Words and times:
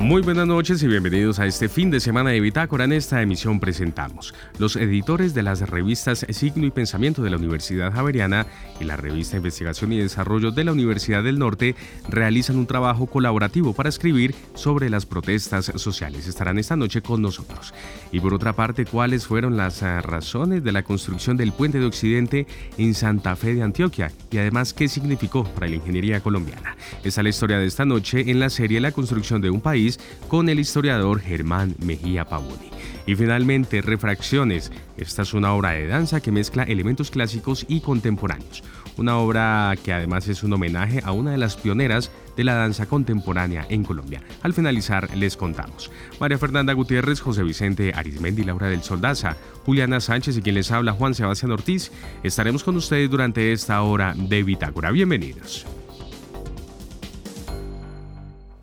Muy 0.00 0.22
buenas 0.22 0.46
noches 0.46 0.82
y 0.82 0.86
bienvenidos 0.86 1.40
a 1.40 1.46
este 1.46 1.68
fin 1.68 1.90
de 1.90 2.00
semana 2.00 2.30
de 2.30 2.40
Bitácora. 2.40 2.84
En 2.84 2.92
esta 2.94 3.20
emisión 3.20 3.60
presentamos 3.60 4.32
los 4.58 4.76
editores 4.76 5.34
de 5.34 5.42
las 5.42 5.60
revistas 5.68 6.24
Signo 6.30 6.64
y 6.64 6.70
Pensamiento 6.70 7.22
de 7.22 7.28
la 7.28 7.36
Universidad 7.36 7.92
Javeriana 7.92 8.46
y 8.80 8.84
la 8.84 8.96
revista 8.96 9.36
Investigación 9.36 9.92
y 9.92 9.98
Desarrollo 9.98 10.52
de 10.52 10.64
la 10.64 10.72
Universidad 10.72 11.22
del 11.22 11.38
Norte 11.38 11.74
realizan 12.08 12.56
un 12.56 12.66
trabajo 12.66 13.08
colaborativo 13.08 13.74
para 13.74 13.90
escribir 13.90 14.34
sobre 14.54 14.88
las 14.88 15.04
protestas 15.04 15.70
sociales. 15.76 16.26
Estarán 16.26 16.58
esta 16.58 16.76
noche 16.76 17.02
con 17.02 17.20
nosotros. 17.20 17.74
Y 18.10 18.20
por 18.20 18.32
otra 18.32 18.54
parte, 18.54 18.86
¿cuáles 18.86 19.26
fueron 19.26 19.58
las 19.58 19.82
eh, 19.82 20.00
razones 20.00 20.64
de 20.64 20.72
la 20.72 20.82
construcción 20.82 21.36
del 21.36 21.52
puente 21.52 21.78
de 21.78 21.84
Occidente 21.84 22.46
en 22.78 22.94
Santa 22.94 23.36
Fe 23.36 23.54
de 23.54 23.62
Antioquia? 23.62 24.10
Y 24.30 24.38
además, 24.38 24.72
¿qué 24.72 24.88
significó 24.88 25.44
para 25.44 25.68
la 25.68 25.76
ingeniería 25.76 26.20
colombiana? 26.20 26.74
Esta 27.04 27.20
es 27.20 27.24
la 27.24 27.28
historia 27.28 27.58
de 27.58 27.66
esta 27.66 27.84
noche 27.84 28.30
en 28.30 28.40
la 28.40 28.48
serie 28.48 28.80
La 28.80 28.92
construcción 28.92 29.42
de 29.42 29.50
un 29.50 29.60
país 29.60 29.89
con 30.28 30.48
el 30.48 30.60
historiador 30.60 31.20
Germán 31.20 31.74
Mejía 31.78 32.26
Pavoni. 32.26 32.70
Y 33.06 33.16
finalmente, 33.16 33.82
Refracciones. 33.82 34.70
Esta 34.96 35.22
es 35.22 35.34
una 35.34 35.54
obra 35.54 35.70
de 35.70 35.86
danza 35.86 36.20
que 36.20 36.30
mezcla 36.30 36.62
elementos 36.62 37.10
clásicos 37.10 37.64
y 37.68 37.80
contemporáneos. 37.80 38.62
Una 38.96 39.18
obra 39.18 39.74
que 39.82 39.92
además 39.92 40.28
es 40.28 40.42
un 40.42 40.52
homenaje 40.52 41.00
a 41.04 41.12
una 41.12 41.30
de 41.32 41.38
las 41.38 41.56
pioneras 41.56 42.10
de 42.36 42.44
la 42.44 42.54
danza 42.54 42.86
contemporánea 42.86 43.66
en 43.68 43.82
Colombia. 43.82 44.22
Al 44.42 44.52
finalizar 44.52 45.16
les 45.16 45.36
contamos. 45.36 45.90
María 46.20 46.38
Fernanda 46.38 46.72
Gutiérrez, 46.72 47.20
José 47.20 47.42
Vicente 47.42 47.92
Arismendi, 47.94 48.44
Laura 48.44 48.68
del 48.68 48.82
Soldaza, 48.82 49.36
Juliana 49.64 50.00
Sánchez 50.00 50.36
y 50.36 50.42
quien 50.42 50.54
les 50.54 50.70
habla 50.70 50.92
Juan 50.92 51.14
Sebastián 51.14 51.52
Ortiz. 51.52 51.90
Estaremos 52.22 52.62
con 52.62 52.76
ustedes 52.76 53.10
durante 53.10 53.52
esta 53.52 53.80
hora 53.82 54.14
de 54.16 54.42
Bitácora. 54.42 54.90
Bienvenidos. 54.90 55.66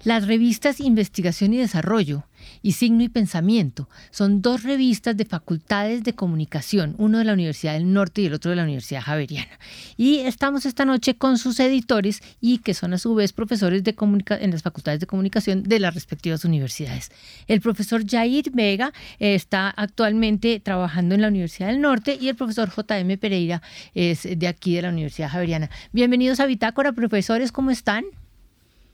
Las 0.07 0.25
revistas 0.25 0.79
Investigación 0.79 1.51
y 1.51 1.57
Desarrollo 1.57 2.23
y 2.61 2.71
Signo 2.71 3.03
y 3.03 3.09
Pensamiento 3.09 3.89
son 4.09 4.41
dos 4.41 4.63
revistas 4.63 5.17
de 5.17 5.25
facultades 5.25 6.05
de 6.05 6.13
comunicación, 6.15 6.95
uno 6.97 7.17
de 7.17 7.25
la 7.25 7.33
Universidad 7.33 7.73
del 7.73 7.91
Norte 7.91 8.21
y 8.21 8.27
el 8.27 8.33
otro 8.33 8.49
de 8.49 8.55
la 8.55 8.63
Universidad 8.63 9.01
Javeriana. 9.01 9.59
Y 9.97 10.19
estamos 10.19 10.65
esta 10.65 10.85
noche 10.85 11.17
con 11.17 11.37
sus 11.37 11.59
editores 11.59 12.21
y 12.39 12.59
que 12.59 12.73
son 12.73 12.93
a 12.93 12.99
su 12.99 13.15
vez 13.15 13.33
profesores 13.33 13.83
de 13.83 13.97
en 14.39 14.51
las 14.51 14.61
facultades 14.61 15.01
de 15.01 15.07
comunicación 15.07 15.63
de 15.63 15.77
las 15.81 15.93
respectivas 15.93 16.45
universidades. 16.45 17.11
El 17.49 17.59
profesor 17.59 18.09
Jair 18.09 18.49
Vega 18.51 18.93
está 19.19 19.71
actualmente 19.71 20.61
trabajando 20.61 21.15
en 21.15 21.21
la 21.21 21.27
Universidad 21.27 21.67
del 21.67 21.81
Norte 21.81 22.17
y 22.17 22.29
el 22.29 22.37
profesor 22.37 22.69
JM 22.69 23.17
Pereira 23.17 23.61
es 23.93 24.25
de 24.39 24.47
aquí 24.47 24.73
de 24.73 24.83
la 24.83 24.89
Universidad 24.89 25.31
Javeriana. 25.31 25.69
Bienvenidos 25.91 26.39
a 26.39 26.45
Bitácora, 26.45 26.93
profesores, 26.93 27.51
¿cómo 27.51 27.71
están? 27.71 28.05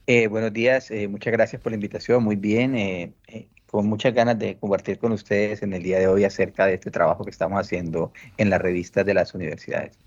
Eh, 0.05 0.27
buenos 0.27 0.51
días, 0.51 0.91
eh, 0.91 1.07
muchas 1.07 1.31
gracias 1.31 1.61
por 1.61 1.71
la 1.71 1.75
invitación, 1.75 2.23
muy 2.23 2.35
bien, 2.35 2.75
eh, 2.75 3.13
con 3.67 3.87
muchas 3.87 4.13
ganas 4.13 4.37
de 4.37 4.57
compartir 4.57 4.97
con 4.97 5.13
ustedes 5.13 5.63
en 5.63 5.71
el 5.71 5.81
día 5.81 5.97
de 5.97 6.07
hoy 6.07 6.25
acerca 6.25 6.65
de 6.65 6.73
este 6.73 6.91
trabajo 6.91 7.23
que 7.23 7.31
estamos 7.31 7.57
haciendo 7.57 8.11
en 8.37 8.49
las 8.49 8.61
revistas 8.61 9.05
de 9.05 9.13
las 9.13 9.33
universidades. 9.33 9.97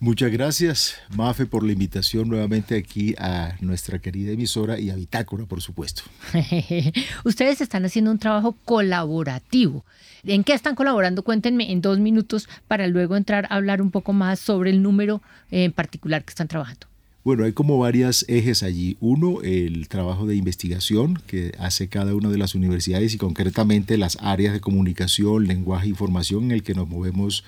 Muchas 0.00 0.30
gracias, 0.30 0.96
Mafe, 1.14 1.44
por 1.44 1.62
la 1.62 1.72
invitación 1.72 2.28
nuevamente 2.28 2.76
aquí 2.76 3.14
a 3.18 3.56
nuestra 3.60 3.98
querida 3.98 4.32
emisora 4.32 4.78
y 4.78 4.90
a 4.90 4.94
Bitácora, 4.94 5.44
por 5.44 5.60
supuesto. 5.60 6.02
Ustedes 7.24 7.60
están 7.60 7.84
haciendo 7.84 8.10
un 8.10 8.18
trabajo 8.18 8.56
colaborativo. 8.64 9.84
¿En 10.22 10.42
qué 10.42 10.54
están 10.54 10.74
colaborando? 10.74 11.22
Cuéntenme 11.22 11.70
en 11.70 11.82
dos 11.82 11.98
minutos 11.98 12.48
para 12.66 12.86
luego 12.86 13.16
entrar 13.16 13.46
a 13.50 13.56
hablar 13.56 13.82
un 13.82 13.90
poco 13.90 14.12
más 14.12 14.38
sobre 14.38 14.70
el 14.70 14.82
número 14.82 15.20
en 15.50 15.72
particular 15.72 16.24
que 16.24 16.30
están 16.30 16.48
trabajando. 16.48 16.86
Bueno, 17.28 17.44
hay 17.44 17.52
como 17.52 17.76
varios 17.76 18.24
ejes 18.26 18.62
allí. 18.62 18.96
Uno, 19.00 19.42
el 19.42 19.88
trabajo 19.88 20.26
de 20.26 20.34
investigación 20.34 21.20
que 21.26 21.52
hace 21.58 21.88
cada 21.88 22.14
una 22.14 22.30
de 22.30 22.38
las 22.38 22.54
universidades 22.54 23.12
y 23.12 23.18
concretamente 23.18 23.98
las 23.98 24.16
áreas 24.22 24.54
de 24.54 24.62
comunicación, 24.62 25.46
lenguaje 25.46 25.84
e 25.84 25.90
información 25.90 26.44
en 26.44 26.52
el 26.52 26.62
que 26.62 26.72
nos 26.72 26.88
movemos 26.88 27.44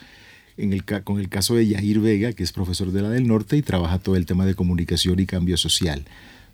en 0.58 0.74
el, 0.74 0.84
con 0.84 1.18
el 1.18 1.30
caso 1.30 1.54
de 1.54 1.66
Yair 1.66 1.98
Vega, 1.98 2.34
que 2.34 2.42
es 2.42 2.52
profesor 2.52 2.92
de 2.92 3.00
la 3.00 3.08
del 3.08 3.26
norte 3.26 3.56
y 3.56 3.62
trabaja 3.62 3.98
todo 3.98 4.16
el 4.16 4.26
tema 4.26 4.44
de 4.44 4.54
comunicación 4.54 5.18
y 5.18 5.24
cambio 5.24 5.56
social. 5.56 6.04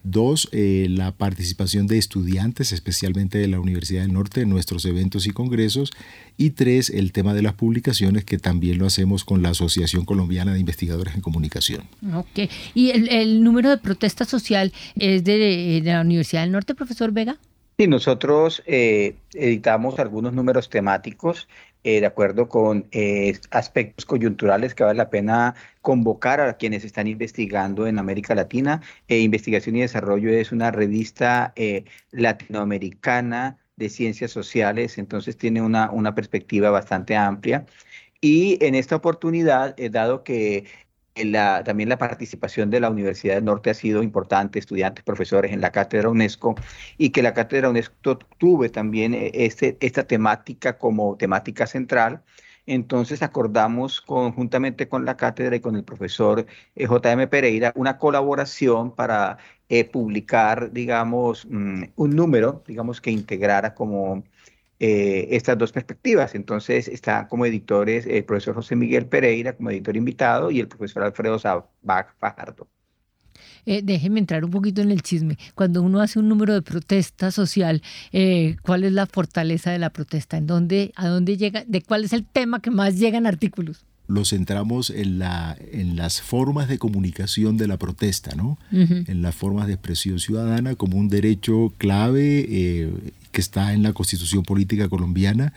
Dos, 0.08 0.48
eh, 0.52 0.86
la 0.88 1.10
participación 1.10 1.88
de 1.88 1.98
estudiantes, 1.98 2.70
especialmente 2.70 3.38
de 3.38 3.48
la 3.48 3.58
Universidad 3.58 4.02
del 4.02 4.12
Norte, 4.12 4.42
en 4.42 4.48
nuestros 4.48 4.84
eventos 4.84 5.26
y 5.26 5.30
congresos. 5.30 5.90
Y 6.36 6.50
tres, 6.50 6.90
el 6.90 7.10
tema 7.10 7.34
de 7.34 7.42
las 7.42 7.54
publicaciones, 7.54 8.24
que 8.24 8.38
también 8.38 8.78
lo 8.78 8.86
hacemos 8.86 9.24
con 9.24 9.42
la 9.42 9.48
Asociación 9.48 10.04
Colombiana 10.04 10.52
de 10.52 10.60
Investigadores 10.60 11.16
en 11.16 11.22
Comunicación. 11.22 11.88
Ok. 12.14 12.48
¿Y 12.72 12.90
el, 12.90 13.42
número 13.42 13.68
de 13.68 13.78
protesta 13.78 14.24
social 14.24 14.72
es 14.94 15.24
de, 15.24 15.82
la 15.84 16.02
Universidad 16.02 16.42
del 16.42 16.52
Norte, 16.52 16.76
profesor 16.76 17.10
Vega? 17.10 17.38
Sí, 17.76 17.88
nosotros 17.88 18.62
eh, 18.64 19.16
editamos 19.34 19.98
algunos 19.98 20.32
números 20.32 20.70
temáticos 20.70 21.48
eh, 21.88 22.00
de 22.00 22.06
acuerdo 22.06 22.48
con 22.48 22.86
eh, 22.90 23.38
aspectos 23.52 24.04
coyunturales 24.06 24.74
que 24.74 24.82
vale 24.82 24.96
la 24.96 25.08
pena 25.08 25.54
convocar 25.86 26.40
a 26.40 26.56
quienes 26.56 26.84
están 26.84 27.06
investigando 27.06 27.86
en 27.86 28.00
América 28.00 28.34
Latina. 28.34 28.82
Eh, 29.06 29.20
Investigación 29.20 29.76
y 29.76 29.82
Desarrollo 29.82 30.30
es 30.30 30.50
una 30.50 30.72
revista 30.72 31.54
latinoamericana 32.10 33.58
de 33.76 33.88
ciencias 33.88 34.32
sociales, 34.32 34.98
entonces 34.98 35.36
tiene 35.36 35.62
una, 35.62 35.90
una 35.92 36.12
perspectiva 36.14 36.70
bastante 36.70 37.14
amplia. 37.14 37.66
Y 38.20 38.58
en 38.64 38.74
esta 38.74 38.96
oportunidad, 38.96 39.76
dado 39.76 40.24
que 40.24 40.64
también 41.64 41.88
la 41.88 41.98
participación 41.98 42.70
de 42.70 42.80
la 42.80 42.90
Universidad 42.90 43.36
del 43.36 43.44
Norte 43.44 43.70
ha 43.70 43.74
sido 43.74 44.02
importante, 44.02 44.58
estudiantes, 44.58 45.04
profesores 45.04 45.52
en 45.52 45.60
la 45.60 45.72
cátedra 45.72 46.10
UNESCO, 46.10 46.56
y 46.98 47.10
que 47.10 47.22
la 47.22 47.32
cátedra 47.32 47.70
UNESCO 47.70 48.18
tuve 48.38 48.68
también 48.68 49.14
eh, 49.14 49.30
este, 49.32 49.76
esta 49.80 50.06
temática 50.06 50.78
como 50.78 51.16
temática 51.16 51.66
central. 51.66 52.22
Entonces 52.66 53.22
acordamos 53.22 54.00
conjuntamente 54.00 54.88
con 54.88 55.04
la 55.04 55.16
cátedra 55.16 55.56
y 55.56 55.60
con 55.60 55.76
el 55.76 55.84
profesor 55.84 56.46
eh, 56.74 56.86
J.M. 56.86 57.28
Pereira 57.28 57.72
una 57.76 57.98
colaboración 57.98 58.94
para 58.94 59.38
eh, 59.68 59.84
publicar, 59.84 60.72
digamos, 60.72 61.46
mm, 61.48 61.84
un 61.96 62.16
número, 62.16 62.62
digamos, 62.66 63.00
que 63.00 63.10
integrara 63.10 63.74
como 63.74 64.24
eh, 64.80 65.28
estas 65.30 65.58
dos 65.58 65.72
perspectivas. 65.72 66.34
Entonces 66.34 66.88
está 66.88 67.28
como 67.28 67.46
editores 67.46 68.06
el 68.06 68.24
profesor 68.24 68.54
José 68.54 68.76
Miguel 68.76 69.06
Pereira 69.06 69.56
como 69.56 69.70
editor 69.70 69.96
invitado 69.96 70.50
y 70.50 70.60
el 70.60 70.68
profesor 70.68 71.02
Alfredo 71.04 71.38
Sabag 71.38 72.14
Fajardo. 72.18 72.68
Eh, 73.66 73.82
déjeme 73.84 74.20
entrar 74.20 74.44
un 74.44 74.50
poquito 74.50 74.80
en 74.80 74.92
el 74.92 75.02
chisme. 75.02 75.36
Cuando 75.54 75.82
uno 75.82 76.00
hace 76.00 76.18
un 76.18 76.28
número 76.28 76.54
de 76.54 76.62
protesta 76.62 77.30
social, 77.30 77.82
eh, 78.12 78.56
¿cuál 78.62 78.84
es 78.84 78.92
la 78.92 79.06
fortaleza 79.06 79.72
de 79.72 79.78
la 79.78 79.90
protesta? 79.90 80.36
¿En 80.36 80.46
dónde, 80.46 80.92
¿A 80.94 81.08
dónde 81.08 81.36
llega? 81.36 81.64
¿De 81.66 81.82
cuál 81.82 82.04
es 82.04 82.12
el 82.12 82.24
tema 82.24 82.60
que 82.60 82.70
más 82.70 82.98
llegan 82.98 83.26
artículos? 83.26 83.84
lo 84.08 84.24
centramos 84.24 84.90
en, 84.90 85.18
la, 85.18 85.56
en 85.72 85.96
las 85.96 86.20
formas 86.22 86.68
de 86.68 86.78
comunicación 86.78 87.56
de 87.56 87.66
la 87.66 87.76
protesta, 87.76 88.36
¿no? 88.36 88.58
En 88.70 89.20
las 89.22 89.34
formas 89.34 89.66
de 89.66 89.74
expresión 89.74 90.20
ciudadana 90.20 90.76
como 90.76 90.96
un 90.96 91.08
derecho 91.08 91.72
clave 91.76 92.46
eh, 92.48 92.92
que 93.32 93.40
está 93.40 93.72
en 93.72 93.82
la 93.82 93.92
Constitución 93.92 94.44
Política 94.44 94.88
Colombiana 94.88 95.52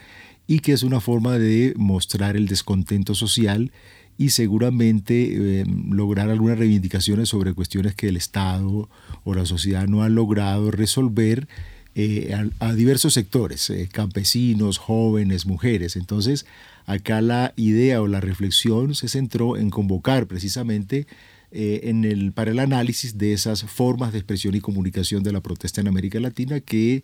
y 0.47 0.61
que 0.61 0.73
es 0.73 0.81
una 0.81 0.99
forma 0.99 1.37
de 1.37 1.73
mostrar 1.77 2.35
el 2.35 2.47
descontento 2.47 3.13
social 3.13 3.71
y 4.19 4.29
seguramente 4.29 5.61
eh, 5.61 5.65
lograr 5.89 6.29
algunas 6.29 6.59
reivindicaciones 6.59 7.29
sobre 7.29 7.53
cuestiones 7.53 7.95
que 7.95 8.09
el 8.09 8.17
Estado 8.17 8.87
o 9.23 9.33
la 9.33 9.47
sociedad 9.47 9.87
no 9.87 10.03
han 10.03 10.13
logrado 10.13 10.69
resolver 10.69 11.47
eh, 11.95 12.35
a, 12.59 12.73
diversos 12.73 13.15
sectores, 13.15 13.73
campesinos, 13.91 14.77
jóvenes, 14.77 15.47
mujeres. 15.47 15.95
Entonces, 15.95 16.45
Acá 16.89 17.21
la 17.21 17.53
idea 17.55 18.01
o 18.01 18.07
la 18.07 18.19
reflexión 18.19 18.95
se 18.95 19.09
centró 19.09 19.57
en 19.57 19.69
convocar 19.69 20.25
precisamente 20.25 21.05
eh, 21.51 21.81
en 21.83 22.03
el, 22.03 22.31
para 22.31 22.49
el 22.49 22.57
análisis 22.57 23.19
de 23.19 23.31
esas 23.31 23.61
formas 23.61 24.11
de 24.11 24.17
expresión 24.17 24.55
y 24.55 24.59
comunicación 24.59 25.21
de 25.21 25.31
la 25.31 25.41
protesta 25.41 25.81
en 25.81 25.87
América 25.87 26.19
Latina 26.19 26.61
que 26.61 27.03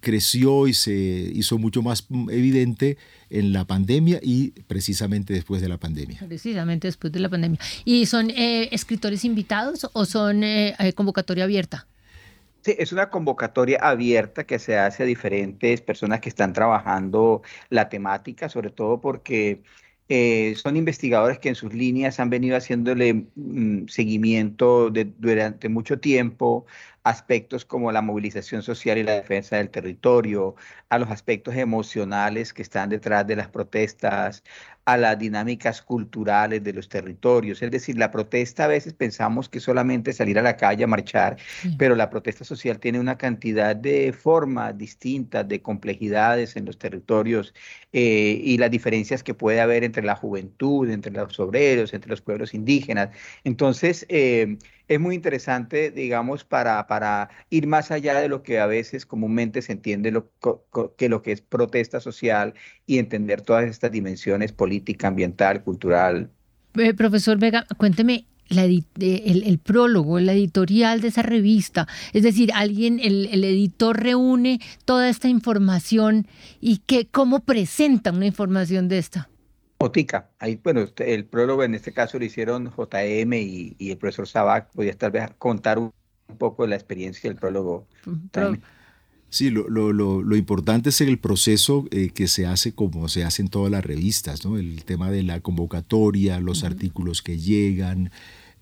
creció 0.00 0.66
y 0.66 0.74
se 0.74 0.92
hizo 0.92 1.58
mucho 1.58 1.82
más 1.82 2.06
mm, 2.08 2.30
evidente 2.30 2.98
en 3.30 3.52
la 3.52 3.64
pandemia 3.64 4.20
y 4.22 4.50
precisamente 4.66 5.32
después 5.32 5.60
de 5.62 5.68
la 5.68 5.78
pandemia. 5.78 6.20
Precisamente 6.26 6.88
después 6.88 7.12
de 7.12 7.20
la 7.20 7.28
pandemia. 7.28 7.58
¿Y 7.84 8.06
son 8.06 8.30
eh, 8.30 8.68
escritores 8.72 9.24
invitados 9.24 9.88
o 9.92 10.04
son 10.04 10.44
eh, 10.44 10.74
convocatoria 10.94 11.44
abierta? 11.44 11.86
es 12.66 12.92
una 12.92 13.10
convocatoria 13.10 13.78
abierta 13.80 14.44
que 14.44 14.58
se 14.58 14.76
hace 14.76 15.04
a 15.04 15.06
diferentes 15.06 15.80
personas 15.80 16.20
que 16.20 16.28
están 16.28 16.52
trabajando 16.52 17.42
la 17.70 17.88
temática, 17.88 18.48
sobre 18.48 18.70
todo 18.70 19.00
porque 19.00 19.62
eh, 20.08 20.54
son 20.56 20.76
investigadores 20.76 21.38
que 21.40 21.48
en 21.48 21.56
sus 21.56 21.74
líneas 21.74 22.20
han 22.20 22.30
venido 22.30 22.56
haciéndole 22.56 23.26
mm, 23.34 23.88
seguimiento 23.88 24.90
durante 24.90 25.68
mucho 25.68 25.98
tiempo 25.98 26.66
aspectos 27.06 27.64
como 27.64 27.92
la 27.92 28.02
movilización 28.02 28.62
social 28.62 28.98
y 28.98 29.04
la 29.04 29.12
defensa 29.12 29.56
del 29.56 29.70
territorio, 29.70 30.56
a 30.88 30.98
los 30.98 31.08
aspectos 31.08 31.54
emocionales 31.54 32.52
que 32.52 32.62
están 32.62 32.88
detrás 32.88 33.24
de 33.28 33.36
las 33.36 33.48
protestas, 33.48 34.42
a 34.86 34.96
las 34.96 35.16
dinámicas 35.16 35.82
culturales 35.82 36.64
de 36.64 36.72
los 36.72 36.88
territorios. 36.88 37.62
Es 37.62 37.70
decir, 37.70 37.96
la 37.96 38.10
protesta 38.10 38.64
a 38.64 38.68
veces 38.68 38.92
pensamos 38.92 39.48
que 39.48 39.60
solamente 39.60 40.12
salir 40.12 40.36
a 40.38 40.42
la 40.42 40.56
calle 40.56 40.82
a 40.82 40.88
marchar, 40.88 41.36
pero 41.78 41.94
la 41.94 42.10
protesta 42.10 42.44
social 42.44 42.80
tiene 42.80 42.98
una 42.98 43.16
cantidad 43.16 43.76
de 43.76 44.12
formas 44.12 44.76
distintas, 44.76 45.46
de 45.46 45.62
complejidades 45.62 46.56
en 46.56 46.64
los 46.64 46.76
territorios 46.78 47.54
eh, 47.92 48.40
y 48.42 48.58
las 48.58 48.70
diferencias 48.70 49.22
que 49.22 49.34
puede 49.34 49.60
haber 49.60 49.84
entre 49.84 50.02
la 50.02 50.16
juventud, 50.16 50.90
entre 50.90 51.12
los 51.12 51.38
obreros, 51.38 51.94
entre 51.94 52.10
los 52.10 52.20
pueblos 52.20 52.52
indígenas. 52.52 53.10
Entonces, 53.44 54.06
eh, 54.08 54.56
es 54.88 55.00
muy 55.00 55.14
interesante, 55.14 55.90
digamos, 55.90 56.44
para, 56.44 56.86
para 56.86 57.28
ir 57.50 57.66
más 57.66 57.90
allá 57.90 58.20
de 58.20 58.28
lo 58.28 58.42
que 58.42 58.60
a 58.60 58.66
veces 58.66 59.06
comúnmente 59.06 59.62
se 59.62 59.72
entiende 59.72 60.10
lo, 60.10 60.30
que 60.96 61.08
lo 61.08 61.22
que 61.22 61.32
es 61.32 61.40
protesta 61.40 62.00
social 62.00 62.54
y 62.86 62.98
entender 62.98 63.40
todas 63.40 63.64
estas 63.64 63.90
dimensiones 63.90 64.52
política, 64.52 65.08
ambiental, 65.08 65.62
cultural. 65.64 66.30
Eh, 66.74 66.94
profesor 66.94 67.38
Vega, 67.38 67.66
cuénteme, 67.76 68.26
eh, 68.50 68.82
el, 69.00 69.58
prólogo, 69.58 70.20
la 70.20 70.32
editorial 70.32 71.00
de 71.00 71.08
esa 71.08 71.22
revista. 71.22 71.88
Es 72.12 72.22
decir, 72.22 72.52
alguien, 72.54 73.00
el, 73.02 73.28
el 73.32 73.42
editor 73.42 74.00
reúne 74.00 74.60
toda 74.84 75.08
esta 75.08 75.28
información 75.28 76.28
y 76.60 76.78
que, 76.78 77.06
cómo 77.06 77.40
presenta 77.40 78.12
una 78.12 78.26
información 78.26 78.88
de 78.88 78.98
esta. 78.98 79.28
Otica, 79.78 80.30
ahí, 80.38 80.58
bueno, 80.62 80.80
este, 80.80 81.14
el 81.14 81.26
prólogo 81.26 81.62
en 81.62 81.74
este 81.74 81.92
caso 81.92 82.18
lo 82.18 82.24
hicieron 82.24 82.72
JM 82.74 83.32
y, 83.34 83.76
y 83.78 83.90
el 83.90 83.98
profesor 83.98 84.26
Sabac. 84.26 84.70
Podía 84.72 84.96
tal 84.96 85.10
vez 85.10 85.30
contar 85.38 85.78
un, 85.78 85.92
poco 86.38 86.64
de 86.64 86.70
la 86.70 86.76
experiencia 86.76 87.30
del 87.30 87.38
prólogo. 87.38 87.86
Sí, 89.28 89.50
lo, 89.50 89.68
lo, 89.68 89.92
lo, 89.92 90.36
importante 90.36 90.90
es 90.90 91.00
el 91.00 91.18
proceso 91.18 91.86
eh, 91.90 92.10
que 92.10 92.26
se 92.26 92.46
hace 92.46 92.74
como 92.74 93.08
se 93.08 93.24
hace 93.24 93.42
en 93.42 93.48
todas 93.48 93.70
las 93.70 93.84
revistas, 93.84 94.44
¿no? 94.44 94.56
El 94.56 94.84
tema 94.84 95.10
de 95.10 95.22
la 95.22 95.40
convocatoria, 95.40 96.40
los 96.40 96.64
artículos 96.64 97.22
que 97.22 97.38
llegan, 97.38 98.10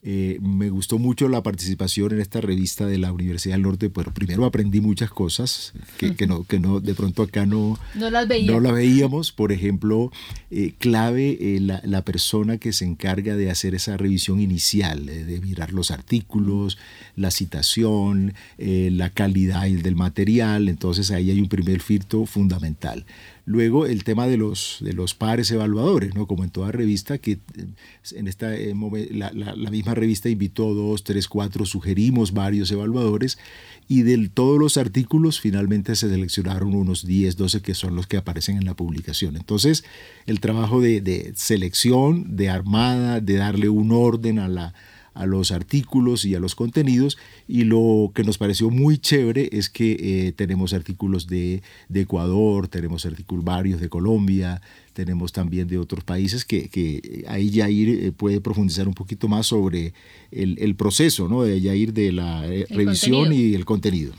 eh, 0.07 0.39
me 0.43 0.69
gustó 0.69 0.99
mucho 0.99 1.29
la 1.29 1.43
participación 1.43 2.13
en 2.13 2.21
esta 2.21 2.43
revista 2.43 2.85
de 2.85 2.99
la 2.99 3.11
Universidad 3.11 3.55
del 3.55 3.63
Norte. 3.63 3.89
Pues 3.89 4.07
primero 4.13 4.45
aprendí 4.45 4.83
muchas 4.83 5.11
cosas 5.11 5.73
que, 5.97 6.15
que, 6.15 6.27
no, 6.27 6.45
que 6.45 6.61
no, 6.61 6.81
de 6.81 6.95
pronto 6.95 7.23
acá 7.23 7.47
no, 7.47 7.79
no, 7.95 8.11
las, 8.11 8.29
veíamos. 8.29 9.33
Por 9.33 9.51
ejemplo, 9.51 10.13
eh, 10.51 10.75
clave 10.79 11.39
eh, 11.41 11.59
la, 11.59 11.81
la, 11.85 12.03
persona 12.03 12.59
que 12.59 12.75
se 12.75 12.85
encarga 12.85 13.35
de 13.35 13.51
hacer 13.51 13.75
esa 13.75 13.97
revisión 13.97 14.41
inicial, 14.41 15.07
de 15.07 15.41
mirar 15.41 15.73
los 15.73 15.91
artículos, 15.91 16.77
la 17.17 17.31
citación, 17.31 18.35
la 18.59 19.09
calidad 19.09 19.67
del 19.67 19.97
material. 19.97 20.69
Entonces 20.69 21.11
ahí 21.13 21.31
hay 21.31 21.41
un 21.41 21.49
primer 21.49 21.81
filtro 21.81 22.27
fundamental. 22.27 23.07
Luego 23.47 23.85
el 23.85 24.05
tema 24.05 24.27
de 24.27 24.39
los, 24.39 24.79
de 24.81 24.95
los 24.95 25.15
pares 25.15 25.51
evaluadores, 25.51 26.15
¿no? 26.15 26.27
como 26.27 26.45
en 26.45 26.51
toda 26.51 26.73
revista, 26.73 27.19
que 27.19 27.33
eh, 27.33 27.67
en 28.13 28.27
esta, 28.27 28.57
eh, 28.57 28.75
la, 29.11 29.33
la, 29.33 29.71
misma 29.71 29.95
revista 29.95 30.31
invitó 30.31 30.73
dos, 30.73 31.05
tres, 31.05 31.29
cuatro, 31.29 31.67
sugerimos 31.67 32.33
varios 32.33 32.71
evaluadores 32.71 33.39
y 33.87 34.03
de 34.03 34.29
todos 34.29 34.59
los 34.59 34.79
artículos 34.79 35.41
finalmente 35.41 35.95
se 35.95 36.09
seleccionaron 36.09 36.75
unos 36.75 37.05
10, 37.05 37.37
12 37.37 37.61
que 37.61 37.75
son 37.75 37.97
los 37.97 38.07
que 38.07 38.17
aparecen 38.17 38.57
en 38.57 38.65
la 38.65 38.75
publicación. 38.75 39.37
Entonces 39.37 39.85
el 40.25 40.41
trabajo 40.41 40.81
de, 40.81 41.03
de 41.03 41.35
selección, 41.37 42.37
de 42.37 42.49
armada, 42.49 43.21
de 43.21 43.35
darle 43.35 43.69
un 43.69 43.93
orden 43.93 44.39
a 44.39 44.49
la 44.49 44.75
a 45.15 45.27
los 45.27 45.53
artículos 45.53 46.25
y 46.25 46.35
a 46.35 46.41
los 46.41 46.55
contenidos 46.55 47.17
y 47.47 47.65
lo 47.65 48.11
que 48.15 48.25
nos 48.25 48.37
pareció 48.37 48.71
muy 48.71 48.99
chévere 48.99 49.49
es 49.53 49.69
que 49.69 49.97
eh, 49.99 50.33
tenemos 50.33 50.73
artículos 50.73 51.27
de, 51.29 51.63
Ecuador, 51.95 52.69
tenemos 52.69 53.07
artículos 53.07 53.45
varios 53.45 53.81
de 53.81 53.89
Colombia, 53.89 54.61
tenemos 54.93 55.33
también 55.33 55.69
de 55.69 55.79
otros 55.79 56.05
países 56.05 56.45
que, 56.45 56.69
que 56.69 57.25
ahí 57.29 57.51
Yair 57.51 57.89
eh, 57.89 58.13
puede 58.13 58.41
profundizar 58.41 58.89
un 58.89 58.95
poquito 58.95 59.29
más 59.29 59.47
sobre 59.47 59.95
el, 60.31 60.75
proceso 60.75 61.29
¿no? 61.29 61.43
de 61.45 61.61
Yair 61.61 61.93
de 61.93 62.13
la 62.13 62.47
eh, 62.47 62.67
revisión 62.69 63.33
y 63.33 63.55
el 63.55 63.65
contenido. 63.65 64.13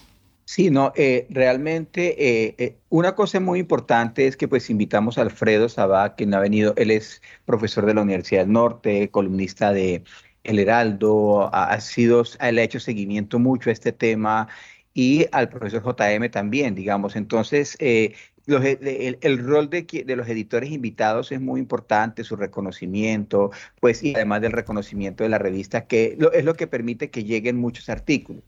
Sí, 0.48 0.69
no, 0.69 0.94
realmente 1.30 2.77
una 2.89 3.15
cosa 3.15 3.39
muy 3.39 3.59
importante 3.59 4.27
es 4.27 4.38
que 4.38 4.48
pues 4.48 4.69
invitamos 4.69 5.18
a 5.18 5.24
Alfredo 5.24 5.68
Sabá, 5.69 6.13
quien 6.13 6.36
ha 6.36 6.39
venido, 6.39 6.75
él 6.77 6.91
es 6.91 7.24
profesor 7.45 7.88
de 7.88 7.95
la 7.95 8.03
Universidad 8.03 8.41
del 8.41 8.53
Norte, 8.53 9.09
columnista 9.09 9.74
de 9.74 10.03
el 10.45 10.59
Heraldo 10.59 11.50
ha, 11.53 11.80
sido, 11.81 12.24
le 12.39 12.62
ha 12.62 12.63
hecho 12.63 12.80
seguimiento 12.80 13.39
mucho 13.39 13.69
a 13.69 13.74
este 13.74 13.92
tema 13.92 14.47
y 14.94 15.25
al 15.31 15.50
profesor 15.50 15.83
JM 15.83 16.30
también, 16.31 16.74
digamos. 16.74 17.15
Entonces, 17.15 17.75
eh, 17.80 18.13
e, 18.47 19.18
el, 19.21 19.39
rol 19.39 19.69
de, 19.69 20.03
de, 20.06 20.15
los 20.15 20.27
editores 20.27 20.71
invitados 20.71 21.31
es 21.31 21.42
muy 21.42 21.59
importante, 21.59 22.24
su 22.24 22.36
reconocimiento, 22.36 23.51
pues, 23.80 24.03
y 24.03 24.13
además 24.15 24.42
del 24.42 24.51
reconocimiento 24.51 25.24
de 25.24 25.30
la 25.30 25.39
revista, 25.39 25.88
que 25.88 26.18
es 26.33 26.45
lo 26.45 26.53
que 26.53 26.68
permite 26.68 27.09
que 27.09 27.24
lleguen 27.24 27.57
muchos 27.57 27.89
artículos. 27.89 28.44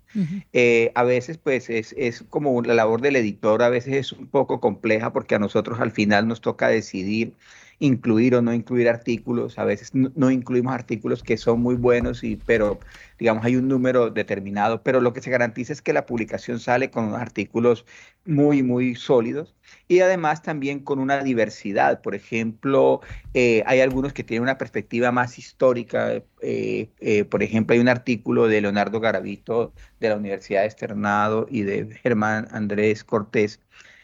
Eh, 0.53 0.91
a 0.95 1.03
veces, 1.03 1.37
pues, 1.37 1.69
es, 1.69 1.93
es 1.97 2.23
como 2.29 2.61
la 2.61 2.73
labor 2.73 3.01
del 3.01 3.15
editor, 3.15 3.61
a 3.63 3.69
veces 3.69 3.93
es 3.95 4.11
un 4.13 4.27
poco 4.27 4.59
compleja 4.59 5.11
porque 5.11 5.35
a 5.35 5.39
nosotros 5.39 5.79
al 5.79 5.91
final 5.91 6.27
nos 6.27 6.41
toca 6.41 6.67
decidir 6.69 7.33
incluir 7.79 8.35
o 8.35 8.41
no 8.41 8.53
incluir 8.53 8.89
artículos. 8.89 9.59
A 9.59 9.65
veces 9.65 9.91
no, 9.93 10.31
incluimos 10.31 10.73
artículos 10.73 11.23
que 11.23 11.37
son 11.37 11.61
muy 11.61 11.75
buenos, 11.75 12.23
y, 12.23 12.35
pero 12.37 12.79
digamos 13.19 13.45
hay 13.45 13.55
un 13.55 13.67
número 13.67 14.09
determinado, 14.09 14.81
pero 14.83 15.01
lo 15.01 15.13
que 15.13 15.21
se 15.21 15.29
garantiza 15.29 15.73
es 15.73 15.81
que 15.81 15.93
la 15.93 16.05
publicación 16.05 16.59
sale 16.59 16.89
con 16.89 17.13
artículos 17.13 17.85
muy, 18.25 18.63
muy 18.63 18.95
sólidos 18.95 19.55
y 19.87 19.99
además 19.99 20.41
también 20.41 20.79
con 20.79 20.99
una 20.99 21.23
diversidad. 21.23 22.01
Por 22.01 22.15
ejemplo, 22.15 23.01
eh, 23.33 23.63
hay 23.65 23.81
algunos 23.81 24.13
que 24.13 24.23
tienen 24.23 24.43
una 24.43 24.57
perspectiva 24.57 25.11
más 25.11 25.37
histórica. 25.37 26.23
Eh, 26.41 26.89
eh, 26.99 27.25
por 27.25 27.43
ejemplo, 27.43 27.73
hay 27.73 27.79
un 27.79 27.89
artículo 27.89 28.47
de 28.47 28.61
Leonardo 28.61 28.99
Garavito 28.99 29.73
de 29.99 30.09
la 30.09 30.15
Universidad 30.15 30.61
de 30.61 30.67
Externado 30.67 31.47
y 31.49 31.61
de 31.61 31.87
Germán 32.01 32.47
Andrés 32.51 33.03
Cortés 33.03 33.59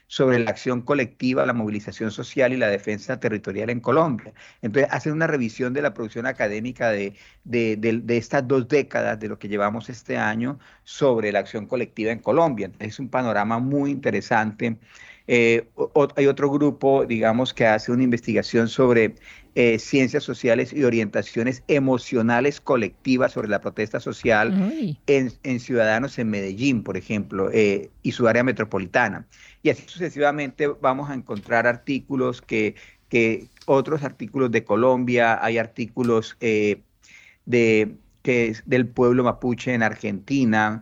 sobre 0.07 0.39
la 0.39 0.51
acción 0.51 0.81
colectiva, 0.81 1.45
la 1.45 1.53
movilización 1.53 2.11
social 2.11 2.53
y 2.53 2.57
la 2.57 2.67
defensa 2.67 3.19
territorial 3.19 3.69
en 3.69 3.79
Colombia. 3.79 4.33
Entonces, 4.61 4.91
hacen 4.91 5.13
una 5.13 5.27
revisión 5.27 5.73
de 5.73 5.81
la 5.81 5.93
producción 5.93 6.25
académica 6.25 6.89
de, 6.89 7.15
de, 7.43 8.17
estas 8.17 8.47
dos 8.47 8.67
décadas 8.67 9.19
de 9.19 9.27
lo 9.27 9.39
que 9.39 9.47
llevamos 9.47 9.89
este 9.89 10.17
año 10.17 10.59
sobre 10.83 11.31
la 11.31 11.39
acción 11.39 11.65
colectiva 11.67 12.11
en 12.11 12.19
Colombia. 12.19 12.65
Entonces, 12.65 12.89
es 12.89 12.99
un 12.99 13.09
panorama 13.09 13.59
muy 13.59 13.91
interesante. 13.91 14.77
Eh, 15.27 15.67
hay 16.15 16.27
otro 16.27 16.49
grupo, 16.49 17.05
digamos, 17.05 17.53
que 17.53 17.65
hace 17.65 17.91
una 17.91 18.03
investigación 18.03 18.67
sobre 18.67 19.15
eh, 19.55 19.79
ciencias 19.79 20.23
sociales 20.23 20.73
y 20.73 20.83
orientaciones 20.83 21.63
emocionales 21.67 22.59
colectivas 22.59 23.31
sobre 23.31 23.47
la 23.47 23.61
protesta 23.61 23.99
social 23.99 24.97
en, 25.07 25.59
ciudadanos 25.59 26.19
en 26.19 26.29
Medellín, 26.29 26.83
por 26.83 26.97
ejemplo, 26.97 27.49
eh, 27.51 27.89
y 28.01 28.11
su 28.11 28.27
área 28.27 28.43
metropolitana. 28.43 29.25
Y 29.61 29.69
así 29.69 29.83
sucesivamente 29.87 30.67
vamos 30.67 31.09
a 31.09 31.13
encontrar 31.13 31.67
artículos 31.67 32.41
que, 32.41 32.75
que 33.07 33.47
otros 33.65 34.03
artículos 34.03 34.51
de 34.51 34.65
Colombia, 34.65 35.39
hay 35.43 35.57
artículos 35.57 36.35
de, 36.39 36.81
que 38.23 38.55
del 38.65 38.87
pueblo 38.87 39.23
mapuche 39.23 39.73
en 39.73 39.83
Argentina, 39.83 40.81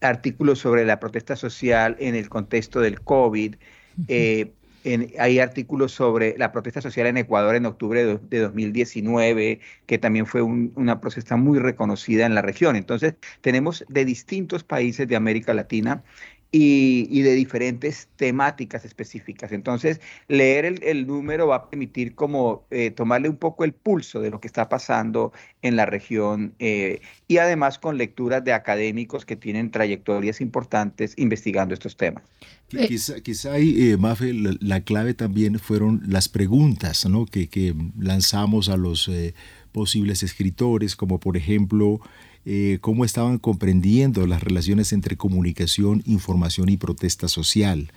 artículos 0.00 0.58
sobre 0.58 0.84
la 0.84 1.00
protesta 1.00 1.36
social 1.36 1.96
en 1.98 2.14
el 2.14 2.28
contexto 2.28 2.80
del 2.80 3.00
COVID. 3.00 3.56
Eh, 4.08 4.52
hay 5.18 5.38
artículos 5.40 5.92
sobre 5.92 6.36
la 6.38 6.52
protesta 6.52 6.80
social 6.80 7.06
en 7.06 7.18
Ecuador 7.18 7.54
en 7.54 7.66
octubre 7.66 8.18
de, 8.18 8.38
2019, 8.38 9.60
que 9.86 9.98
también 9.98 10.24
fue 10.24 10.40
una 10.42 11.00
protesta 11.00 11.36
muy 11.36 11.58
reconocida 11.58 12.24
en 12.24 12.34
la 12.34 12.42
región. 12.42 12.76
Entonces, 12.76 13.14
tenemos 13.42 13.84
de 13.88 14.04
distintos 14.06 14.64
países 14.64 15.06
de 15.06 15.16
América 15.16 15.52
Latina 15.52 16.02
y, 16.52 17.22
de 17.22 17.34
diferentes 17.34 18.08
temáticas 18.16 18.84
específicas. 18.84 19.52
Entonces, 19.52 20.00
leer 20.26 20.64
el, 20.64 21.06
número 21.06 21.46
va 21.46 21.56
a 21.56 21.70
permitir 21.70 22.14
como 22.14 22.64
eh, 22.70 22.90
tomarle 22.90 23.28
un 23.28 23.36
poco 23.36 23.64
el 23.64 23.72
pulso 23.72 24.20
de 24.20 24.30
lo 24.30 24.40
que 24.40 24.48
está 24.48 24.68
pasando 24.68 25.32
en 25.62 25.76
la 25.76 25.86
región 25.86 26.54
eh, 26.58 27.00
y 27.28 27.38
además 27.38 27.78
con 27.78 27.98
lecturas 27.98 28.42
de 28.44 28.52
académicos 28.52 29.24
que 29.24 29.36
tienen 29.36 29.70
trayectorias 29.70 30.40
importantes 30.40 31.14
investigando 31.16 31.74
estos 31.74 31.96
temas. 31.96 32.24
Eh, 32.72 32.86
quizá, 32.88 33.20
quizá 33.20 33.52
ahí, 33.52 33.96
Mafe, 33.98 34.32
la, 34.32 34.80
clave 34.80 35.14
también 35.14 35.58
fueron 35.58 36.02
las 36.06 36.28
preguntas 36.28 37.08
¿no? 37.08 37.26
que, 37.26 37.48
que 37.48 37.74
lanzamos 37.98 38.68
a 38.68 38.76
los 38.76 39.10
posibles 39.70 40.24
escritores, 40.24 40.96
como 40.96 41.20
por 41.20 41.36
ejemplo, 41.36 42.00
eh, 42.46 42.78
cómo 42.80 43.04
estaban 43.04 43.38
comprendiendo 43.38 44.26
las 44.26 44.42
relaciones 44.42 44.92
entre 44.92 45.16
comunicación, 45.16 46.02
información 46.06 46.68
y 46.68 46.76
protesta 46.76 47.28
social. 47.28 47.92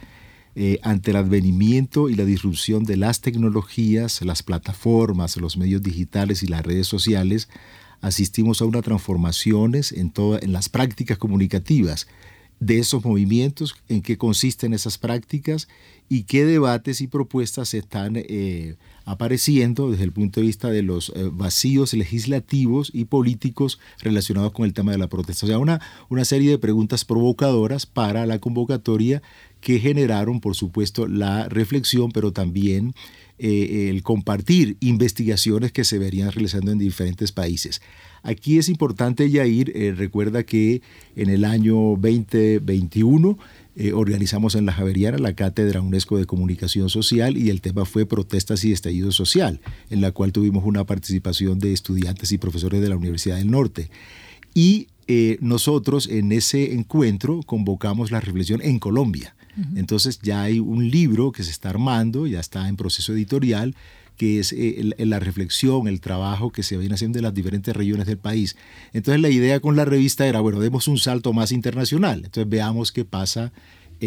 Eh, 0.56 0.80
ante 0.84 1.12
el 1.12 1.18
advenimiento 1.18 2.10
y 2.10 2.16
la 2.16 2.26
disrupción 2.26 2.84
de 2.84 2.98
las 2.98 3.22
tecnologías, 3.22 4.22
las 4.22 4.44
plataformas, 4.44 5.38
los 5.38 5.58
medios 5.58 5.82
digitales 5.82 6.44
y 6.44 6.48
las 6.48 6.64
redes 6.64 6.88
sociales, 6.88 7.50
asistimos 8.02 8.62
a 8.62 8.66
unas 8.66 8.84
transformaciones 8.84 9.92
en, 9.92 10.12
todas 10.12 10.44
en 10.44 10.52
las 10.52 10.70
prácticas 10.70 11.18
comunicativas 11.18 12.08
de 12.60 12.80
esos 12.80 13.04
movimientos, 13.04 13.76
en 13.90 14.02
qué 14.02 14.18
consisten 14.18 14.74
esas 14.74 14.98
prácticas 14.98 15.68
y 16.10 16.24
qué 16.24 16.46
debates 16.46 17.02
y 17.02 17.08
propuestas 17.08 17.74
están 17.74 18.14
eh, 18.16 18.76
apareciendo 19.06 19.92
desde 19.92 20.04
el 20.04 20.12
punto 20.12 20.40
de 20.40 20.48
vista 20.48 20.70
de 20.70 20.84
los 20.84 21.10
eh, 21.10 21.30
vacíos 21.32 21.94
legislativos 21.94 22.92
y 22.94 23.06
políticos 23.06 23.80
relacionados 24.00 24.52
con 24.52 24.66
el 24.66 24.74
tema 24.74 24.92
de 24.92 24.98
la 24.98 25.08
protesta. 25.08 25.46
O 25.46 25.50
sea, 25.50 25.60
una, 25.60 25.82
una 26.10 26.26
serie 26.26 26.52
de 26.52 26.58
preguntas 26.58 27.04
provocadoras 27.06 27.86
para 27.86 28.26
la 28.26 28.40
convocatoria 28.40 29.22
que 29.60 29.80
generaron, 29.80 30.40
por 30.40 30.56
supuesto, 30.56 31.08
la 31.08 31.48
reflexión, 31.50 32.12
pero 32.12 32.32
también 32.32 32.94
eh, 33.40 33.90
el 33.90 34.04
compartir 34.04 34.78
investigaciones 34.80 35.72
que 35.72 35.84
se 35.84 35.98
verían 35.98 36.32
realizando 36.32 36.72
en 36.72 36.78
diferentes 36.78 37.32
países. 37.32 37.82
Aquí 38.24 38.58
es 38.58 38.70
importante, 38.70 39.30
Yair, 39.30 39.72
eh, 39.76 39.94
recuerda 39.96 40.44
que 40.44 40.82
en 41.16 41.30
el 41.30 41.44
año 41.44 41.98
2021 41.98 43.38
eh, 43.76 43.92
organizamos 43.92 44.56
en 44.56 44.66
la 44.66 44.72
Javeriana 44.72 45.18
la 45.18 45.34
Cátedra 45.34 45.82
UNESCO 45.82 46.18
de 46.18 46.26
Comunicación 46.26 46.90
Social 46.90 47.38
y 47.38 47.50
el 47.50 47.60
tema 47.60 47.84
fue 47.84 48.06
protestas 48.06 48.64
y 48.64 48.72
estallido 48.72 49.12
social, 49.12 49.60
en 49.90 50.00
la 50.00 50.12
cual 50.12 50.32
tuvimos 50.32 50.64
una 50.64 50.86
participación 50.86 51.60
de 51.60 51.74
estudiantes 51.74 52.32
y 52.32 52.38
profesores 52.38 52.82
de 52.82 52.90
la 52.90 52.96
Universidad 52.96 53.36
del 53.36 53.52
Norte. 53.52 53.90
Y 54.54 54.88
eh, 55.08 55.38
nosotros 55.42 56.08
en 56.08 56.32
ese 56.32 56.74
encuentro 56.74 57.42
convocamos 57.46 58.10
la 58.10 58.22
reflexión 58.22 58.62
en 58.62 58.80
Colombia. 58.80 59.36
Entonces 59.76 60.18
ya 60.20 60.42
hay 60.42 60.58
un 60.58 60.90
libro 60.90 61.32
que 61.32 61.44
se 61.44 61.52
está 61.52 61.70
armando, 61.70 62.26
ya 62.26 62.40
está 62.40 62.68
en 62.68 62.76
proceso 62.76 63.14
editorial, 63.14 63.76
que 64.18 64.40
es 64.40 64.54
eh, 64.54 64.94
la 64.98 65.20
reflexión, 65.20 65.88
el 65.88 66.02
trabajo 66.02 66.52
que 66.52 66.64
se 66.64 66.78
viene 66.78 66.96
haciendo 66.96 67.20
en 67.20 67.24
las 67.24 67.34
diferentes 67.34 67.76
regiones 67.76 68.08
del 68.08 68.18
país. 68.18 68.56
Entonces 68.94 69.22
la 69.22 69.30
idea 69.30 69.60
con 69.60 69.76
la 69.76 69.86
revista 69.86 70.28
era, 70.28 70.40
bueno, 70.40 70.60
demos 70.60 70.88
un 70.88 70.98
salto 70.98 71.34
más 71.34 71.52
internacional, 71.52 72.24
entonces 72.26 72.50
veamos 72.50 72.92
qué 72.92 73.06
pasa 73.06 73.52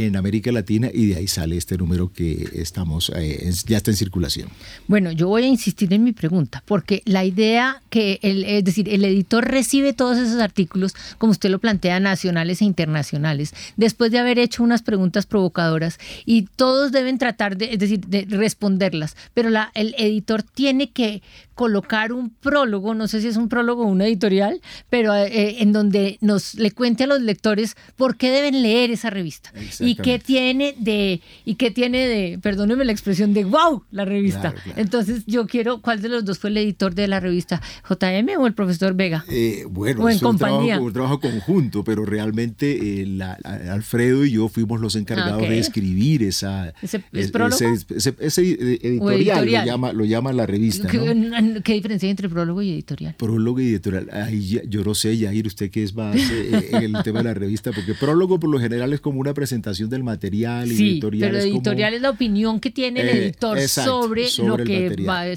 en 0.05 0.15
América 0.17 0.53
Latina 0.53 0.91
y 0.93 1.07
de 1.07 1.17
ahí 1.17 1.26
sale 1.26 1.57
este 1.57 1.79
número 1.79 2.12
que 2.12 2.50
estamos 2.55 3.11
eh, 3.17 3.50
ya 3.67 3.79
está 3.79 3.91
en 3.91 3.97
circulación. 3.97 4.50
Bueno, 4.88 5.11
yo 5.11 5.29
voy 5.29 5.45
a 5.45 5.47
insistir 5.47 5.91
en 5.95 6.05
mi 6.05 6.12
pregunta 6.12 6.62
porque 6.67 7.03
la 7.07 7.25
idea 7.25 7.83
que 7.88 8.19
el, 8.21 8.45
es 8.45 8.62
decir, 8.62 8.91
el 8.91 9.05
editor 9.05 9.47
recibe 9.47 9.95
todos 9.95 10.19
esos 10.19 10.41
artículos 10.41 10.95
como 11.17 11.33
usted 11.33 11.49
lo 11.49 11.61
plantea 11.61 11.99
nacionales 11.99 12.61
e 12.61 12.67
internacionales 12.67 13.55
después 13.76 14.11
de 14.11 14.19
haber 14.19 14.38
hecho 14.38 14.62
unas 14.62 14.83
preguntas 14.83 15.25
provocadoras 15.25 15.99
y 16.26 16.43
todos 16.43 16.93
deben 16.93 17.17
tratar 17.17 17.57
de, 17.57 17.73
es 17.73 17.79
decir, 17.79 18.00
de 18.00 18.26
responderlas, 18.29 19.17
pero 19.33 19.49
la, 19.49 19.71
el 19.75 19.95
editor 19.97 20.43
tiene 20.43 20.91
que 20.91 21.23
colocar 21.57 22.13
un 22.13 22.29
prólogo, 22.29 22.95
no 22.95 23.09
sé 23.09 23.23
si 23.23 23.29
es 23.29 23.39
un 23.39 23.49
prólogo 23.49 23.85
o 23.85 23.87
un 23.87 24.03
editorial, 24.03 24.61
pero 24.91 25.15
eh, 25.15 25.63
en 25.63 25.73
donde 25.73 26.19
nos 26.21 26.55
le 26.55 26.71
cuente 26.71 27.05
a 27.05 27.07
los 27.07 27.23
lectores 27.23 27.77
por 27.97 28.19
qué 28.19 28.31
deben 28.31 28.63
leer 28.63 28.91
esa 28.91 29.09
revista 29.09 29.53
y 29.81 29.97
qué 29.97 30.19
tiene 30.19 30.75
de 30.79 31.23
y 31.47 31.55
qué 31.55 31.71
tiene 31.71 32.07
de, 32.07 32.39
perdónenme 32.39 32.85
la 32.85 32.93
expresión 32.93 33.33
de 33.33 33.45
wow, 33.45 33.85
la 33.91 34.05
revista. 34.05 34.55
Entonces, 34.77 35.25
yo 35.27 35.47
quiero 35.47 35.81
¿cuál 35.81 36.03
de 36.03 36.11
los 36.11 36.27
dos 36.27 36.39
fue 36.39 36.51
el 36.51 36.59
editor 36.59 36.95
de 36.95 37.09
la 37.09 37.21
revista? 37.21 37.63
JM 37.89 38.39
o 38.39 38.47
el 38.47 38.53
profesor 38.53 38.95
Vega? 38.95 39.25
Eh, 39.31 39.65
bueno, 39.71 40.11
es 40.11 40.23
un 40.23 40.37
trabajo, 40.37 41.21
conjunto, 41.21 41.85
pero 41.85 42.05
realmente 42.05 43.01
eh, 43.01 43.23
Alfredo 43.71 44.27
y 44.27 44.33
yo 44.33 44.49
fuimos 44.49 44.79
los 44.79 44.95
encargados 44.95 45.41
de 45.41 45.59
escribir 45.59 46.23
esa 46.23 46.75
ese, 46.83 47.03
editorial, 48.83 49.47
Lo, 49.47 49.65
llama, 49.65 49.93
lo 49.95 50.05
llama 50.05 50.35
la 50.35 50.45
revista. 50.45 50.87
¿Qué 51.62 51.75
diferencia 51.75 52.07
hay 52.07 52.11
entre 52.11 52.29
prólogo 52.29 52.62
y 52.62 52.73
editorial? 52.73 53.15
Prólogo 53.15 53.61
y 53.61 53.69
editorial. 53.69 54.09
Ahí 54.12 54.61
yo 54.69 54.85
no 54.85 54.95
sé, 54.95 55.17
Yair, 55.17 55.47
usted 55.47 55.71
qué 55.71 55.83
es 55.83 55.95
más 55.95 56.17
eh, 56.17 56.69
en 56.73 56.97
el 56.97 57.03
tema 57.03 57.19
de 57.21 57.25
la 57.25 57.35
revista, 57.35 57.73
porque 57.73 57.95
prólogo 57.95 58.38
por 58.38 58.50
lo 58.50 58.59
general 58.59 58.93
es 58.93 59.00
como 59.00 59.21
una 59.21 59.35
presentación 59.35 59.91
del 59.91 60.03
material. 60.03 60.69
Sí, 60.69 60.93
editorial 60.93 61.31
pero 61.31 61.43
editorial 61.43 61.95
es 61.95 62.00
la 62.00 62.11
opinión 62.11 62.61
que 62.61 62.71
tiene 62.71 63.00
el 63.00 63.09
eh, 63.09 63.25
editor 63.25 63.61
sobre, 63.61 64.26
lo 64.45 64.57
que 64.59 64.97
va 65.07 65.23
a... 65.23 65.37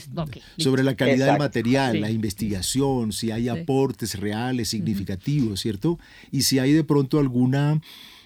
sobre 0.57 0.83
la 0.83 0.95
calidad 0.95 1.27
del 1.27 1.39
material, 1.39 2.01
la 2.01 2.11
investigación, 2.11 3.11
si 3.11 3.31
hay 3.31 3.49
aportes 3.49 4.19
reales, 4.19 4.69
significativos, 4.69 5.59
¿cierto? 5.59 5.99
Y 6.31 6.43
si 6.43 6.59
hay 6.59 6.73
de 6.73 6.83
pronto 6.83 7.19
alguna 7.19 7.81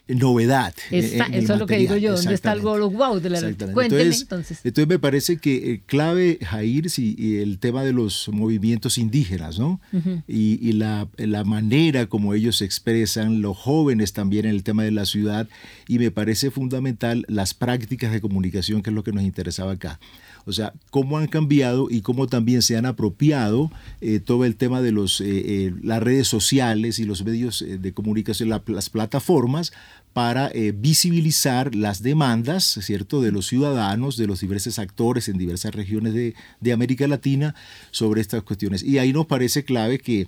novedad. 0.07 0.73
eso 0.91 1.53
es 1.53 1.59
lo 1.59 1.65
que 1.65 1.77
digo 1.77 1.95
yo, 1.95 2.15
¿dónde 2.15 2.33
está 2.33 2.51
algo 2.51 2.89
wow 2.89 3.19
de 3.19 3.29
la 3.29 3.39
Cuénteme 3.39 4.01
entonces, 4.01 4.59
entonces. 4.63 4.87
me 4.87 4.99
parece 4.99 5.37
que 5.37 5.73
eh, 5.73 5.81
clave, 5.85 6.39
Jair, 6.41 6.89
si 6.89 7.37
el 7.41 7.59
tema 7.59 7.83
de 7.83 7.93
los 7.93 8.27
movimientos 8.29 8.97
indígenas, 8.97 9.59
¿no? 9.59 9.79
y, 10.27 10.73
la, 10.73 11.07
la, 11.17 11.43
manera 11.43 12.07
como 12.07 12.33
ellos 12.33 12.57
se 12.57 12.65
expresan, 12.65 13.41
los 13.41 13.57
jóvenes 13.57 14.13
también 14.13 14.45
en 14.45 14.51
el 14.51 14.63
tema 14.63 14.83
de 14.83 14.91
la 14.91 15.05
ciudad, 15.05 15.47
y 15.87 15.99
me 15.99 16.11
parece 16.11 16.51
fundamental 16.51 17.25
las 17.27 17.53
prácticas 17.53 18.11
de 18.11 18.21
comunicación, 18.21 18.81
que 18.81 18.89
es 18.89 18.93
lo 18.93 19.03
que 19.03 19.13
nos 19.13 19.23
interesaba 19.23 19.73
acá. 19.73 19.99
O 20.45 20.51
sea, 20.51 20.73
cómo 20.89 21.17
han 21.17 21.27
cambiado 21.27 21.87
y 21.89 22.01
cómo 22.01 22.27
también 22.27 22.61
se 22.61 22.77
han 22.77 22.85
apropiado 22.85 23.71
eh, 24.01 24.19
todo 24.19 24.45
el 24.45 24.55
tema 24.55 24.81
de 24.81 24.91
los, 24.91 25.21
eh, 25.21 25.25
eh, 25.27 25.73
las 25.81 26.03
redes 26.03 26.27
sociales 26.27 26.99
y 26.99 27.05
los 27.05 27.23
medios 27.23 27.63
de 27.67 27.93
comunicación, 27.93 28.49
las 28.49 28.89
plataformas, 28.89 29.71
para 30.13 30.51
visibilizar 30.75 31.75
las 31.75 32.03
demandas, 32.03 32.65
¿cierto?, 32.81 33.21
de 33.21 33.31
los 33.31 33.47
ciudadanos, 33.47 34.17
de 34.17 34.27
los 34.27 34.41
diversos 34.41 34.79
actores 34.79 35.27
en 35.27 35.37
diversas 35.37 35.73
regiones 35.73 36.13
de, 36.13 36.35
de 36.59 36.73
América 36.73 37.07
Latina 37.07 37.55
sobre 37.91 38.21
estas 38.21 38.43
cuestiones. 38.43 38.83
Y 38.83 38.99
ahí 38.99 39.11
nos 39.11 39.25
parece 39.25 39.63
clave 39.63 39.99
que 39.99 40.27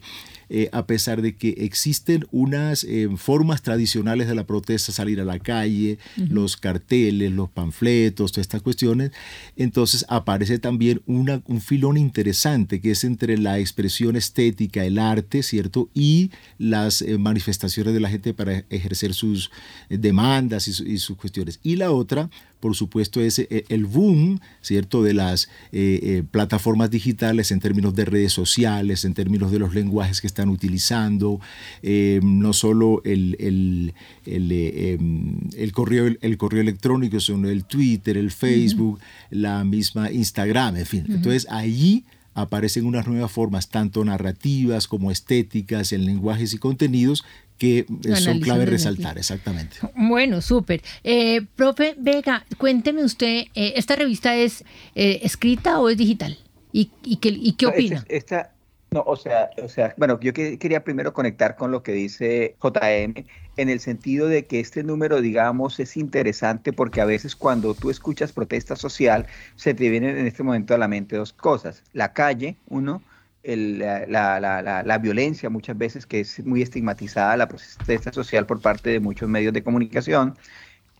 eh, 0.49 0.69
a 0.71 0.85
pesar 0.85 1.21
de 1.21 1.35
que 1.35 1.49
existen 1.59 2.27
unas 2.31 2.83
eh, 2.83 3.09
formas 3.17 3.63
tradicionales 3.63 4.27
de 4.27 4.35
la 4.35 4.45
protesta, 4.45 4.91
salir 4.91 5.19
a 5.19 5.25
la 5.25 5.39
calle, 5.39 5.97
los 6.17 6.55
carteles, 6.55 7.31
los 7.31 7.49
panfletos, 7.49 8.31
todas 8.31 8.43
estas 8.45 8.61
cuestiones, 8.61 9.11
entonces 9.55 10.05
aparece 10.07 10.59
también 10.59 11.01
una, 11.07 11.41
un 11.47 11.61
filón 11.61 11.97
interesante 11.97 12.79
que 12.79 12.91
es 12.91 13.03
entre 13.03 13.37
la 13.37 13.57
expresión 13.59 14.15
estética, 14.15 14.85
el 14.85 14.99
arte, 14.99 15.41
¿cierto? 15.41 15.89
Y 15.93 16.31
las 16.59 17.01
eh, 17.01 17.17
manifestaciones 17.17 17.93
de 17.93 17.99
la 17.99 18.09
gente 18.09 18.33
para 18.33 18.65
ejercer 18.69 19.13
sus 19.13 19.49
demandas 19.89 20.67
y 20.67 20.97
sus 20.97 21.17
cuestiones. 21.17 21.59
Y 21.63 21.75
la 21.75 21.91
otra, 21.91 22.29
por 22.59 22.75
supuesto, 22.75 23.21
es 23.21 23.39
eh, 23.39 23.65
el 23.69 23.85
boom, 23.85 24.39
¿cierto?, 24.61 25.03
de 25.03 25.13
las 25.13 25.49
eh, 25.71 25.99
eh, 26.01 26.23
plataformas 26.29 26.89
digitales 26.89 27.51
en 27.51 27.59
términos 27.59 27.93
de 27.95 28.05
redes 28.05 28.33
sociales, 28.33 29.05
en 29.05 29.13
términos 29.13 29.51
de 29.51 29.59
los 29.59 29.75
lenguajes 29.75 30.19
que 30.21 30.27
están 30.27 30.49
utilizando, 30.49 31.39
no 32.23 32.53
solo 32.53 33.01
el, 33.05 33.35
el, 33.39 33.93
el, 34.25 35.71
correo, 35.73 36.15
el 36.19 36.37
correo 36.37 36.61
electrónico, 36.61 37.19
sino 37.19 37.49
el 37.49 37.65
Twitter, 37.65 38.17
el 38.17 38.31
Facebook, 38.31 38.99
la 39.29 39.63
misma 39.63 40.11
Instagram, 40.11 40.77
en 40.77 40.85
fin. 40.85 41.05
Entonces, 41.07 41.45
allí 41.49 42.03
aparecen 42.35 42.85
unas 42.85 43.07
nuevas 43.07 43.31
formas, 43.31 43.69
tanto 43.69 44.03
narrativas 44.03 44.87
como 44.87 45.09
estéticas, 45.09 45.93
en 45.93 46.05
lenguajes 46.05 46.53
y 46.53 46.57
contenidos, 46.57 47.23
que 47.57 47.85
son 48.21 48.39
clave 48.39 48.65
resaltar, 48.65 49.17
exactamente. 49.17 49.77
Bueno, 49.95 50.41
súper. 50.41 50.81
Eh, 51.03 51.41
profe 51.55 51.95
Vega, 51.97 52.45
cuénteme 52.57 53.03
usted, 53.03 53.45
eh, 53.55 53.73
¿esta 53.75 53.95
revista 53.95 54.35
es 54.35 54.63
eh, 54.95 55.21
escrita 55.23 55.79
o 55.79 55.89
es 55.89 55.97
digital? 55.97 56.37
¿Y, 56.71 56.91
y, 57.03 57.17
qué, 57.17 57.29
y 57.29 57.53
qué 57.53 57.67
opina? 57.67 58.03
Esta, 58.09 58.51
no, 58.91 59.03
o 59.05 59.15
sea, 59.15 59.49
o 59.63 59.69
sea, 59.69 59.93
bueno, 59.97 60.19
yo 60.19 60.33
quería 60.33 60.83
primero 60.83 61.13
conectar 61.13 61.55
con 61.55 61.71
lo 61.71 61.83
que 61.83 61.93
dice 61.93 62.55
JM 62.61 63.25
en 63.57 63.69
el 63.69 63.79
sentido 63.79 64.27
de 64.27 64.45
que 64.45 64.59
este 64.59 64.83
número, 64.83 65.21
digamos, 65.21 65.79
es 65.79 65.97
interesante 65.97 66.73
porque 66.73 67.01
a 67.01 67.05
veces 67.05 67.35
cuando 67.35 67.73
tú 67.73 67.89
escuchas 67.89 68.31
protesta 68.31 68.75
social, 68.75 69.27
se 69.55 69.73
te 69.73 69.89
vienen 69.89 70.17
en 70.17 70.27
este 70.27 70.43
momento 70.43 70.73
a 70.73 70.77
la 70.77 70.87
mente 70.87 71.15
dos 71.15 71.33
cosas. 71.33 71.83
La 71.93 72.13
calle, 72.13 72.57
uno, 72.67 73.01
la, 73.45 74.99
violencia 75.01 75.49
muchas 75.49 75.77
veces 75.77 76.05
que 76.05 76.21
es 76.21 76.45
muy 76.45 76.61
estigmatizada, 76.61 77.37
la 77.37 77.47
protesta 77.47 78.11
social 78.11 78.45
por 78.45 78.61
parte 78.61 78.89
de 78.89 78.99
muchos 78.99 79.29
medios 79.29 79.53
de 79.53 79.63
comunicación, 79.63 80.35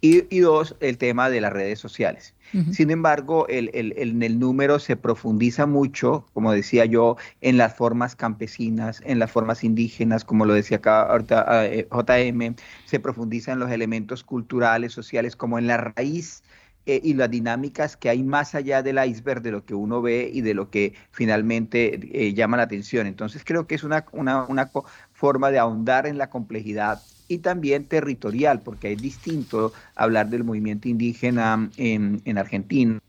y, 0.02 0.40
dos, 0.40 0.76
el 0.82 0.98
tema 0.98 1.30
de 1.30 1.42
las 1.42 1.52
redes 1.52 1.80
sociales. 1.80 2.34
Sin 2.72 2.90
embargo, 2.90 3.48
el, 3.50 3.70
en 3.74 4.24
el 4.24 4.40
número 4.40 4.80
se 4.80 4.96
profundiza 4.96 5.66
mucho, 5.66 6.26
como 6.34 6.54
decía 6.54 6.86
yo, 6.86 7.18
en 7.42 7.58
las 7.58 7.76
formas 7.76 8.16
campesinas, 8.16 9.02
en 9.04 9.20
las 9.20 9.32
formas 9.32 9.64
indígenas, 9.64 10.24
como 10.24 10.46
lo 10.46 10.54
decía 10.54 10.78
acá 10.78 11.02
ahorita 11.02 11.66
eh, 11.66 11.88
JM, 11.92 12.56
se 12.86 13.00
profundiza 13.02 13.52
en 13.52 13.60
los 13.60 13.72
elementos 13.72 14.24
culturales, 14.24 14.94
sociales, 14.94 15.36
como 15.36 15.60
en 15.60 15.68
la 15.68 15.78
raíz 15.78 16.44
eh, 16.86 17.02
y 17.04 17.14
las 17.16 17.30
dinámicas 17.32 17.98
que 17.98 18.10
hay 18.10 18.24
más 18.24 18.56
allá 18.56 18.84
del 18.84 19.04
iceberg 19.04 19.42
de 19.42 19.52
lo 19.52 19.66
que 19.66 19.74
uno 19.74 20.02
ve 20.02 20.30
y 20.32 20.42
de 20.42 20.54
lo 20.54 20.70
que 20.70 20.94
finalmente 21.12 22.00
eh, 22.14 22.34
llama 22.34 22.58
la 22.58 22.64
atención. 22.64 23.08
Entonces 23.08 23.44
creo 23.46 23.68
que 23.68 23.76
es 23.76 23.84
una, 23.84 24.06
una, 24.12 24.46
una 24.46 24.72
forma 25.14 25.52
de 25.52 25.60
ahondar 25.60 26.08
en 26.08 26.18
la 26.18 26.30
complejidad 26.30 27.02
y 27.28 27.40
también 27.40 27.86
territorial, 27.88 28.62
porque 28.62 28.92
es 28.94 29.02
distinto 29.02 29.74
hablar 29.96 30.30
del 30.30 30.44
movimiento 30.44 30.88
indígena 30.88 31.70
en, 31.78 32.22
en 32.26 32.38
Argentina 32.38 33.00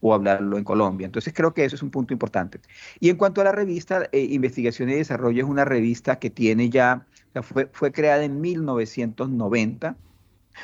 o 0.00 0.14
hablarlo 0.14 0.58
en 0.58 0.64
Colombia. 0.64 1.06
Entonces 1.06 1.32
creo 1.34 1.54
que 1.54 1.64
eso 1.64 1.76
es 1.76 1.82
un 1.82 1.90
punto 1.90 2.12
importante. 2.12 2.60
Y 3.00 3.10
en 3.10 3.16
cuanto 3.16 3.40
a 3.40 3.44
la 3.44 3.52
revista 3.52 4.08
eh, 4.12 4.20
Investigación 4.30 4.90
y 4.90 4.94
Desarrollo, 4.94 5.44
es 5.44 5.48
una 5.48 5.64
revista 5.64 6.18
que 6.18 6.30
tiene 6.30 6.70
ya, 6.70 7.06
fue, 7.42 7.68
fue 7.72 7.92
creada 7.92 8.24
en 8.24 8.40
1990, 8.40 9.96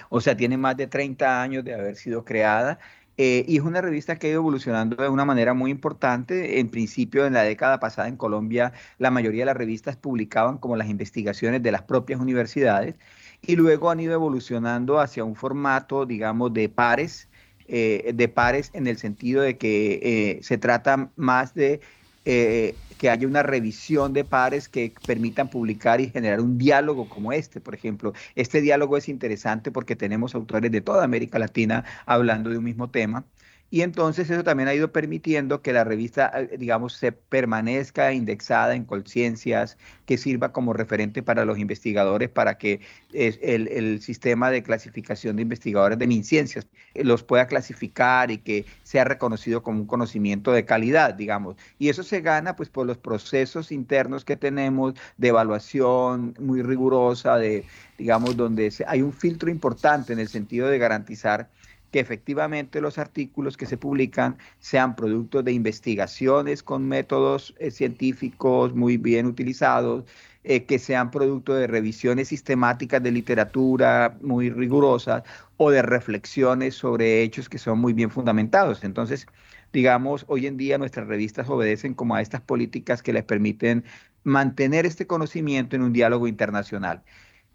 o 0.09 0.21
sea, 0.21 0.37
tiene 0.37 0.57
más 0.57 0.77
de 0.77 0.87
30 0.87 1.43
años 1.43 1.65
de 1.65 1.75
haber 1.75 1.97
sido 1.97 2.25
creada. 2.25 2.79
Eh, 3.17 3.45
y 3.47 3.59
es 3.59 3.63
una 3.63 3.83
revista 3.83 4.17
que 4.17 4.29
ha 4.29 4.31
ido 4.31 4.41
evolucionando 4.41 4.97
de 4.97 5.09
una 5.09 5.25
manera 5.27 5.53
muy 5.53 5.71
importante. 5.71 6.59
En 6.61 6.71
principio, 6.71 7.27
en 7.27 7.35
la 7.35 7.43
década 7.43 7.79
pasada 7.79 8.09
en 8.09 8.17
Colombia, 8.17 8.73
la 8.99 9.11
mayoría 9.11 9.43
de 9.43 9.47
las 9.47 9.57
revistas 9.57 9.97
publicaban 9.97 10.59
como 10.59 10.77
las 10.77 10.89
investigaciones 10.89 11.63
de 11.63 11.73
las 11.73 11.83
propias 11.83 12.21
universidades 12.21 12.95
y 13.43 13.57
luego 13.57 13.91
han 13.91 14.01
ido 14.01 14.15
evolucionando 14.15 15.01
hacia 15.01 15.25
un 15.25 15.37
formato, 15.37 16.07
digamos, 16.07 16.53
de 16.53 16.69
pares, 16.69 17.29
eh, 17.69 18.13
de 18.15 18.29
pares 18.29 18.71
en 18.75 18.87
el 18.87 18.99
sentido 18.99 19.43
de 19.43 19.57
que 19.57 20.01
eh, 20.03 20.43
se 20.43 20.59
trata 20.59 21.11
más 21.17 21.55
de 21.55 21.81
eh, 22.25 22.75
que 23.01 23.09
haya 23.09 23.27
una 23.27 23.43
revisión 23.43 24.13
de 24.13 24.25
pares 24.27 24.69
que 24.69 24.93
permitan 25.07 25.49
publicar 25.49 26.03
y 26.03 26.11
generar 26.11 26.43
un 26.43 26.59
diálogo 26.59 27.09
como 27.09 27.33
este, 27.33 27.59
por 27.59 27.75
ejemplo. 27.75 28.13
Este 28.35 28.61
diálogo 28.61 28.99
es 28.99 29.09
interesante 29.09 29.71
porque 29.73 29.97
tenemos 29.97 30.35
autores 30.35 30.71
de 30.71 30.83
toda 30.83 31.03
América 31.03 31.39
Latina 31.39 31.83
hablando 32.05 32.51
de 32.51 32.59
un 32.59 32.65
mismo 32.65 32.91
tema. 32.91 33.25
Y 33.73 33.83
entonces 33.83 34.29
eso 34.29 34.43
también 34.43 34.69
ha 34.69 34.75
ido 34.75 34.91
permitiendo 34.91 35.63
que 35.63 35.73
la 35.73 35.85
revista, 35.85 36.33
eh, 36.35 36.57
digamos, 36.59 36.95
se 36.95 37.13
permanezca 37.13 38.13
indexada 38.13 38.75
en 38.75 38.85
conciencias, 38.85 39.79
que 40.07 40.19
sirva 40.19 40.53
como 40.53 40.73
referente 40.73 41.23
para 41.23 41.45
los 41.45 41.57
investigadores, 41.57 42.29
para 42.31 42.59
que 42.59 42.81
el, 43.13 43.69
el, 43.69 44.01
sistema 44.03 44.51
de 44.51 44.65
clasificación 44.65 45.37
de 45.37 45.43
investigadores 45.43 45.99
de 45.99 46.09
MinCiencias 46.09 46.67
eh, 46.95 47.05
los 47.05 47.23
pueda 47.23 47.47
clasificar 47.47 48.33
y 48.33 48.39
que 48.39 48.67
sea 48.83 49.05
reconocido 49.05 49.63
como 49.63 49.81
un 49.81 49.87
conocimiento 49.87 50.51
de 50.51 50.65
calidad, 50.65 51.15
digamos. 51.15 51.57
Y 51.79 51.91
eso 51.91 52.03
se 52.03 52.23
gana 52.23 52.57
pues 52.57 52.69
por 52.69 52.87
los 52.87 52.99
procesos 52.99 53.71
internos 53.71 54.25
que 54.25 54.37
tenemos 54.37 54.95
de 55.17 55.29
evaluación 55.29 56.35
muy 56.41 56.63
rigurosa, 56.63 57.37
de, 57.37 57.65
digamos, 57.99 58.37
donde 58.37 58.73
hay 58.89 59.03
un 59.03 59.13
filtro 59.13 59.49
importante 59.49 60.13
en 60.13 60.19
el 60.19 60.29
sentido 60.29 60.67
de 60.67 60.79
garantizar 60.79 61.49
que 61.91 62.01
efectivamente 62.01 62.81
los 62.81 62.99
artículos 62.99 63.57
que 63.57 63.67
se 63.67 63.77
publican 63.77 64.39
sean 64.59 64.97
productos 64.97 65.45
de 65.45 65.53
investigaciones 65.53 66.63
con 66.63 66.87
métodos 66.89 67.55
eh, 67.59 67.71
científicos 67.71 68.75
muy 68.75 68.97
bien 68.97 69.27
utilizados, 69.27 70.05
eh, 70.45 70.65
que 70.65 70.79
sean 70.79 71.11
producto 71.11 71.55
de 71.55 71.67
revisiones 71.67 72.29
sistemáticas 72.29 73.03
de 73.03 73.11
literatura 73.13 74.17
muy 74.23 74.51
rigurosas 74.51 75.23
o 75.57 75.71
de 75.71 75.83
reflexiones 75.83 76.75
sobre 76.75 77.23
hechos 77.23 77.49
que 77.49 77.59
son 77.59 77.79
muy 77.79 77.93
bien 77.93 78.11
fundamentados. 78.11 78.83
Entonces, 78.85 79.27
digamos, 79.73 80.25
hoy 80.29 80.47
en 80.47 80.57
día 80.57 80.79
nuestras 80.79 81.07
revistas 81.07 81.49
obedecen 81.49 81.95
como 81.95 82.15
a 82.15 82.23
estas 82.23 82.41
políticas 82.41 83.03
que 83.03 83.13
les 83.13 83.25
permiten 83.25 83.85
mantener 84.25 84.87
este 84.87 85.07
conocimiento 85.07 85.77
en 85.77 85.83
un 85.83 85.93
diálogo 85.93 86.27
internacional. 86.29 87.03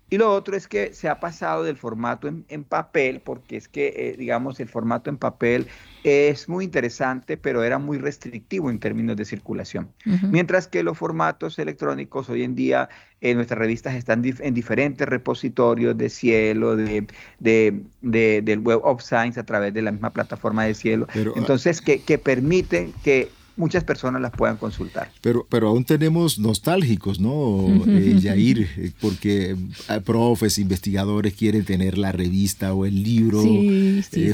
Y 0.10 0.20
lo 0.20 0.32
otro 0.32 0.56
es 0.56 0.68
que 0.68 0.94
se 0.94 1.10
ha 1.10 1.20
pasado 1.20 1.64
del 1.64 1.78
formato 1.78 2.28
en, 2.28 2.64
papel, 2.64 3.22
porque 3.22 3.58
es 3.58 3.68
que, 3.68 3.88
eh, 3.88 4.16
digamos, 4.18 4.60
el 4.60 4.70
formato 4.70 5.10
en 5.10 5.18
papel 5.18 5.68
es 6.04 6.48
muy 6.48 6.66
interesante, 6.66 7.38
pero 7.38 7.64
era 7.64 7.80
muy 7.80 7.98
restrictivo 7.98 8.70
en 8.70 8.80
términos 8.80 9.18
de 9.18 9.26
circulación. 9.26 9.90
Mientras 10.30 10.68
que 10.68 10.84
los 10.84 10.96
formatos 10.96 11.58
electrónicos 11.58 12.30
hoy 12.30 12.44
en 12.44 12.54
día 12.54 12.90
en 13.20 13.38
nuestras 13.38 13.58
revistas 13.58 13.96
están 13.96 14.24
en 14.24 14.54
diferentes 14.54 15.08
repositorios 15.08 15.98
de 15.98 16.10
Cielo, 16.10 16.76
de, 16.76 17.08
del 17.40 18.60
Web 18.60 18.82
of 18.84 19.02
Science 19.02 19.40
a 19.40 19.46
través 19.46 19.74
de 19.74 19.82
la 19.82 19.92
misma 19.92 20.12
plataforma 20.12 20.66
de 20.66 20.76
Cielo. 20.76 21.08
Ah, 21.10 21.32
Entonces, 21.36 21.82
que, 21.82 22.04
que 22.04 22.20
permiten 22.20 22.94
que 23.04 23.30
muchas 23.58 23.84
personas 23.84 24.22
las 24.22 24.32
puedan 24.32 24.58
consultar. 24.58 25.10
Pero, 25.22 25.46
pero 25.50 25.70
aún 25.70 25.86
tenemos 25.86 26.40
nostálgicos, 26.40 27.20
¿no, 27.20 27.68
eh, 27.88 28.18
Yair? 28.20 28.68
Eh, 28.78 28.92
porque 29.00 29.56
eh, 29.90 30.02
profes, 30.04 30.58
investigadores 30.58 31.34
quieren 31.34 31.64
tener 31.64 31.98
la 31.98 32.12
revista 32.12 32.74
o 32.74 32.86
el 32.86 33.04
libro 33.04 33.42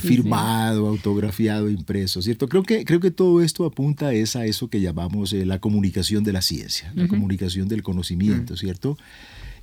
firmado, 0.01 0.87
autografiado, 0.87 1.69
impreso, 1.69 2.21
¿cierto? 2.21 2.47
Creo 2.47 2.63
que, 2.63 2.85
creo 2.85 2.99
que 2.99 3.11
todo 3.11 3.41
esto 3.41 3.65
apunta 3.65 4.07
a, 4.07 4.13
esa, 4.13 4.45
eso 4.45 4.69
que 4.69 4.81
llamamos 4.81 5.33
la 5.33 5.59
comunicación 5.59 6.23
de 6.23 6.33
la 6.33 6.41
ciencia, 6.41 6.91
la 6.95 7.07
comunicación 7.07 7.67
del 7.67 7.83
conocimiento, 7.83 8.57
¿cierto? 8.57 8.97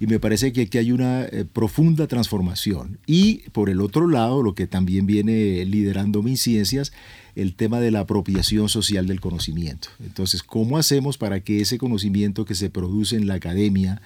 Y 0.01 0.07
me 0.07 0.21
parece 0.21 0.53
que 0.53 0.63
aquí 0.63 0.79
hay 0.79 0.93
una 0.93 1.27
profunda 1.53 2.07
transformación. 2.07 2.99
Y 3.07 3.49
por 3.51 3.69
el 3.69 3.81
otro 3.81 4.07
lado, 4.07 4.43
lo 4.43 4.55
que 4.55 4.67
también 4.67 5.07
viene 5.07 5.65
liderando 5.65 6.23
mis 6.23 6.41
ciencias 6.41 6.93
el 7.35 7.55
tema 7.55 7.81
de 7.81 7.91
la 7.91 8.01
apropiación 8.01 8.69
social 8.69 9.07
del 9.07 9.21
conocimiento. 9.21 9.89
Entonces, 10.05 10.43
¿cómo 10.43 10.77
hacemos 10.77 11.19
para 11.19 11.41
que 11.41 11.61
ese 11.61 11.79
conocimiento 11.79 12.45
que 12.45 12.55
se 12.55 12.69
produce 12.69 13.17
en 13.17 13.29
la 13.29 13.35
academia 13.35 14.03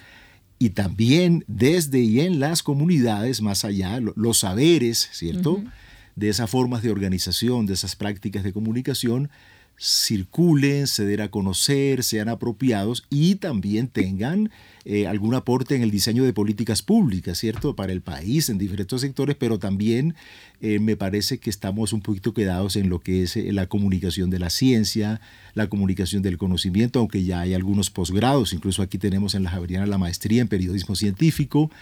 y 0.59 0.71
también 0.71 1.45
desde 1.49 2.01
y 2.01 2.21
en 2.21 2.41
las 2.41 2.63
comunidades, 2.63 3.41
más 3.41 3.65
allá, 3.65 4.01
los 4.01 4.39
saberes, 4.39 5.09
¿cierto? 5.13 5.63
De 6.15 6.29
esas 6.29 6.51
formas 6.51 6.83
de 6.83 6.91
organización, 6.91 7.67
de 7.67 7.75
esas 7.75 7.97
prácticas 7.97 8.45
de 8.45 8.53
comunicación, 8.53 9.31
circulen, 9.83 10.87
se 10.87 11.05
den 11.05 11.21
a 11.23 11.29
conocer, 11.29 12.05
sean 12.05 12.29
apropiados 12.29 13.03
y 13.11 13.35
también 13.35 13.89
tengan 13.89 14.53
eh, 14.85 15.09
algún 15.09 15.35
aporte 15.35 15.75
en 15.75 15.83
el 15.83 15.91
diseño 15.91 16.23
de 16.23 16.33
políticas 16.33 16.83
públicas, 16.83 17.37
¿cierto? 17.39 17.75
Para 17.75 17.93
el 17.93 18.01
país, 18.01 18.49
en 18.49 18.59
diferentes 18.59 19.01
sectores, 19.01 19.35
pero 19.35 19.59
también 19.59 20.15
eh, 20.61 20.79
me 20.79 20.97
parece 20.97 21.39
que 21.39 21.51
estamos 21.51 21.93
un 21.93 22.01
poquito 22.01 22.33
quedados 22.33 22.77
en 22.77 22.91
lo 22.91 23.01
que 23.01 23.25
es 23.25 23.37
eh, 23.37 23.53
la 23.53 23.67
comunicación 23.67 24.31
de 24.31 24.39
la 24.39 24.51
ciencia, 24.51 25.21
la 25.55 25.67
comunicación 25.67 26.23
del 26.23 26.39
conocimiento, 26.39 27.01
aunque 27.01 27.25
ya 27.25 27.41
hay 27.41 27.55
algunos 27.55 27.91
posgrados, 27.91 28.53
incluso 28.53 28.83
aquí 28.83 28.99
tenemos 28.99 29.35
en 29.35 29.43
la 29.43 29.51
Javeriana 29.51 29.87
la 29.87 29.99
maestría 29.99 30.43
en 30.43 30.49
periodismo 30.49 30.95
científico, 30.95 31.73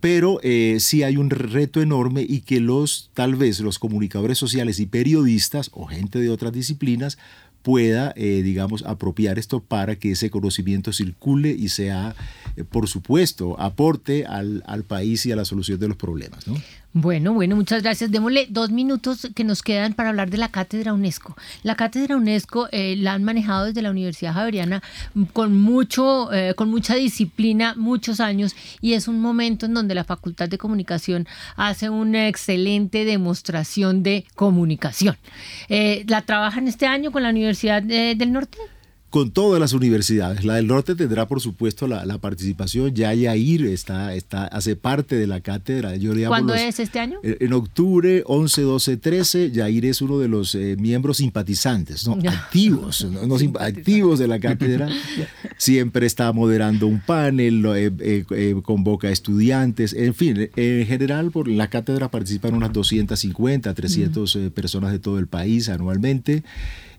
pero 0.00 0.40
sí 0.78 1.02
hay 1.02 1.16
un 1.16 1.30
reto 1.30 1.82
enorme 1.82 2.24
y 2.26 2.40
que 2.40 2.60
los, 2.60 3.10
tal 3.14 3.34
vez 3.34 3.60
los 3.60 3.78
comunicadores 3.78 4.38
sociales 4.38 4.80
y 4.80 4.86
periodistas 4.86 5.70
o 5.72 5.86
gente 5.86 6.18
de 6.18 6.30
otras 6.30 6.52
disciplinas 6.52 7.18
pueda, 7.66 8.12
eh, 8.14 8.42
digamos, 8.44 8.84
apropiar 8.84 9.40
esto 9.40 9.58
para 9.58 9.96
que 9.96 10.12
ese 10.12 10.30
conocimiento 10.30 10.92
circule 10.92 11.50
y 11.50 11.68
sea, 11.68 12.14
eh, 12.56 12.62
por 12.62 12.86
supuesto, 12.86 13.60
aporte 13.60 14.24
al, 14.24 14.62
al, 14.68 14.84
país 14.84 15.26
y 15.26 15.32
a 15.32 15.36
la 15.36 15.44
solución 15.44 15.80
de 15.80 15.88
los 15.88 15.96
problemas. 15.96 16.46
¿no? 16.46 16.54
Bueno, 16.98 17.34
bueno, 17.34 17.56
muchas 17.56 17.82
gracias. 17.82 18.10
Démosle 18.10 18.46
dos 18.48 18.70
minutos 18.70 19.28
que 19.34 19.44
nos 19.44 19.62
quedan 19.62 19.92
para 19.92 20.08
hablar 20.08 20.30
de 20.30 20.38
la 20.38 20.48
cátedra 20.48 20.94
UNESCO. 20.94 21.36
La 21.62 21.74
cátedra 21.74 22.16
UNESCO 22.16 22.70
eh, 22.72 22.96
la 22.96 23.12
han 23.12 23.22
manejado 23.22 23.66
desde 23.66 23.82
la 23.82 23.90
Universidad 23.90 24.32
Javeriana 24.32 24.82
con, 25.34 25.60
mucho, 25.60 26.32
eh, 26.32 26.54
con 26.54 26.70
mucha 26.70 26.94
disciplina, 26.94 27.74
muchos 27.76 28.18
años, 28.18 28.56
y 28.80 28.94
es 28.94 29.08
un 29.08 29.20
momento 29.20 29.66
en 29.66 29.74
donde 29.74 29.94
la 29.94 30.04
Facultad 30.04 30.48
de 30.48 30.56
Comunicación 30.56 31.28
hace 31.56 31.90
una 31.90 32.28
excelente 32.28 33.04
demostración 33.04 34.02
de 34.02 34.24
comunicación. 34.34 35.18
Eh, 35.68 36.02
¿La 36.08 36.22
trabajan 36.22 36.66
este 36.66 36.86
año 36.86 37.12
con 37.12 37.22
la 37.22 37.28
Universidad 37.28 37.82
del 37.82 38.32
Norte? 38.32 38.56
Con 39.16 39.30
todas 39.30 39.58
las 39.58 39.72
universidades. 39.72 40.44
La 40.44 40.56
del 40.56 40.66
norte 40.66 40.94
tendrá, 40.94 41.26
por 41.26 41.40
supuesto, 41.40 41.86
la, 41.86 42.18
participación. 42.18 42.94
Ya 42.94 43.14
Yair 43.14 43.64
está, 43.64 44.14
está, 44.14 44.44
hace 44.44 44.76
parte 44.76 45.16
de 45.16 45.26
la 45.26 45.40
cátedra. 45.40 45.96
Yo, 45.96 46.12
¿Cuándo 46.28 46.54
es 46.54 46.78
este 46.80 46.98
año? 46.98 47.18
En, 47.22 47.54
octubre, 47.54 48.22
11, 48.26 48.60
12, 48.60 48.96
13. 48.98 49.50
Yair 49.52 49.86
es 49.86 50.02
uno 50.02 50.18
de 50.18 50.28
los 50.28 50.54
eh, 50.54 50.76
miembros 50.78 51.16
simpatizantes, 51.16 52.06
¿no? 52.06 52.18
activos, 52.28 53.06
¿no? 53.06 53.36
activos 53.58 54.18
de 54.18 54.28
la 54.28 54.38
cátedra. 54.38 54.90
Siempre 55.56 56.04
está 56.04 56.30
moderando 56.34 56.86
un 56.86 57.00
panel, 57.00 57.64
eh, 57.74 58.22
eh, 58.28 58.54
convoca 58.62 59.08
estudiantes. 59.08 59.94
En 59.94 60.12
fin, 60.12 60.50
en 60.56 60.86
general, 60.86 61.30
por 61.30 61.48
la 61.48 61.70
cátedra 61.70 62.10
participan 62.10 62.52
unas 62.52 62.70
250, 62.70 63.72
300 63.72 64.38
personas 64.54 64.92
de 64.92 64.98
todo 64.98 65.18
el 65.18 65.26
país 65.26 65.70
anualmente. 65.70 66.42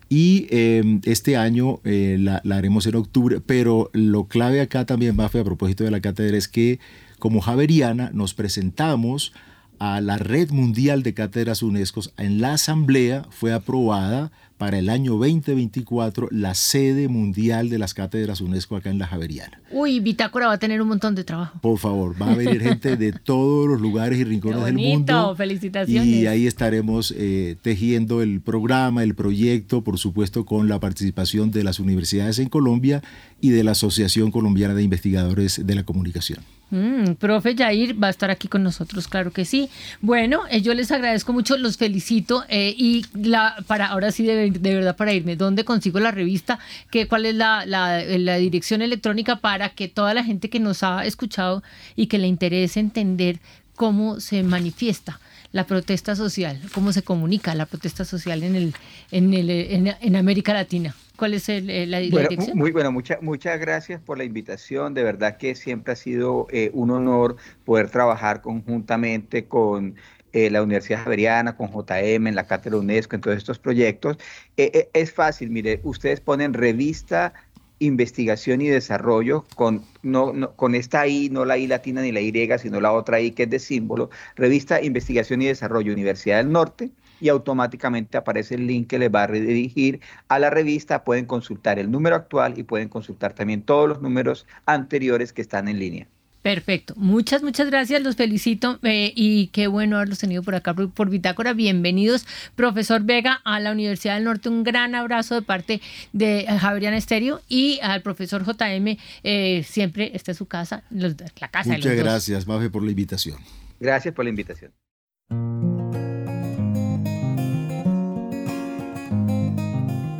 Y 0.08 0.46
em, 0.50 1.00
este 1.04 1.36
año 1.36 1.80
eh, 1.84 2.16
la, 2.18 2.42
haremos 2.50 2.86
en 2.86 2.96
octubre, 2.96 3.40
pero 3.44 3.90
lo 3.92 4.24
clave 4.24 4.60
acá 4.60 4.86
también, 4.86 5.16
Bafe, 5.16 5.40
a 5.40 5.44
propósito 5.44 5.84
de 5.84 5.90
la 5.90 6.00
cátedra, 6.00 6.36
es 6.36 6.48
que 6.48 6.80
como 7.18 7.40
Javeriana 7.40 8.10
nos 8.14 8.32
presentamos 8.32 9.32
a 9.78 10.00
la 10.00 10.16
Red 10.18 10.50
Mundial 10.50 11.02
de 11.02 11.14
Cátedras 11.14 11.62
UNESCO. 11.62 12.00
En 12.16 12.40
la 12.40 12.54
asamblea 12.54 13.26
fue 13.30 13.52
aprobada 13.52 14.32
para 14.58 14.78
el 14.78 14.90
año 14.90 15.12
2024 15.12 16.28
la 16.30 16.54
sede 16.54 17.08
mundial 17.08 17.70
de 17.70 17.78
las 17.78 17.94
cátedras 17.94 18.40
UNESCO 18.40 18.76
acá 18.76 18.90
en 18.90 18.98
la 18.98 19.06
Javeriana. 19.06 19.60
Uy, 19.70 20.00
Bitácora 20.00 20.48
va 20.48 20.54
a 20.54 20.58
tener 20.58 20.82
un 20.82 20.88
montón 20.88 21.14
de 21.14 21.24
trabajo. 21.24 21.58
Por 21.60 21.78
favor, 21.78 22.20
va 22.20 22.32
a 22.32 22.34
venir 22.34 22.60
gente 22.60 22.96
de 22.96 23.12
todos 23.24 23.68
los 23.68 23.80
lugares 23.80 24.18
y 24.18 24.24
rincones 24.24 24.64
del 24.64 24.74
mundo. 24.74 25.34
felicitaciones. 25.36 26.06
Y 26.06 26.26
ahí 26.26 26.46
estaremos 26.46 27.14
eh, 27.16 27.56
tejiendo 27.62 28.20
el 28.20 28.40
programa, 28.40 29.02
el 29.02 29.14
proyecto, 29.14 29.82
por 29.82 29.98
supuesto 29.98 30.44
con 30.44 30.68
la 30.68 30.80
participación 30.80 31.50
de 31.50 31.64
las 31.64 31.78
universidades 31.78 32.38
en 32.38 32.48
Colombia 32.48 33.02
y 33.40 33.50
de 33.50 33.62
la 33.62 33.72
Asociación 33.72 34.30
Colombiana 34.30 34.74
de 34.74 34.82
Investigadores 34.82 35.64
de 35.64 35.74
la 35.74 35.84
Comunicación. 35.84 36.40
Mm, 36.70 37.14
profe 37.14 37.56
Jair 37.56 38.02
va 38.02 38.08
a 38.08 38.10
estar 38.10 38.30
aquí 38.30 38.46
con 38.46 38.62
nosotros, 38.62 39.08
claro 39.08 39.32
que 39.32 39.44
sí. 39.44 39.70
Bueno, 40.02 40.42
eh, 40.50 40.60
yo 40.60 40.74
les 40.74 40.90
agradezco 40.90 41.32
mucho, 41.32 41.56
los 41.56 41.78
felicito 41.78 42.44
eh, 42.48 42.74
y 42.76 43.06
la, 43.14 43.56
para 43.66 43.86
ahora 43.86 44.12
sí 44.12 44.26
de, 44.50 44.74
verdad 44.74 44.96
para 44.96 45.12
irme, 45.12 45.36
¿dónde 45.36 45.64
consigo 45.64 46.00
la 46.00 46.10
revista? 46.10 46.58
¿Qué, 46.90 47.08
¿Cuál 47.08 47.26
es 47.26 47.34
la, 47.34 47.64
la, 47.66 47.98
dirección 48.36 48.82
electrónica 48.82 49.36
para 49.36 49.70
que 49.70 49.88
toda 49.88 50.14
la 50.14 50.24
gente 50.24 50.50
que 50.50 50.60
nos 50.60 50.82
ha 50.82 51.04
escuchado 51.04 51.62
y 51.96 52.06
que 52.06 52.18
le 52.18 52.26
interese 52.26 52.80
entender 52.80 53.40
cómo 53.74 54.20
se 54.20 54.42
manifiesta? 54.42 55.20
la 55.50 55.64
protesta 55.64 56.14
social, 56.14 56.60
cómo 56.74 56.92
se 56.92 57.00
comunica 57.00 57.54
la 57.54 57.64
protesta 57.64 58.04
social 58.04 58.42
en, 58.42 58.54
el, 58.54 58.74
en, 59.10 59.32
el, 59.32 59.48
en 59.98 60.16
América 60.16 60.52
Latina. 60.52 60.94
¿Cuál 61.18 61.34
es 61.34 61.48
el, 61.48 61.68
eh, 61.68 61.84
la, 61.84 61.98
dirección? 61.98 62.56
Muy 62.56 62.70
bueno, 62.70 62.92
muchas 62.92 63.20
muchas 63.22 63.58
gracias 63.58 64.00
por 64.00 64.18
la 64.18 64.24
invitación. 64.24 64.94
De 64.94 65.02
verdad 65.02 65.36
que 65.36 65.56
siempre 65.56 65.94
ha 65.94 65.96
sido 65.96 66.46
eh, 66.52 66.70
un 66.74 66.92
honor 66.92 67.34
poder 67.64 67.90
trabajar 67.90 68.40
conjuntamente 68.40 69.46
con 69.46 69.96
eh, 70.32 70.50
la 70.50 70.62
Universidad 70.62 71.04
Javeriana, 71.04 71.56
con 71.56 71.68
JM, 71.70 72.26
en 72.26 72.34
la 72.34 72.46
Cátedra 72.46 72.78
UNESCO, 72.78 73.16
en 73.16 73.22
todos 73.22 73.36
estos 73.36 73.58
proyectos. 73.58 74.18
es 74.56 75.12
fácil, 75.12 75.50
mire, 75.50 75.80
ustedes 75.84 76.20
ponen 76.20 76.54
revista 76.54 77.32
investigación 77.80 78.60
y 78.60 78.68
desarrollo 78.68 79.44
con, 79.54 79.84
no, 80.02 80.52
con 80.56 80.74
esta 80.74 81.06
I, 81.06 81.28
no 81.30 81.44
la 81.44 81.58
I 81.58 81.66
latina 81.66 82.02
ni 82.02 82.12
la 82.12 82.20
Y, 82.20 82.32
sino 82.58 82.80
la 82.80 82.92
otra 82.92 83.20
I 83.20 83.32
que 83.32 83.44
es 83.44 83.50
de 83.50 83.58
símbolo, 83.58 84.10
revista 84.36 84.82
Investigación 84.82 85.42
y 85.42 85.46
Desarrollo 85.46 85.92
Universidad 85.92 86.38
del 86.38 86.52
Norte, 86.52 86.90
y 87.20 87.28
automáticamente 87.28 88.16
aparece 88.16 88.54
el 88.54 88.66
link 88.66 88.88
que 88.88 88.98
les 88.98 89.12
va 89.12 89.24
a 89.24 89.26
redirigir 89.26 90.00
a 90.28 90.38
la 90.38 90.50
revista. 90.50 91.04
Pueden 91.04 91.26
consultar 91.26 91.78
el 91.78 91.90
número 91.90 92.16
actual 92.16 92.58
y 92.58 92.62
pueden 92.62 92.88
consultar 92.88 93.32
también 93.32 93.62
todos 93.62 93.88
los 93.88 94.00
números 94.02 94.46
anteriores 94.66 95.32
que 95.32 95.42
están 95.42 95.68
en 95.68 95.78
línea. 95.78 96.08
Perfecto. 96.48 96.94
Muchas, 96.96 97.42
muchas 97.42 97.68
gracias. 97.68 98.00
Los 98.00 98.16
felicito 98.16 98.78
eh, 98.82 99.12
y 99.14 99.48
qué 99.48 99.66
bueno 99.66 99.96
haberlos 99.96 100.18
tenido 100.18 100.42
por 100.42 100.54
acá 100.54 100.72
por, 100.72 101.10
Bitácora. 101.10 101.52
Bienvenidos, 101.52 102.26
profesor 102.54 103.02
Vega, 103.02 103.42
a 103.44 103.60
la 103.60 103.70
Universidad 103.70 104.14
del 104.14 104.24
Norte. 104.24 104.48
Un 104.48 104.64
gran 104.64 104.94
abrazo 104.94 105.34
de 105.34 105.42
parte 105.42 105.82
de 106.14 106.46
Javeriana 106.46 106.96
Estéreo 106.96 107.42
y 107.50 107.80
al 107.82 108.00
profesor 108.00 108.46
JM. 108.46 108.96
Eh, 109.24 109.62
siempre 109.68 110.10
está 110.14 110.30
en 110.30 110.36
su 110.38 110.46
casa, 110.46 110.84
la 110.88 111.48
casa. 111.50 111.74
Muchas 111.74 111.96
gracias, 111.96 112.46
Mafe, 112.46 112.70
por 112.70 112.82
la 112.82 112.92
invitación. 112.92 113.36
Gracias 113.78 114.14
por 114.14 114.24
la 114.24 114.30
invitación. 114.30 114.72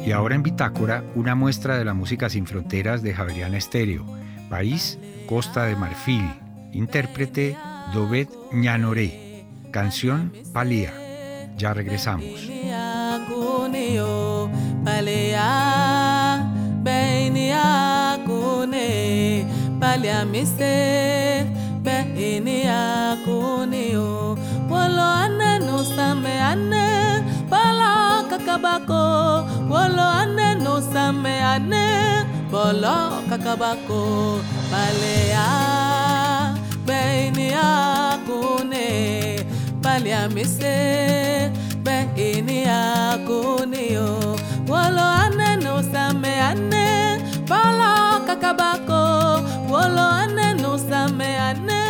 Y 0.07 0.13
ahora 0.13 0.35
en 0.35 0.43
Bitácora, 0.43 1.05
una 1.15 1.35
muestra 1.35 1.79
de 1.79 1.87
la 1.87 1.95
música 1.95 2.29
sin 2.29 2.47
fronteras 2.47 3.03
de 3.03 3.15
Javeriana 3.15 3.57
Estéreo. 3.57 4.28
País, 4.49 4.99
Costa 5.27 5.65
de 5.65 5.77
Marfil. 5.77 6.29
Intérprete, 6.73 7.57
Dovet 7.93 8.29
Ñanoré. 8.53 9.45
Canción, 9.71 10.33
Palía. 10.53 10.93
Ya 11.57 11.75
regresamos. 11.75 12.49
Bolo 32.51 32.97
kakabako 33.29 34.41
balea 34.73 35.49
beini 36.89 37.49
akune 37.53 38.89
balea 39.85 40.29
mise 40.35 40.77
beini 41.85 42.65
akune 42.65 43.83
yo 43.97 44.09
wolo 44.71 45.07
ane 45.25 45.51
no 45.65 45.83
same 45.93 46.33
ane 46.49 47.21
bolo 47.51 47.93
kakabako 48.29 49.03
wolo 49.73 50.07
ane 50.23 50.49
same 50.89 51.31
ane 51.49 51.83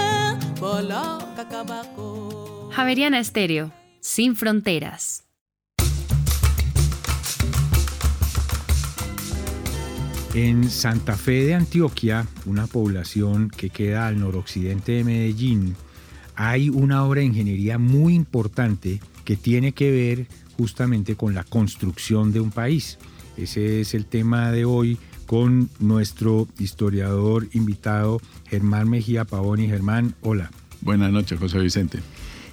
bolo 0.60 1.02
kakabako 1.36 2.08
Javeriana 2.74 3.18
Estéreo, 3.18 3.70
sin 4.00 4.36
fronteras. 4.36 5.27
En 10.40 10.70
Santa 10.70 11.16
Fe 11.16 11.46
de 11.46 11.54
Antioquia, 11.54 12.24
una 12.46 12.68
población 12.68 13.50
que 13.50 13.70
queda 13.70 14.06
al 14.06 14.20
noroccidente 14.20 14.92
de 14.92 15.02
Medellín, 15.02 15.74
hay 16.36 16.68
una 16.68 17.02
obra 17.02 17.22
de 17.22 17.26
ingeniería 17.26 17.76
muy 17.76 18.14
importante 18.14 19.00
que 19.24 19.36
tiene 19.36 19.72
que 19.72 19.90
ver 19.90 20.28
justamente 20.56 21.16
con 21.16 21.34
la 21.34 21.42
construcción 21.42 22.32
de 22.32 22.38
un 22.38 22.52
país. 22.52 22.98
Ese 23.36 23.80
es 23.80 23.94
el 23.94 24.06
tema 24.06 24.52
de 24.52 24.64
hoy 24.64 24.96
con 25.26 25.70
nuestro 25.80 26.46
historiador 26.60 27.48
invitado 27.52 28.20
Germán 28.46 28.88
Mejía 28.88 29.24
Pavoni. 29.24 29.66
Germán, 29.66 30.14
hola. 30.22 30.52
Buenas 30.82 31.10
noches, 31.10 31.40
José 31.40 31.58
Vicente. 31.58 31.98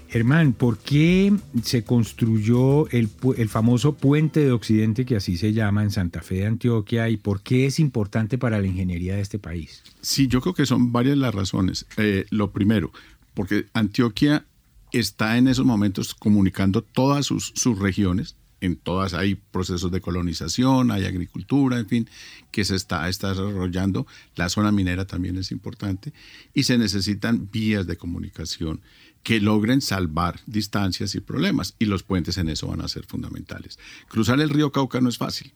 Germán, 0.09 0.53
¿por 0.53 0.77
qué 0.77 1.33
se 1.63 1.83
construyó 1.83 2.87
el, 2.89 3.09
famoso 3.49 3.95
puente 3.95 4.39
de 4.39 4.51
Occidente, 4.51 5.05
que 5.05 5.15
así 5.15 5.37
se 5.37 5.53
llama, 5.53 5.83
en 5.83 5.91
Santa 5.91 6.21
Fe 6.21 6.35
de 6.35 6.45
Antioquia, 6.45 7.09
y 7.09 7.17
por 7.17 7.41
qué 7.41 7.65
es 7.65 7.79
importante 7.79 8.37
para 8.37 8.59
la 8.59 8.67
ingeniería 8.67 9.15
de 9.15 9.21
este 9.21 9.39
país? 9.39 9.83
Sí, 10.01 10.27
yo 10.27 10.41
creo 10.41 10.53
que 10.53 10.65
son 10.65 10.91
varias 10.91 11.17
las 11.17 11.33
razones. 11.33 11.85
Eh, 11.97 12.25
lo 12.29 12.51
primero, 12.51 12.91
porque 13.33 13.65
Antioquia 13.73 14.45
está 14.91 15.37
en 15.37 15.47
esos 15.47 15.65
momentos 15.65 16.15
comunicando 16.15 16.81
todas 16.81 17.25
sus, 17.25 17.53
regiones, 17.79 18.35
en 18.61 18.77
todas 18.77 19.13
hay 19.13 19.35
procesos 19.35 19.91
de 19.91 20.01
colonización, 20.01 20.91
hay 20.91 21.05
agricultura, 21.05 21.77
en 21.77 21.87
fin, 21.87 22.09
que 22.51 22.63
se 22.63 22.75
está, 22.75 23.05
desarrollando. 23.05 24.07
La 24.35 24.49
zona 24.49 24.71
minera 24.71 25.05
también 25.05 25.37
es 25.37 25.51
importante 25.51 26.13
y 26.53 26.63
se 26.63 26.77
necesitan 26.77 27.49
vías 27.51 27.85
de 27.85 27.97
comunicación 27.97 28.81
que 29.25 29.41
logren 29.41 29.81
salvar 29.81 30.39
distancias 30.45 31.15
y 31.15 31.19
problemas. 31.19 31.75
Y 31.79 31.85
los 31.85 32.03
puentes 32.03 32.37
en 32.37 32.47
eso 32.47 32.67
van 32.67 32.81
a 32.81 32.87
ser 32.87 33.05
fundamentales. 33.05 33.79
Cruzar 34.07 34.39
el 34.39 34.51
río 34.51 34.71
Cauca 34.71 35.01
no 35.01 35.09
es 35.09 35.17
fácil 35.17 35.51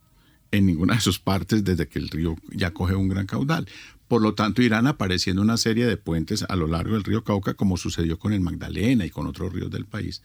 en 0.51 0.65
ninguna 0.65 0.95
de 0.95 1.01
sus 1.01 1.19
partes 1.19 1.63
desde 1.63 1.87
que 1.87 1.99
el 1.99 2.09
río 2.09 2.35
ya 2.49 2.71
coge 2.71 2.95
un 2.95 3.07
gran 3.07 3.27
caudal. 3.27 3.67
Por 4.07 4.23
lo 4.23 4.33
tanto, 4.33 4.63
irán 4.63 4.87
apareciendo 4.87 5.43
una 5.43 5.55
serie 5.55 5.85
de 5.85 5.97
puentes 5.97 6.43
a 6.49 6.55
lo 6.55 6.65
largo 6.65 6.95
del 6.95 7.03
río 7.03 7.23
Cauca, 7.23 7.53
como 7.53 7.77
sucedió 7.77 8.17
con 8.17 8.33
el 8.33 8.39
Magdalena 8.39 9.05
y 9.05 9.11
con 9.11 9.27
otros 9.27 9.53
ríos 9.53 9.69
del 9.69 9.85
país, 9.85 10.23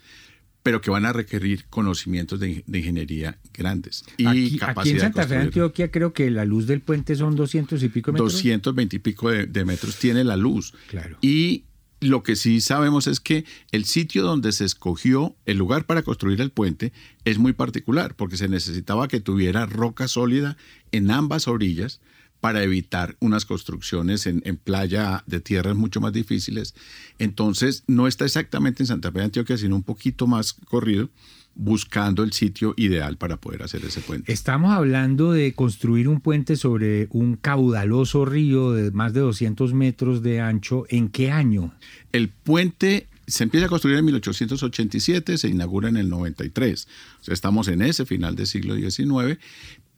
pero 0.62 0.80
que 0.80 0.90
van 0.90 1.04
a 1.04 1.12
requerir 1.12 1.66
conocimientos 1.66 2.40
de, 2.40 2.64
ingeniería 2.66 3.36
grandes. 3.52 4.06
Y 4.16 4.24
aquí, 4.24 4.58
aquí 4.62 4.88
en 4.88 5.00
Santa 5.00 5.28
Fe, 5.28 5.36
Antioquia, 5.36 5.90
creo 5.90 6.14
que 6.14 6.30
la 6.30 6.46
luz 6.46 6.66
del 6.66 6.80
puente 6.80 7.14
son 7.14 7.36
200 7.36 7.82
y 7.82 7.90
pico 7.90 8.10
metros. 8.10 8.32
220 8.32 8.96
y 8.96 8.98
pico 9.00 9.28
de, 9.28 9.44
de 9.44 9.64
metros 9.66 9.98
tiene 9.98 10.24
la 10.24 10.38
luz. 10.38 10.72
Claro. 10.88 11.18
Y 11.20 11.64
lo 12.04 12.22
que 12.22 12.36
sí 12.36 12.60
sabemos 12.60 13.06
es 13.06 13.20
que 13.20 13.44
el 13.72 13.84
sitio 13.84 14.22
donde 14.22 14.52
se 14.52 14.64
escogió 14.64 15.36
el 15.46 15.56
lugar 15.56 15.86
para 15.86 16.02
construir 16.02 16.40
el 16.40 16.50
puente 16.50 16.92
es 17.24 17.38
muy 17.38 17.52
particular, 17.52 18.14
porque 18.14 18.36
se 18.36 18.48
necesitaba 18.48 19.08
que 19.08 19.20
tuviera 19.20 19.66
roca 19.66 20.08
sólida 20.08 20.56
en 20.92 21.10
ambas 21.10 21.48
orillas 21.48 22.00
para 22.40 22.62
evitar 22.62 23.16
unas 23.20 23.46
construcciones 23.46 24.26
en, 24.26 24.42
playa 24.62 25.24
de 25.26 25.40
tierras 25.40 25.76
mucho 25.76 26.02
más 26.02 26.12
difíciles. 26.12 26.74
Entonces, 27.18 27.84
no 27.86 28.06
está 28.06 28.26
exactamente 28.26 28.82
en 28.82 28.86
Santa 28.86 29.10
Fe 29.10 29.20
de 29.20 29.24
Antioquia, 29.24 29.56
sino 29.56 29.76
un 29.76 29.82
poquito 29.82 30.26
más 30.26 30.52
corrido 30.52 31.08
buscando 31.54 32.22
el 32.22 32.32
sitio 32.32 32.74
ideal 32.76 33.16
para 33.16 33.36
poder 33.36 33.62
hacer 33.62 33.84
ese 33.84 34.00
puente. 34.00 34.32
Estamos 34.32 34.72
hablando 34.72 35.32
de 35.32 35.54
construir 35.54 36.08
un 36.08 36.20
puente 36.20 36.56
sobre 36.56 37.08
un 37.10 37.36
caudaloso 37.36 38.24
río 38.24 38.72
de 38.72 38.90
más 38.90 39.12
de 39.12 39.20
200 39.20 39.72
metros 39.74 40.22
de 40.22 40.40
ancho. 40.40 40.84
¿En 40.88 41.08
qué 41.08 41.30
año? 41.30 41.72
El 42.12 42.28
puente 42.28 43.06
se 43.26 43.44
empieza 43.44 43.66
a 43.66 43.68
construir 43.68 43.98
en 43.98 44.04
1887, 44.06 45.38
se 45.38 45.48
inaugura 45.48 45.88
en 45.88 45.96
el 45.96 46.08
93. 46.08 46.88
O 47.20 47.24
sea, 47.24 47.34
estamos 47.34 47.68
en 47.68 47.82
ese 47.82 48.04
final 48.04 48.36
del 48.36 48.46
siglo 48.46 48.74
XIX, 48.74 49.38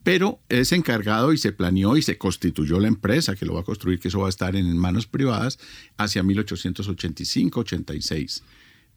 pero 0.03 0.39
es 0.47 0.71
encargado 0.71 1.33
y 1.33 1.37
se 1.37 1.51
planeó 1.51 1.97
y 1.97 2.01
se 2.01 2.17
constituyó 2.17 2.79
la 2.79 2.87
empresa 2.87 3.35
que 3.35 3.45
lo 3.45 3.55
va 3.55 3.61
a 3.61 3.65
construir, 3.65 3.99
que 3.99 4.07
eso 4.07 4.19
va 4.19 4.27
a 4.27 4.29
estar 4.29 4.55
en 4.55 4.77
manos 4.77 5.07
privadas 5.07 5.59
hacia 5.97 6.23
1885-86 6.23 8.43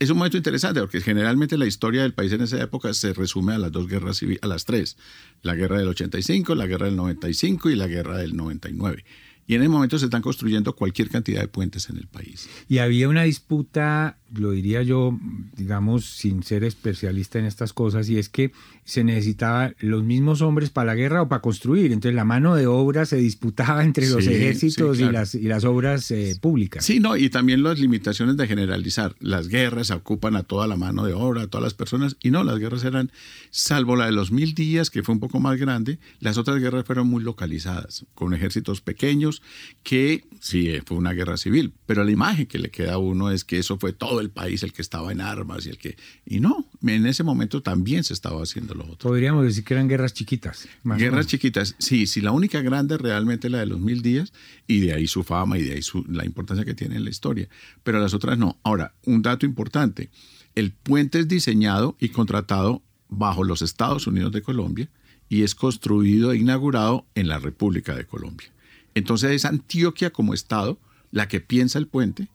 es 0.00 0.08
un 0.08 0.16
momento 0.16 0.38
interesante 0.38 0.80
porque 0.80 1.02
generalmente 1.02 1.58
la 1.58 1.66
historia 1.66 2.02
del 2.02 2.14
país 2.14 2.32
en 2.32 2.40
esa 2.40 2.60
época 2.60 2.92
se 2.94 3.12
resume 3.12 3.52
a 3.52 3.58
las 3.58 3.70
dos 3.70 3.86
guerras 3.86 4.16
civiles, 4.16 4.42
a 4.42 4.46
las 4.46 4.64
tres, 4.64 4.96
la 5.42 5.54
guerra 5.54 5.78
del 5.78 5.88
85, 5.88 6.54
la 6.54 6.66
guerra 6.66 6.86
del 6.86 6.96
95 6.96 7.68
y 7.68 7.76
la 7.76 7.86
guerra 7.86 8.16
del 8.16 8.34
99. 8.34 9.04
Y 9.46 9.56
en 9.56 9.62
el 9.62 9.68
momento 9.68 9.98
se 9.98 10.06
están 10.06 10.22
construyendo 10.22 10.74
cualquier 10.74 11.10
cantidad 11.10 11.42
de 11.42 11.48
puentes 11.48 11.90
en 11.90 11.98
el 11.98 12.06
país. 12.06 12.48
Y 12.66 12.78
había 12.78 13.08
una 13.08 13.24
disputa, 13.24 14.18
lo 14.32 14.52
diría 14.52 14.82
yo, 14.82 15.18
digamos, 15.54 16.06
sin 16.06 16.44
ser 16.44 16.64
especialista 16.64 17.38
en 17.38 17.44
estas 17.44 17.72
cosas, 17.74 18.08
y 18.08 18.16
es 18.16 18.28
que 18.28 18.52
se 18.90 19.04
necesitaban 19.04 19.76
los 19.78 20.02
mismos 20.02 20.42
hombres 20.42 20.70
para 20.70 20.86
la 20.86 20.94
guerra 20.96 21.22
o 21.22 21.28
para 21.28 21.40
construir. 21.40 21.92
Entonces 21.92 22.16
la 22.16 22.24
mano 22.24 22.56
de 22.56 22.66
obra 22.66 23.06
se 23.06 23.18
disputaba 23.18 23.84
entre 23.84 24.10
los 24.10 24.26
ejércitos 24.26 24.98
y, 24.98 25.04
las, 25.04 25.36
y 25.36 25.42
las 25.42 25.62
obras 25.64 26.10
eh, 26.10 26.36
públicas. 26.40 26.84
Sí, 26.84 26.98
no, 26.98 27.16
y 27.16 27.30
también 27.30 27.62
las 27.62 27.78
limitaciones 27.78 28.36
de 28.36 28.48
generalizar. 28.48 29.14
Las 29.20 29.46
guerras 29.46 29.92
ocupan 29.92 30.34
a 30.34 30.42
toda 30.42 30.66
la 30.66 30.74
mano 30.74 31.04
de 31.04 31.12
obra, 31.12 31.42
a 31.42 31.46
todas 31.46 31.62
las 31.62 31.74
personas, 31.74 32.16
y 32.20 32.32
no, 32.32 32.42
las 32.42 32.58
guerras 32.58 32.82
eran, 32.82 33.12
salvo 33.50 33.94
la 33.94 34.06
de 34.06 34.12
los 34.12 34.32
mil 34.32 34.54
días, 34.54 34.90
que 34.90 35.04
fue 35.04 35.14
un 35.14 35.20
poco 35.20 35.38
más 35.38 35.56
grande, 35.56 36.00
las 36.18 36.36
otras 36.36 36.58
guerras 36.58 36.84
fueron 36.84 37.06
muy 37.06 37.22
localizadas, 37.22 38.06
con 38.16 38.34
ejércitos 38.34 38.80
pequeños, 38.80 39.40
que 39.84 40.24
sí, 40.40 40.78
fue 40.84 40.96
una 40.96 41.12
guerra 41.12 41.36
civil, 41.36 41.74
pero 41.86 42.02
la 42.02 42.10
imagen 42.10 42.46
que 42.46 42.58
le 42.58 42.72
queda 42.72 42.94
a 42.94 42.98
uno 42.98 43.30
es 43.30 43.44
que 43.44 43.58
eso 43.58 43.78
fue 43.78 43.92
todo 43.92 44.20
el 44.20 44.30
país 44.30 44.64
el 44.64 44.72
que 44.72 44.82
estaba 44.82 45.12
en 45.12 45.20
armas 45.20 45.64
y 45.66 45.70
el 45.70 45.78
que... 45.78 45.96
Y 46.26 46.40
no, 46.40 46.66
en 46.84 47.06
ese 47.06 47.22
momento 47.22 47.62
también 47.62 48.02
se 48.02 48.14
estaba 48.14 48.42
haciendo 48.42 48.74
Podríamos 48.98 49.44
decir 49.44 49.64
que 49.64 49.74
eran 49.74 49.88
guerras 49.88 50.14
chiquitas. 50.14 50.68
Guerras 50.84 51.26
chiquitas, 51.26 51.74
sí, 51.78 52.06
sí, 52.06 52.20
la 52.20 52.32
única 52.32 52.60
grande 52.60 52.98
realmente 52.98 53.50
la 53.50 53.58
de 53.58 53.66
los 53.66 53.80
mil 53.80 54.02
días 54.02 54.32
y 54.66 54.80
de 54.80 54.94
ahí 54.94 55.06
su 55.06 55.22
fama 55.22 55.58
y 55.58 55.62
de 55.62 55.74
ahí 55.74 55.82
su, 55.82 56.04
la 56.08 56.24
importancia 56.24 56.64
que 56.64 56.74
tiene 56.74 56.96
en 56.96 57.04
la 57.04 57.10
historia, 57.10 57.48
pero 57.82 58.00
las 58.00 58.14
otras 58.14 58.38
no. 58.38 58.58
Ahora, 58.62 58.94
un 59.04 59.22
dato 59.22 59.46
importante, 59.46 60.10
el 60.54 60.72
puente 60.72 61.20
es 61.20 61.28
diseñado 61.28 61.96
y 62.00 62.10
contratado 62.10 62.82
bajo 63.08 63.44
los 63.44 63.62
Estados 63.62 64.06
Unidos 64.06 64.32
de 64.32 64.42
Colombia 64.42 64.88
y 65.28 65.42
es 65.42 65.54
construido 65.54 66.32
e 66.32 66.38
inaugurado 66.38 67.06
en 67.14 67.28
la 67.28 67.38
República 67.38 67.94
de 67.94 68.04
Colombia. 68.04 68.48
Entonces 68.94 69.30
es 69.30 69.44
Antioquia 69.44 70.10
como 70.10 70.34
Estado 70.34 70.78
la 71.12 71.28
que 71.28 71.40
piensa 71.40 71.78
el 71.78 71.86
puente 71.86 72.28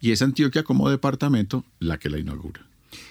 y 0.00 0.12
es 0.12 0.22
Antioquia 0.22 0.64
como 0.64 0.90
departamento 0.90 1.64
la 1.78 1.98
que 1.98 2.10
la 2.10 2.18
inaugura. 2.18 2.69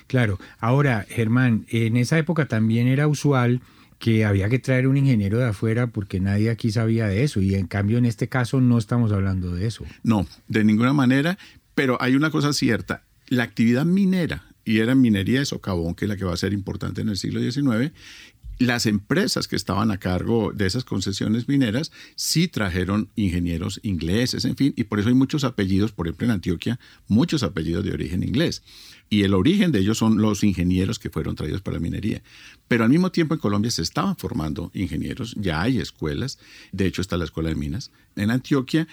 Claro, 0.10 0.40
ahora 0.58 1.06
Germán, 1.08 1.68
en 1.70 1.96
esa 1.96 2.18
época 2.18 2.48
también 2.48 2.88
era 2.88 3.08
usual 3.08 3.62
que 4.00 4.26
había 4.26 4.50
que 4.50 4.58
traer 4.58 4.88
un 4.88 4.98
ingeniero 4.98 5.38
de 5.38 5.46
afuera 5.46 5.86
porque 5.86 6.20
nadie 6.20 6.50
aquí 6.50 6.72
sabía 6.72 7.06
de 7.06 7.24
eso. 7.24 7.42
Y 7.42 7.54
en 7.54 7.68
cambio 7.68 8.00
en 8.00 8.06
este 8.06 8.28
caso 8.28 8.60
no 8.60 8.80
estamos 8.80 9.12
hablando 9.12 9.54
de 9.54 9.68
eso. 9.68 9.86
No, 10.02 10.26
de 10.48 10.64
ninguna 10.64 10.94
manera, 10.94 11.38
pero 11.76 12.02
hay 12.02 12.16
una 12.16 12.32
cosa 12.32 12.54
cierta, 12.54 13.04
la 13.28 13.44
actividad 13.44 13.86
minera, 13.86 14.46
y 14.66 14.80
era 14.80 14.96
minería 14.96 15.40
de 15.40 15.46
socavón, 15.46 15.94
que 15.94 16.06
es 16.06 16.10
la 16.10 16.18
que 16.18 16.26
va 16.26 16.34
a 16.34 16.38
ser 16.38 16.54
importante 16.54 17.02
en 17.02 17.10
el 17.10 17.18
siglo 17.18 17.40
XIX, 17.40 17.94
las 18.60 18.86
empresas 18.86 19.48
que 19.48 19.56
estaban 19.56 19.90
a 19.90 19.98
cargo 19.98 20.52
de 20.54 20.68
esas 20.68 20.84
concesiones 20.84 21.48
mineras 21.48 21.94
sí 22.16 22.50
trajeron 22.50 23.10
ingenieros 23.16 23.80
ingleses, 23.84 24.44
en 24.44 24.58
fin, 24.58 24.74
y 24.76 24.84
por 24.84 25.00
eso 25.00 25.08
hay 25.08 25.16
muchos 25.16 25.46
apellidos, 25.46 25.94
por 25.94 26.08
ejemplo 26.08 26.26
en 26.26 26.32
Antioquia, 26.32 26.78
muchos 27.08 27.42
apellidos 27.42 27.86
de 27.86 27.94
origen 27.94 28.22
inglés. 28.22 28.62
Y 29.10 29.24
el 29.24 29.34
origen 29.34 29.72
de 29.72 29.80
ellos 29.80 29.98
son 29.98 30.22
los 30.22 30.44
ingenieros 30.44 31.00
que 31.00 31.10
fueron 31.10 31.36
traídos 31.36 31.62
para 31.62 31.76
la 31.76 31.82
minería. 31.82 32.22
Pero 32.68 32.84
al 32.84 32.90
mismo 32.92 33.12
tiempo 33.12 33.34
en 33.34 33.40
Colombia 33.40 33.72
se 33.72 33.82
estaban 33.82 34.18
formando 34.18 34.72
ingenieros, 34.74 35.36
ya 35.38 35.62
hay 35.62 35.80
escuelas, 35.80 36.38
de 36.74 36.86
hecho 36.86 37.02
está 37.02 37.18
la 37.18 37.24
Escuela 37.24 37.50
de 37.50 37.56
Minas 37.56 37.92
en 38.18 38.30
Antioquia, 38.30 38.88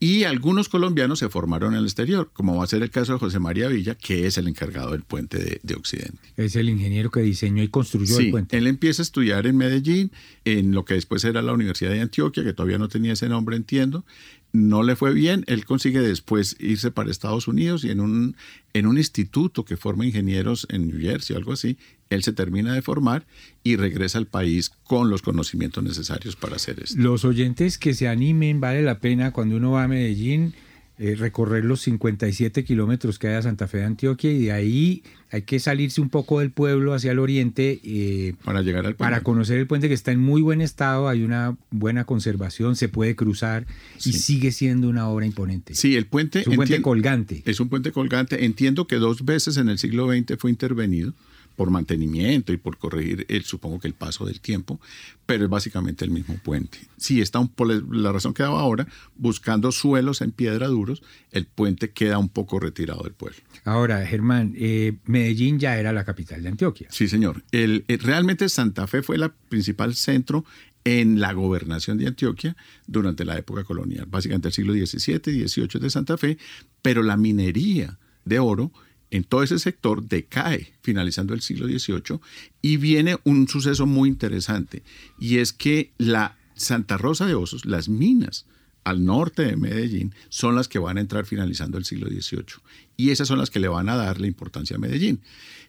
y 0.00 0.24
algunos 0.24 0.68
colombianos 0.68 1.18
se 1.18 1.28
formaron 1.28 1.72
en 1.72 1.80
el 1.80 1.84
exterior, 1.84 2.30
como 2.32 2.56
va 2.56 2.64
a 2.64 2.66
ser 2.68 2.82
el 2.82 2.90
caso 2.90 3.14
de 3.14 3.18
José 3.18 3.40
María 3.40 3.68
Villa, 3.68 3.96
que 3.96 4.26
es 4.26 4.38
el 4.38 4.46
encargado 4.46 4.92
del 4.92 5.02
puente 5.02 5.60
de, 5.62 5.74
Occidente. 5.74 6.18
Es 6.36 6.56
el 6.56 6.68
ingeniero 6.68 7.10
que 7.10 7.20
diseñó 7.20 7.62
y 7.62 7.68
construyó 7.68 8.18
el 8.18 8.30
puente. 8.30 8.56
Él 8.56 8.66
empieza 8.66 9.02
a 9.02 9.04
estudiar 9.04 9.46
en 9.46 9.56
Medellín, 9.56 10.12
en 10.44 10.72
lo 10.72 10.84
que 10.84 10.94
después 10.94 11.24
era 11.24 11.42
la 11.42 11.52
Universidad 11.52 11.90
de 11.90 12.00
Antioquia, 12.00 12.44
que 12.44 12.52
todavía 12.52 12.78
no 12.78 12.88
tenía 12.88 13.12
ese 13.12 13.28
nombre, 13.28 13.56
entiendo, 13.56 14.04
no 14.52 14.82
le 14.82 14.96
fue 14.96 15.12
bien, 15.12 15.44
él 15.46 15.64
consigue 15.64 16.00
después 16.00 16.56
irse 16.58 16.90
para 16.90 17.10
Estados 17.10 17.48
Unidos 17.48 17.84
y 17.84 17.90
en 17.90 18.00
un, 18.00 18.36
en 18.72 18.86
un 18.86 18.96
instituto 18.96 19.64
que 19.64 19.76
forma 19.76 20.06
ingenieros 20.06 20.66
en 20.70 20.88
New 20.88 21.00
Jersey 21.00 21.34
o 21.34 21.38
algo 21.38 21.52
así, 21.52 21.76
él 22.10 22.22
se 22.22 22.32
termina 22.32 22.72
de 22.72 22.82
formar 22.82 23.26
y 23.62 23.76
regresa 23.76 24.18
al 24.18 24.26
país 24.26 24.70
con 24.84 25.10
los 25.10 25.22
conocimientos 25.22 25.84
necesarios 25.84 26.36
para 26.36 26.56
hacer 26.56 26.80
esto. 26.82 27.00
Los 27.00 27.24
oyentes 27.24 27.76
que 27.76 27.92
se 27.92 28.08
animen, 28.08 28.60
vale 28.60 28.82
la 28.82 29.00
pena 29.00 29.32
cuando 29.32 29.56
uno 29.56 29.72
va 29.72 29.84
a 29.84 29.88
Medellín 29.88 30.54
eh, 30.98 31.14
recorrer 31.14 31.64
los 31.64 31.80
57 31.82 32.64
kilómetros 32.64 33.18
que 33.18 33.28
hay 33.28 33.34
a 33.34 33.42
Santa 33.42 33.68
Fe 33.68 33.78
de 33.78 33.84
Antioquia 33.84 34.32
y 34.32 34.46
de 34.46 34.52
ahí 34.52 35.02
hay 35.30 35.42
que 35.42 35.60
salirse 35.60 36.00
un 36.00 36.08
poco 36.08 36.40
del 36.40 36.50
pueblo 36.50 36.92
hacia 36.92 37.12
el 37.12 37.20
oriente 37.20 37.80
eh, 37.84 38.34
para 38.44 38.62
llegar 38.62 38.84
al 38.84 38.96
Para 38.96 39.20
conocer 39.20 39.58
el 39.58 39.66
puente 39.66 39.88
que 39.88 39.94
está 39.94 40.10
en 40.10 40.18
muy 40.18 40.42
buen 40.42 40.60
estado, 40.60 41.08
hay 41.08 41.22
una 41.22 41.56
buena 41.70 42.04
conservación, 42.04 42.74
se 42.74 42.88
puede 42.88 43.14
cruzar 43.14 43.66
y 44.04 44.12
sigue 44.12 44.50
siendo 44.50 44.88
una 44.88 45.08
obra 45.08 45.24
imponente. 45.24 45.74
Sí, 45.74 45.94
el 45.94 46.06
puente... 46.06 46.40
Es 46.40 46.46
un 46.48 46.56
puente 46.56 46.82
colgante. 46.82 47.42
Es 47.44 47.60
un 47.60 47.68
puente 47.68 47.92
colgante. 47.92 48.44
Entiendo 48.44 48.86
que 48.86 48.96
dos 48.96 49.24
veces 49.24 49.56
en 49.56 49.68
el 49.68 49.78
siglo 49.78 50.08
XX 50.12 50.36
fue 50.38 50.50
intervenido 50.50 51.14
por 51.58 51.70
mantenimiento 51.72 52.52
y 52.52 52.56
por 52.56 52.78
corregir, 52.78 53.26
el, 53.28 53.42
supongo 53.42 53.80
que 53.80 53.88
el 53.88 53.92
paso 53.92 54.24
del 54.24 54.40
tiempo, 54.40 54.80
pero 55.26 55.42
es 55.42 55.50
básicamente 55.50 56.04
el 56.04 56.12
mismo 56.12 56.38
puente. 56.38 56.78
Sí, 56.98 57.20
está 57.20 57.40
un, 57.40 57.48
por 57.48 57.66
la 57.92 58.12
razón 58.12 58.32
que 58.32 58.44
daba 58.44 58.60
ahora, 58.60 58.86
buscando 59.16 59.72
suelos 59.72 60.20
en 60.20 60.30
piedra 60.30 60.68
duros, 60.68 61.02
el 61.32 61.46
puente 61.46 61.90
queda 61.90 62.16
un 62.18 62.28
poco 62.28 62.60
retirado 62.60 63.02
del 63.02 63.12
pueblo. 63.12 63.38
Ahora, 63.64 64.06
Germán, 64.06 64.54
eh, 64.56 64.98
Medellín 65.06 65.58
ya 65.58 65.76
era 65.76 65.92
la 65.92 66.04
capital 66.04 66.44
de 66.44 66.50
Antioquia. 66.50 66.86
Sí, 66.92 67.08
señor. 67.08 67.42
El, 67.50 67.84
eh, 67.88 67.98
realmente 68.00 68.48
Santa 68.48 68.86
Fe 68.86 69.02
fue 69.02 69.16
el 69.16 69.28
principal 69.48 69.96
centro 69.96 70.44
en 70.84 71.18
la 71.18 71.32
gobernación 71.32 71.98
de 71.98 72.06
Antioquia 72.06 72.56
durante 72.86 73.24
la 73.24 73.36
época 73.36 73.64
colonial, 73.64 74.06
básicamente 74.08 74.46
el 74.46 74.54
siglo 74.54 74.74
XVII 74.74 75.20
y 75.26 75.48
XVIII 75.48 75.80
de 75.80 75.90
Santa 75.90 76.16
Fe, 76.16 76.38
pero 76.82 77.02
la 77.02 77.16
minería 77.16 77.98
de 78.24 78.38
oro 78.38 78.70
en 79.10 79.24
todo 79.24 79.42
ese 79.42 79.58
sector 79.58 80.02
decae 80.06 80.72
finalizando 80.82 81.34
el 81.34 81.40
siglo 81.40 81.66
XVIII 81.66 82.20
y 82.62 82.76
viene 82.76 83.18
un 83.24 83.48
suceso 83.48 83.86
muy 83.86 84.08
interesante 84.08 84.82
y 85.18 85.38
es 85.38 85.52
que 85.52 85.92
la 85.98 86.36
Santa 86.54 86.96
Rosa 86.98 87.26
de 87.26 87.34
Osos, 87.34 87.64
las 87.64 87.88
minas 87.88 88.46
al 88.84 89.04
norte 89.04 89.42
de 89.44 89.56
Medellín, 89.56 90.14
son 90.28 90.54
las 90.54 90.66
que 90.66 90.78
van 90.78 90.96
a 90.96 91.00
entrar 91.00 91.26
finalizando 91.26 91.78
el 91.78 91.84
siglo 91.84 92.08
XVIII 92.08 92.62
y 92.96 93.10
esas 93.10 93.28
son 93.28 93.38
las 93.38 93.50
que 93.50 93.60
le 93.60 93.68
van 93.68 93.88
a 93.88 93.96
dar 93.96 94.20
la 94.20 94.26
importancia 94.26 94.76
a 94.76 94.80
Medellín. 94.80 95.20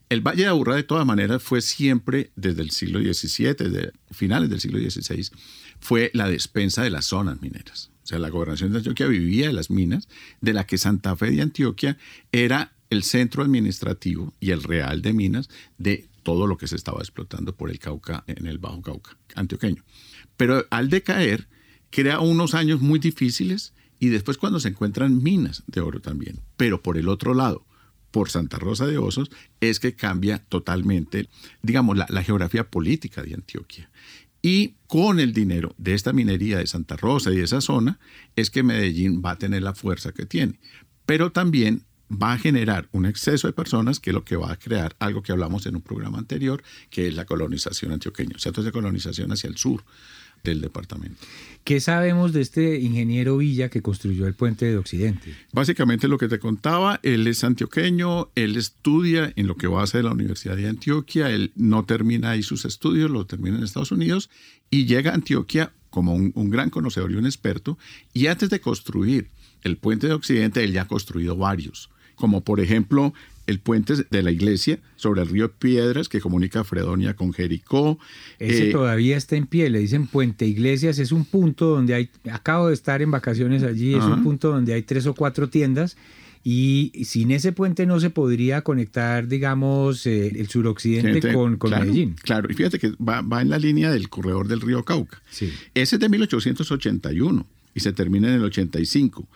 El 0.10 0.22
Valle 0.22 0.44
de 0.44 0.50
Aburrá 0.50 0.76
de 0.76 0.84
todas 0.84 1.06
maneras 1.06 1.44
fue 1.44 1.62
siempre 1.62 2.32
desde 2.36 2.64
el 2.64 2.72
siglo 2.72 3.00
XVII, 3.00 3.92
finales 4.12 4.50
del 4.50 4.60
siglo 4.60 4.80
XVI, 4.80 5.30
fue 5.80 6.10
la 6.14 6.28
despensa 6.28 6.82
de 6.82 6.90
las 6.90 7.06
zonas 7.06 7.42
mineras. 7.42 7.92
O 8.04 8.08
sea, 8.08 8.18
la 8.18 8.30
gobernación 8.30 8.72
de 8.72 8.80
Antioquia 8.80 9.06
vivía 9.06 9.48
de 9.48 9.54
las 9.54 9.70
minas, 9.70 10.08
de 10.42 10.54
la 10.54 10.66
que 10.66 10.80
Santa 10.80 11.16
Fe 11.16 11.30
de 11.30 11.44
Antioquia 11.44 11.98
era 12.32 12.74
el 12.90 13.04
centro 13.04 13.44
administrativo 13.44 14.34
y 14.40 14.52
el 14.52 14.64
real 14.64 15.02
de 15.02 15.14
minas 15.14 15.50
de 15.78 16.10
todo 16.24 16.48
lo 16.48 16.58
que 16.58 16.68
se 16.68 16.76
estaba 16.76 17.00
explotando 17.00 17.56
por 17.56 17.70
el 17.70 17.80
Cauca 17.80 18.24
en 18.28 18.46
el 18.46 18.58
Bajo 18.58 18.82
Cauca 18.82 19.18
antioqueño. 19.36 19.84
Pero 20.38 20.66
al 20.70 20.90
decaer, 20.90 21.48
crea 21.90 22.20
unos 22.20 22.54
años 22.54 22.82
muy 22.82 23.00
difíciles 23.00 23.74
y 24.00 24.10
después 24.10 24.38
cuando 24.38 24.60
se 24.60 24.70
encuentran 24.70 25.22
minas 25.22 25.64
de 25.68 25.82
oro 25.82 26.00
también. 26.00 26.40
Pero 26.58 26.82
por 26.82 26.98
el 26.98 27.10
otro 27.10 27.34
lado, 27.34 27.66
por 28.12 28.30
Santa 28.30 28.58
Rosa 28.58 28.88
de 28.88 28.98
Osos, 28.98 29.30
es 29.60 29.80
que 29.80 29.96
cambia 29.96 30.40
totalmente, 30.40 31.30
digamos, 31.62 31.98
la, 31.98 32.24
geografía 32.24 32.70
política 32.70 33.22
de 33.22 33.36
Antioquia. 33.36 33.90
Y 34.42 34.76
con 34.88 35.20
el 35.20 35.34
dinero 35.34 35.76
de 35.78 35.94
esta 35.94 36.14
minería 36.14 36.58
de 36.58 36.68
Santa 36.68 36.96
Rosa 36.96 37.32
y 37.32 37.36
de 37.36 37.44
esa 37.44 37.62
zona, 37.62 38.00
es 38.36 38.50
que 38.50 38.64
Medellín 38.64 39.22
va 39.24 39.32
a 39.32 39.38
tener 39.38 39.62
la 39.62 39.76
fuerza 39.76 40.14
que 40.14 40.26
tiene. 40.26 40.60
Pero 41.06 41.32
también 41.32 41.84
va 42.12 42.34
a 42.34 42.38
generar 42.38 42.88
un 42.92 43.06
exceso 43.06 43.48
de 43.48 43.54
personas 43.54 44.00
que 44.00 44.10
es 44.10 44.14
lo 44.14 44.24
que 44.24 44.36
va 44.36 44.52
a 44.52 44.58
crear 44.58 44.96
algo 45.00 45.22
que 45.22 45.32
hablamos 45.32 45.66
en 45.66 45.76
un 45.76 45.82
programa 45.82 46.18
anterior, 46.18 46.64
que 46.90 47.08
es 47.08 47.14
la 47.14 47.26
colonización 47.26 47.92
antioqueña, 47.92 48.36
o 48.36 48.40
sea, 48.40 48.52
de 48.52 48.72
colonización 48.72 49.32
hacia 49.32 49.48
el 49.48 49.58
sur 49.58 49.84
del 50.44 50.62
departamento. 50.62 51.20
¿Qué 51.64 51.80
sabemos 51.80 52.34
de 52.34 52.42
este 52.42 52.80
ingeniero 52.80 53.38
Villa 53.38 53.70
que 53.70 53.82
construyó 53.82 54.26
el 54.26 54.34
puente 54.34 54.66
de 54.66 54.78
Occidente? 54.78 55.36
Básicamente 55.52 56.08
lo 56.08 56.18
que 56.18 56.28
te 56.28 56.40
contaba, 56.40 57.00
él 57.04 57.28
es 57.28 57.44
antioqueño, 57.44 58.30
él 58.36 58.56
estudia 58.56 59.34
en 59.36 59.48
lo 59.48 59.56
que 59.56 59.68
va 59.68 59.84
a 59.84 59.88
ser 59.88 60.06
la 60.06 60.12
Universidad 60.12 60.56
de 60.56 60.68
Antioquia, 60.68 61.30
él 61.30 61.52
no 61.56 61.86
termina 61.86 62.32
ahí 62.32 62.44
sus 62.44 62.66
estudios, 62.66 63.12
lo 63.12 63.26
termina 63.26 63.58
en 63.58 63.64
Estados 63.64 63.92
Unidos 63.92 64.30
y 64.70 64.86
llega 64.86 65.12
a 65.12 65.16
Antioquia 65.16 65.74
como 65.90 66.14
un, 66.14 66.32
un 66.36 66.50
gran 66.50 66.70
conocedor 66.70 67.12
y 67.12 67.16
un 67.16 67.26
experto, 67.26 67.78
y 68.14 68.28
antes 68.28 68.50
de 68.50 68.62
construir 68.62 69.28
el 69.64 69.78
puente 69.78 70.08
de 70.08 70.14
Occidente, 70.14 70.64
él 70.64 70.72
ya 70.72 70.84
ha 70.84 70.88
construido 70.88 71.36
varios 71.36 71.90
como 72.20 72.42
por 72.42 72.60
ejemplo 72.60 73.14
el 73.48 73.60
puente 73.60 73.96
de 74.10 74.22
la 74.22 74.30
iglesia 74.30 74.78
sobre 74.96 75.22
el 75.22 75.30
río 75.30 75.52
Piedras 75.52 76.08
que 76.08 76.20
comunica 76.20 76.64
Fredonia 76.64 77.16
con 77.16 77.34
Jericó. 77.34 77.98
Ese 78.38 78.70
eh, 78.70 78.72
todavía 78.72 79.18
está 79.18 79.38
en 79.38 79.48
pie, 79.48 79.72
le 79.72 79.80
dicen 79.80 80.06
Puente 80.06 80.46
Iglesias, 80.46 81.00
es 81.00 81.12
un 81.12 81.26
punto 81.26 81.66
donde 81.66 81.96
hay, 81.96 82.10
acabo 82.32 82.68
de 82.68 82.76
estar 82.76 83.02
en 83.02 83.10
vacaciones 83.10 83.64
allí, 83.64 83.96
es 83.96 84.04
un 84.04 84.22
punto 84.22 84.52
donde 84.52 84.74
hay 84.74 84.84
tres 84.84 85.08
o 85.08 85.16
cuatro 85.16 85.50
tiendas 85.50 85.98
y 86.44 86.92
sin 87.06 87.32
ese 87.32 87.52
puente 87.52 87.86
no 87.86 88.00
se 88.00 88.12
podría 88.12 88.62
conectar, 88.62 89.28
digamos, 89.28 90.06
eh, 90.06 90.28
el 90.28 90.48
suroccidente 90.48 91.34
con, 91.34 91.58
con 91.58 91.72
Medellín. 91.72 92.16
Claro, 92.22 92.52
y 92.52 92.54
fíjate 92.54 92.78
que 92.78 92.90
va, 93.02 93.22
va, 93.22 93.42
en 93.42 93.50
la 93.50 93.58
línea 93.58 93.92
del 93.92 94.10
corredor 94.10 94.48
del 94.48 94.62
río 94.62 94.84
Cauca. 94.86 95.22
Sí. 95.32 95.52
Ese 95.74 95.96
es 95.96 96.00
de 96.00 96.08
1881 96.08 97.48
y 97.74 97.80
se 97.80 97.94
termina 97.94 98.28
en 98.28 98.36
el 98.36 98.44
85. 98.44 99.28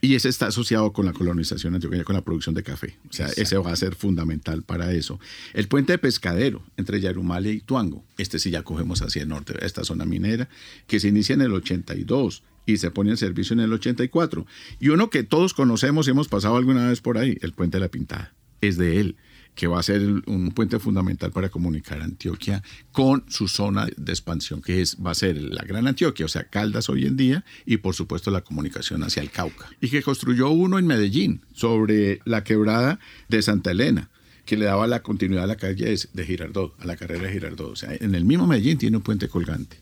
Y 0.00 0.14
ese 0.14 0.28
está 0.28 0.48
asociado 0.48 0.92
con 0.92 1.06
la 1.06 1.12
colonización 1.12 1.74
antioqueña, 1.74 2.04
con 2.04 2.14
la 2.14 2.22
producción 2.22 2.54
de 2.54 2.62
café. 2.62 2.96
O 3.08 3.12
sea, 3.12 3.28
ese 3.28 3.56
va 3.56 3.72
a 3.72 3.76
ser 3.76 3.94
fundamental 3.94 4.62
para 4.62 4.92
eso. 4.92 5.18
El 5.54 5.68
puente 5.68 5.92
de 5.92 5.98
pescadero 5.98 6.62
entre 6.76 7.00
Yarumale 7.00 7.52
y 7.52 7.60
Tuango, 7.60 8.04
este 8.18 8.38
sí 8.38 8.50
ya 8.50 8.62
cogemos 8.62 9.02
hacia 9.02 9.22
el 9.22 9.28
norte, 9.28 9.54
esta 9.64 9.84
zona 9.84 10.04
minera, 10.04 10.48
que 10.86 11.00
se 11.00 11.08
inicia 11.08 11.34
en 11.34 11.40
el 11.40 11.52
82 11.52 12.42
y 12.66 12.76
se 12.76 12.90
pone 12.90 13.10
en 13.10 13.16
servicio 13.16 13.54
en 13.54 13.60
el 13.60 13.72
84. 13.72 14.46
Y 14.80 14.88
uno 14.90 15.08
que 15.08 15.22
todos 15.22 15.54
conocemos 15.54 16.06
y 16.06 16.10
hemos 16.10 16.28
pasado 16.28 16.56
alguna 16.56 16.88
vez 16.88 17.00
por 17.00 17.16
ahí, 17.16 17.38
el 17.40 17.52
puente 17.52 17.78
de 17.78 17.80
la 17.80 17.88
Pintada, 17.88 18.34
es 18.60 18.76
de 18.76 19.00
él 19.00 19.16
que 19.56 19.66
va 19.66 19.80
a 19.80 19.82
ser 19.82 20.02
un 20.26 20.52
puente 20.54 20.78
fundamental 20.78 21.32
para 21.32 21.48
comunicar 21.48 22.00
Antioquia 22.02 22.62
con 22.92 23.24
su 23.28 23.48
zona 23.48 23.86
de 23.96 24.12
expansión, 24.12 24.60
que 24.60 24.82
es, 24.82 24.98
va 25.04 25.10
a 25.10 25.14
ser 25.14 25.36
la 25.38 25.64
Gran 25.64 25.88
Antioquia, 25.88 26.26
o 26.26 26.28
sea, 26.28 26.44
Caldas 26.44 26.88
hoy 26.90 27.06
en 27.06 27.16
día, 27.16 27.44
y 27.64 27.78
por 27.78 27.94
supuesto 27.94 28.30
la 28.30 28.42
comunicación 28.42 29.02
hacia 29.02 29.22
el 29.22 29.30
Cauca. 29.30 29.68
Y 29.80 29.88
que 29.88 30.02
construyó 30.02 30.50
uno 30.50 30.78
en 30.78 30.86
Medellín, 30.86 31.40
sobre 31.54 32.20
la 32.26 32.44
quebrada 32.44 33.00
de 33.28 33.42
Santa 33.42 33.72
Elena 33.72 34.10
que 34.44 34.56
le 34.56 34.66
daba 34.66 34.86
la 34.86 35.02
continuidad 35.02 35.42
a 35.42 35.48
la 35.48 35.56
calle 35.56 35.92
de 36.12 36.24
Girardot, 36.24 36.80
a 36.80 36.84
la 36.84 36.96
carrera 36.96 37.24
de 37.24 37.32
Girardot. 37.32 37.72
O 37.72 37.74
sea, 37.74 37.90
en 37.98 38.14
el 38.14 38.24
mismo 38.24 38.46
Medellín 38.46 38.78
tiene 38.78 38.96
un 38.96 39.02
puente 39.02 39.28
colgante. 39.28 39.78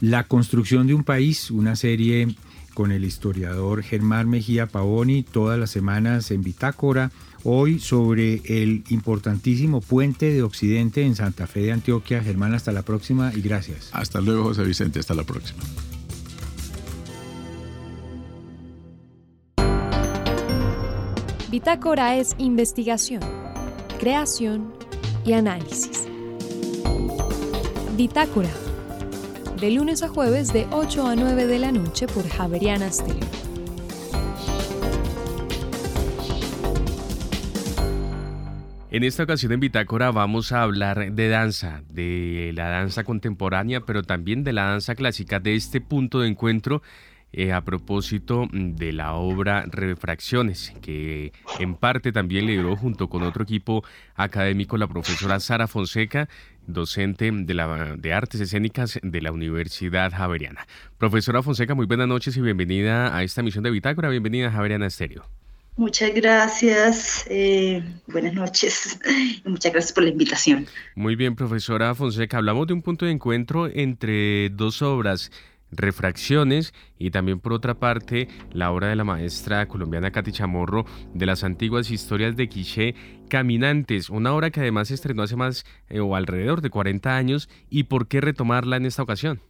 La 0.00 0.24
construcción 0.24 0.88
de 0.88 0.94
un 0.94 1.04
país, 1.04 1.52
una 1.52 1.76
serie 1.76 2.34
con 2.74 2.90
el 2.90 3.04
historiador 3.04 3.84
Germán 3.84 4.28
Mejía 4.28 4.66
Pavoni, 4.66 5.22
todas 5.22 5.60
las 5.60 5.70
semanas 5.70 6.32
en 6.32 6.42
Bitácora 6.42 7.12
hoy 7.44 7.78
sobre 7.78 8.42
el 8.44 8.84
importantísimo 8.90 9.80
puente 9.80 10.32
de 10.32 10.42
Occidente 10.42 11.02
en 11.02 11.14
Santa 11.14 11.46
Fe 11.46 11.60
de 11.60 11.72
Antioquia. 11.72 12.22
Germán, 12.22 12.54
hasta 12.54 12.72
la 12.72 12.82
próxima 12.82 13.32
y 13.34 13.40
gracias. 13.40 13.90
Hasta 13.92 14.20
luego, 14.20 14.44
José 14.44 14.64
Vicente, 14.64 14.98
hasta 14.98 15.14
la 15.14 15.24
próxima. 15.24 15.62
Bitácora 21.50 22.16
es 22.16 22.36
investigación, 22.38 23.22
creación 23.98 24.72
y 25.24 25.32
análisis. 25.32 26.06
Bitácora, 27.96 28.50
de 29.60 29.70
lunes 29.72 30.04
a 30.04 30.08
jueves 30.08 30.52
de 30.52 30.68
8 30.70 31.06
a 31.06 31.16
9 31.16 31.46
de 31.46 31.58
la 31.58 31.72
noche 31.72 32.06
por 32.06 32.28
Javeriana 32.28 32.92
Stereo. 32.92 33.49
En 38.92 39.04
esta 39.04 39.22
ocasión 39.22 39.52
en 39.52 39.60
Bitácora 39.60 40.10
vamos 40.10 40.50
a 40.50 40.62
hablar 40.62 41.12
de 41.12 41.28
danza, 41.28 41.84
de 41.90 42.50
la 42.56 42.70
danza 42.70 43.04
contemporánea, 43.04 43.82
pero 43.82 44.02
también 44.02 44.42
de 44.42 44.52
la 44.52 44.64
danza 44.64 44.96
clásica, 44.96 45.38
de 45.38 45.54
este 45.54 45.80
punto 45.80 46.18
de 46.18 46.26
encuentro 46.26 46.82
eh, 47.32 47.52
a 47.52 47.60
propósito 47.60 48.48
de 48.50 48.92
la 48.92 49.14
obra 49.14 49.64
Refracciones, 49.70 50.74
que 50.82 51.32
en 51.60 51.76
parte 51.76 52.10
también 52.10 52.46
lideró 52.46 52.74
junto 52.74 53.08
con 53.08 53.22
otro 53.22 53.44
equipo 53.44 53.84
académico 54.16 54.76
la 54.76 54.88
profesora 54.88 55.38
Sara 55.38 55.68
Fonseca, 55.68 56.28
docente 56.66 57.30
de, 57.30 57.54
la, 57.54 57.94
de 57.96 58.12
Artes 58.12 58.40
Escénicas 58.40 58.98
de 59.04 59.22
la 59.22 59.30
Universidad 59.30 60.10
Javeriana. 60.10 60.66
Profesora 60.98 61.44
Fonseca, 61.44 61.76
muy 61.76 61.86
buenas 61.86 62.08
noches 62.08 62.36
y 62.36 62.40
bienvenida 62.40 63.16
a 63.16 63.22
esta 63.22 63.42
emisión 63.42 63.62
de 63.62 63.70
Bitácora, 63.70 64.08
bienvenida 64.08 64.48
a 64.48 64.50
Javeriana 64.50 64.86
Estéreo. 64.86 65.39
Muchas 65.76 66.12
gracias, 66.14 67.26
eh, 67.30 67.82
buenas 68.06 68.34
noches 68.34 68.98
muchas 69.44 69.72
gracias 69.72 69.92
por 69.92 70.04
la 70.04 70.10
invitación. 70.10 70.66
Muy 70.94 71.16
bien, 71.16 71.34
profesora 71.34 71.94
Fonseca, 71.94 72.38
hablamos 72.38 72.66
de 72.66 72.74
un 72.74 72.82
punto 72.82 73.06
de 73.06 73.12
encuentro 73.12 73.66
entre 73.66 74.50
dos 74.50 74.82
obras, 74.82 75.30
Refracciones 75.72 76.74
y 76.98 77.12
también 77.12 77.38
por 77.38 77.52
otra 77.52 77.74
parte 77.74 78.28
la 78.52 78.72
obra 78.72 78.88
de 78.88 78.96
la 78.96 79.04
maestra 79.04 79.68
colombiana 79.68 80.10
Katy 80.10 80.32
Chamorro 80.32 80.84
de 81.14 81.26
las 81.26 81.44
antiguas 81.44 81.92
historias 81.92 82.34
de 82.34 82.48
Quiché 82.48 82.96
Caminantes, 83.28 84.10
una 84.10 84.34
obra 84.34 84.50
que 84.50 84.60
además 84.60 84.88
se 84.88 84.94
estrenó 84.94 85.22
hace 85.22 85.36
más 85.36 85.64
eh, 85.88 86.00
o 86.00 86.16
alrededor 86.16 86.60
de 86.60 86.70
40 86.70 87.16
años 87.16 87.48
y 87.70 87.84
por 87.84 88.08
qué 88.08 88.20
retomarla 88.20 88.78
en 88.78 88.86
esta 88.86 89.04
ocasión. 89.04 89.40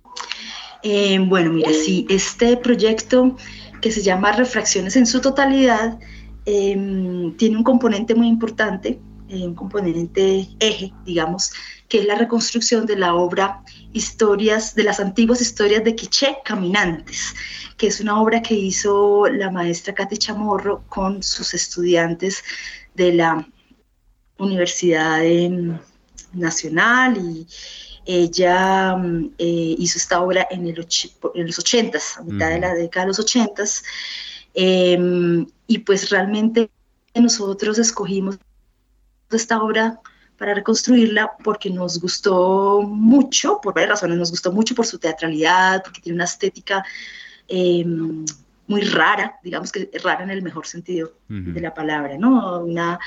Eh, 0.83 1.19
bueno, 1.19 1.53
mira, 1.53 1.71
sí, 1.73 2.07
este 2.09 2.57
proyecto 2.57 3.37
que 3.81 3.91
se 3.91 4.03
llama 4.03 4.33
Refracciones 4.33 4.97
en 4.97 5.07
su 5.07 5.21
totalidad 5.21 5.99
em, 6.47 7.37
tiene 7.37 7.57
un 7.59 7.65
componente 7.65 8.15
muy 8.15 8.29
importante, 8.29 9.01
eh, 9.29 9.47
un 9.47 9.55
componente 9.55 10.49
eje, 10.59 10.93
digamos, 11.05 11.53
que 11.89 12.01
es 12.01 12.07
la 12.07 12.15
reconstrucción 12.15 12.87
de 12.87 12.97
la 12.97 13.15
obra 13.15 13.63
Historias 13.93 14.75
de 14.75 14.85
las 14.85 15.01
antiguas 15.01 15.41
historias 15.41 15.83
de 15.83 15.97
Quiché 15.97 16.39
Caminantes, 16.45 17.35
que 17.77 17.89
es 17.89 18.01
una 18.01 18.21
obra 18.21 18.41
que 18.41 18.55
hizo 18.55 19.27
la 19.27 19.51
maestra 19.51 19.95
Katy 19.95 20.17
Chamorro 20.17 20.85
con 20.89 21.23
sus 21.23 21.55
estudiantes 21.55 22.45
de 22.95 23.15
la 23.15 23.49
Universidad 24.39 25.21
Nacional 26.33 27.17
y 27.19 27.47
ella 28.11 28.97
mm, 28.97 29.35
eh, 29.39 29.77
hizo 29.79 29.99
esta 29.99 30.21
obra 30.21 30.47
en, 30.51 30.67
el 30.67 30.87
en 31.35 31.47
los 31.47 31.59
ochentas, 31.59 32.19
a 32.19 32.23
mitad 32.23 32.51
de 32.51 32.59
la 32.59 32.75
década 32.75 33.05
de 33.05 33.09
los 33.09 33.21
ochentas, 33.21 33.85
em, 34.55 35.47
y 35.67 35.79
pues 35.79 36.11
realmente 36.11 36.71
nosotros 37.15 37.79
escogimos 37.79 38.39
esta 39.31 39.63
obra 39.63 40.01
para 40.37 40.55
reconstruirla 40.55 41.33
porque 41.45 41.71
nos 41.71 42.01
gustó 42.01 42.83
mucho, 42.83 43.61
por 43.63 43.75
varias 43.75 43.91
razones, 43.91 44.19
nos 44.19 44.31
gustó 44.31 44.51
mucho 44.51 44.75
por 44.75 44.87
su 44.87 44.99
teatralidad, 44.99 45.83
porque 45.85 46.01
tiene 46.01 46.17
una 46.17 46.25
estética 46.25 46.85
em, 47.47 48.25
muy 48.67 48.81
rara, 48.83 49.39
digamos 49.45 49.71
que 49.71 49.91
rara 50.03 50.25
en 50.25 50.31
el 50.31 50.43
mejor 50.43 50.67
sentido 50.67 51.13
de 51.29 51.61
la 51.61 51.75
palabra, 51.75 52.17
¿no? 52.17 52.61
Una, 52.61 52.99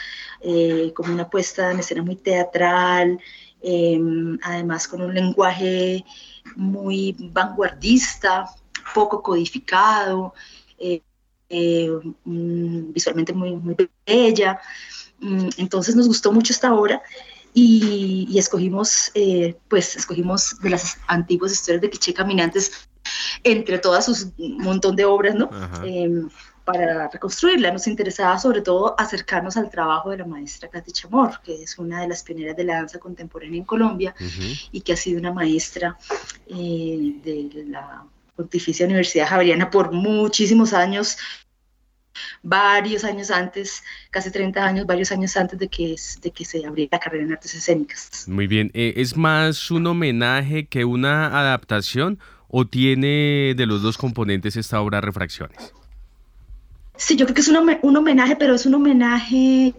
eh, 0.42 0.92
como 0.94 1.14
una 1.14 1.30
puesta 1.30 1.72
en 1.72 1.80
escena 1.80 2.04
muy 2.04 2.18
teatral, 2.18 3.18
Em, 3.66 4.38
además 4.44 4.90
con 4.90 5.02
un 5.02 5.14
lenguaje 5.14 6.04
muy 6.58 7.16
vanguardista, 7.18 8.54
poco 8.94 9.24
codificado, 9.24 10.34
eh, 10.78 11.02
eh, 11.48 11.90
visualmente 12.26 13.32
muy, 13.32 13.56
muy 13.56 13.76
bella. 14.06 14.60
Mm, 15.20 15.48
entonces 15.58 15.96
nos 15.96 16.08
gustó 16.08 16.34
mucho 16.34 16.52
esta 16.52 16.74
obra 16.74 17.02
y, 17.54 18.38
escogimos, 18.38 19.12
eh, 19.14 19.56
pues 19.70 19.96
escogimos 19.96 20.60
de 20.60 20.72
las 20.72 20.98
antiguas 21.08 21.54
historias 21.54 21.82
de 21.82 21.90
Quiché 21.90 22.14
Caminantes 22.14 22.90
entre 23.46 23.80
todas 23.80 24.06
sus 24.06 24.28
montón 24.38 24.98
de 24.98 25.06
obras, 25.06 25.36
¿no? 25.36 25.50
Para 26.64 27.10
reconstruirla. 27.10 27.72
Nos 27.72 27.88
interesaba 27.88 28.38
sobre 28.40 28.62
todo 28.62 28.96
acercarnos 28.98 29.58
al 29.58 29.70
trabajo 29.70 30.10
de 30.10 30.18
la 30.18 30.26
maestra 30.26 30.70
Katy 30.70 30.92
Chamor, 30.92 31.42
que 31.44 31.64
es 31.64 31.78
una 31.78 32.02
de 32.02 32.08
las 32.08 32.24
pioneras 32.24 32.56
de 32.56 32.64
la 32.64 32.76
danza 32.76 33.00
contemporánea 33.00 33.58
en 33.58 33.66
Colombia 33.66 34.16
y 34.72 34.82
que 34.82 34.94
ha 34.94 34.98
sido 34.98 35.20
una 35.20 35.34
maestra 35.34 35.98
eh, 36.48 37.16
de 37.24 37.66
la 37.68 38.06
Pontificia 38.36 38.86
Universidad 38.86 39.28
Javeriana 39.28 39.70
por 39.70 39.92
muchísimos 39.92 40.74
años, 40.74 41.18
varios 42.42 43.04
años 43.04 43.30
antes, 43.30 43.84
casi 44.10 44.32
30 44.32 44.66
años, 44.66 44.86
varios 44.88 45.12
años 45.12 45.36
antes 45.38 45.60
de 45.60 45.68
que, 45.68 45.96
de 46.22 46.32
que 46.32 46.46
se 46.46 46.66
abriera 46.66 46.90
la 46.94 47.00
carrera 47.00 47.26
en 47.26 47.34
artes 47.34 47.54
escénicas. 47.54 48.26
Muy 48.28 48.48
bien, 48.48 48.72
eh, 48.74 48.94
¿es 48.98 49.16
más 49.16 49.70
un 49.70 49.86
homenaje 49.86 50.66
que 50.66 50.86
una 50.86 51.28
adaptación 51.40 52.20
o 52.48 52.66
tiene 52.66 53.54
de 53.56 53.66
los 53.66 53.82
dos 53.82 53.98
componentes 53.98 54.56
esta 54.56 54.82
obra 54.82 55.02
Refracciones? 55.02 55.74
Sí, 56.96 57.16
yo 57.16 57.26
creo 57.26 57.36
que 57.36 57.42
es 57.42 57.48
un, 57.48 57.58
homenaje, 57.98 58.36
pero 58.36 58.56
es 58.56 58.66
un 58.66 58.76
homenaje, 58.76 59.74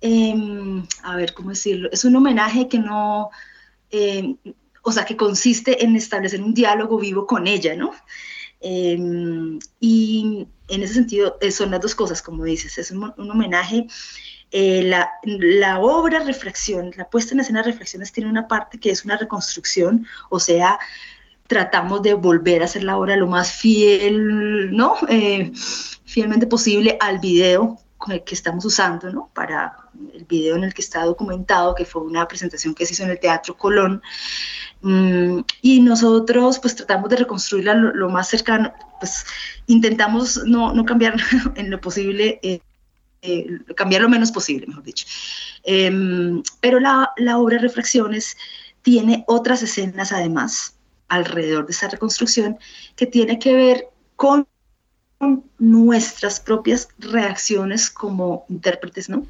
em, 0.00 0.86
a 1.02 1.16
ver, 1.16 1.34
¿cómo 1.34 1.50
decirlo? 1.50 1.90
Es 1.92 2.04
un 2.04 2.16
homenaje 2.16 2.68
que 2.68 2.78
no, 2.78 3.30
em, 3.90 4.36
o 4.82 4.92
sea, 4.92 5.04
que 5.04 5.16
consiste 5.16 5.84
en 5.84 5.96
establecer 5.96 6.42
un 6.42 6.54
diálogo 6.54 6.98
vivo 6.98 7.26
con 7.26 7.46
ella, 7.46 7.76
¿no? 7.76 7.92
Em, 8.60 9.58
y 9.80 10.46
en 10.68 10.82
ese 10.82 10.94
sentido 10.94 11.38
eh, 11.40 11.50
son 11.50 11.70
las 11.70 11.80
dos 11.80 11.94
cosas, 11.94 12.22
como 12.22 12.44
dices, 12.44 12.78
es 12.78 12.90
un, 12.90 13.12
homenaje. 13.16 13.86
Eh, 14.52 14.82
la, 14.82 15.10
la, 15.24 15.78
obra 15.80 16.20
Refracción, 16.20 16.90
la 16.96 17.08
puesta 17.08 17.34
en 17.34 17.40
escena 17.40 17.62
Reflexiones 17.62 18.12
tiene 18.12 18.28
una 18.30 18.48
parte 18.48 18.80
que 18.80 18.90
es 18.90 19.04
una 19.04 19.16
reconstrucción, 19.16 20.06
o 20.28 20.40
sea, 20.40 20.78
tratamos 21.50 22.00
de 22.02 22.14
volver 22.14 22.62
a 22.62 22.66
hacer 22.66 22.84
la 22.84 22.96
obra 22.96 23.16
lo 23.16 23.26
más 23.26 23.50
fiel, 23.52 24.70
¿no? 24.70 24.94
Eh, 25.08 25.50
fielmente 26.04 26.46
posible 26.46 26.96
al 27.00 27.18
video 27.18 27.76
que 28.24 28.34
estamos 28.36 28.64
usando, 28.64 29.12
¿no? 29.12 29.30
Para 29.34 29.76
el 30.14 30.24
video 30.26 30.54
en 30.54 30.62
el 30.62 30.72
que 30.72 30.80
está 30.80 31.04
documentado, 31.04 31.74
que 31.74 31.84
fue 31.84 32.02
una 32.02 32.28
presentación 32.28 32.72
que 32.72 32.86
se 32.86 32.92
hizo 32.92 33.02
en 33.02 33.10
el 33.10 33.18
Teatro 33.18 33.56
Colón. 33.56 34.00
Mm, 34.82 35.40
y 35.60 35.80
nosotros 35.80 36.60
pues 36.60 36.76
tratamos 36.76 37.10
de 37.10 37.16
reconstruirla 37.16 37.74
lo, 37.74 38.08
más 38.08 38.28
cercano, 38.28 38.72
pues 39.00 39.26
intentamos 39.66 40.44
no, 40.46 40.72
no 40.72 40.84
cambiar 40.84 41.16
en 41.56 41.68
lo 41.68 41.80
posible, 41.80 42.38
eh, 42.44 42.60
eh, 43.22 43.58
cambiar 43.74 44.02
lo 44.02 44.08
menos 44.08 44.30
posible, 44.30 44.68
mejor 44.68 44.84
dicho. 44.84 45.04
Em, 45.64 46.44
pero 46.60 46.78
la, 46.78 47.10
la 47.16 47.38
obra 47.38 47.58
Refracciones 47.58 48.36
tiene 48.82 49.24
otras 49.26 49.64
escenas 49.64 50.12
además, 50.12 50.76
alrededor 51.10 51.66
de 51.66 51.72
esa 51.72 51.88
reconstrucción 51.88 52.58
que 52.96 53.06
tiene 53.06 53.38
que 53.38 53.54
ver 53.54 53.88
con 54.16 54.46
nuestras 55.58 56.40
propias 56.40 56.88
reacciones 56.98 57.90
como 57.90 58.46
intérpretes, 58.48 59.10
¿no? 59.10 59.26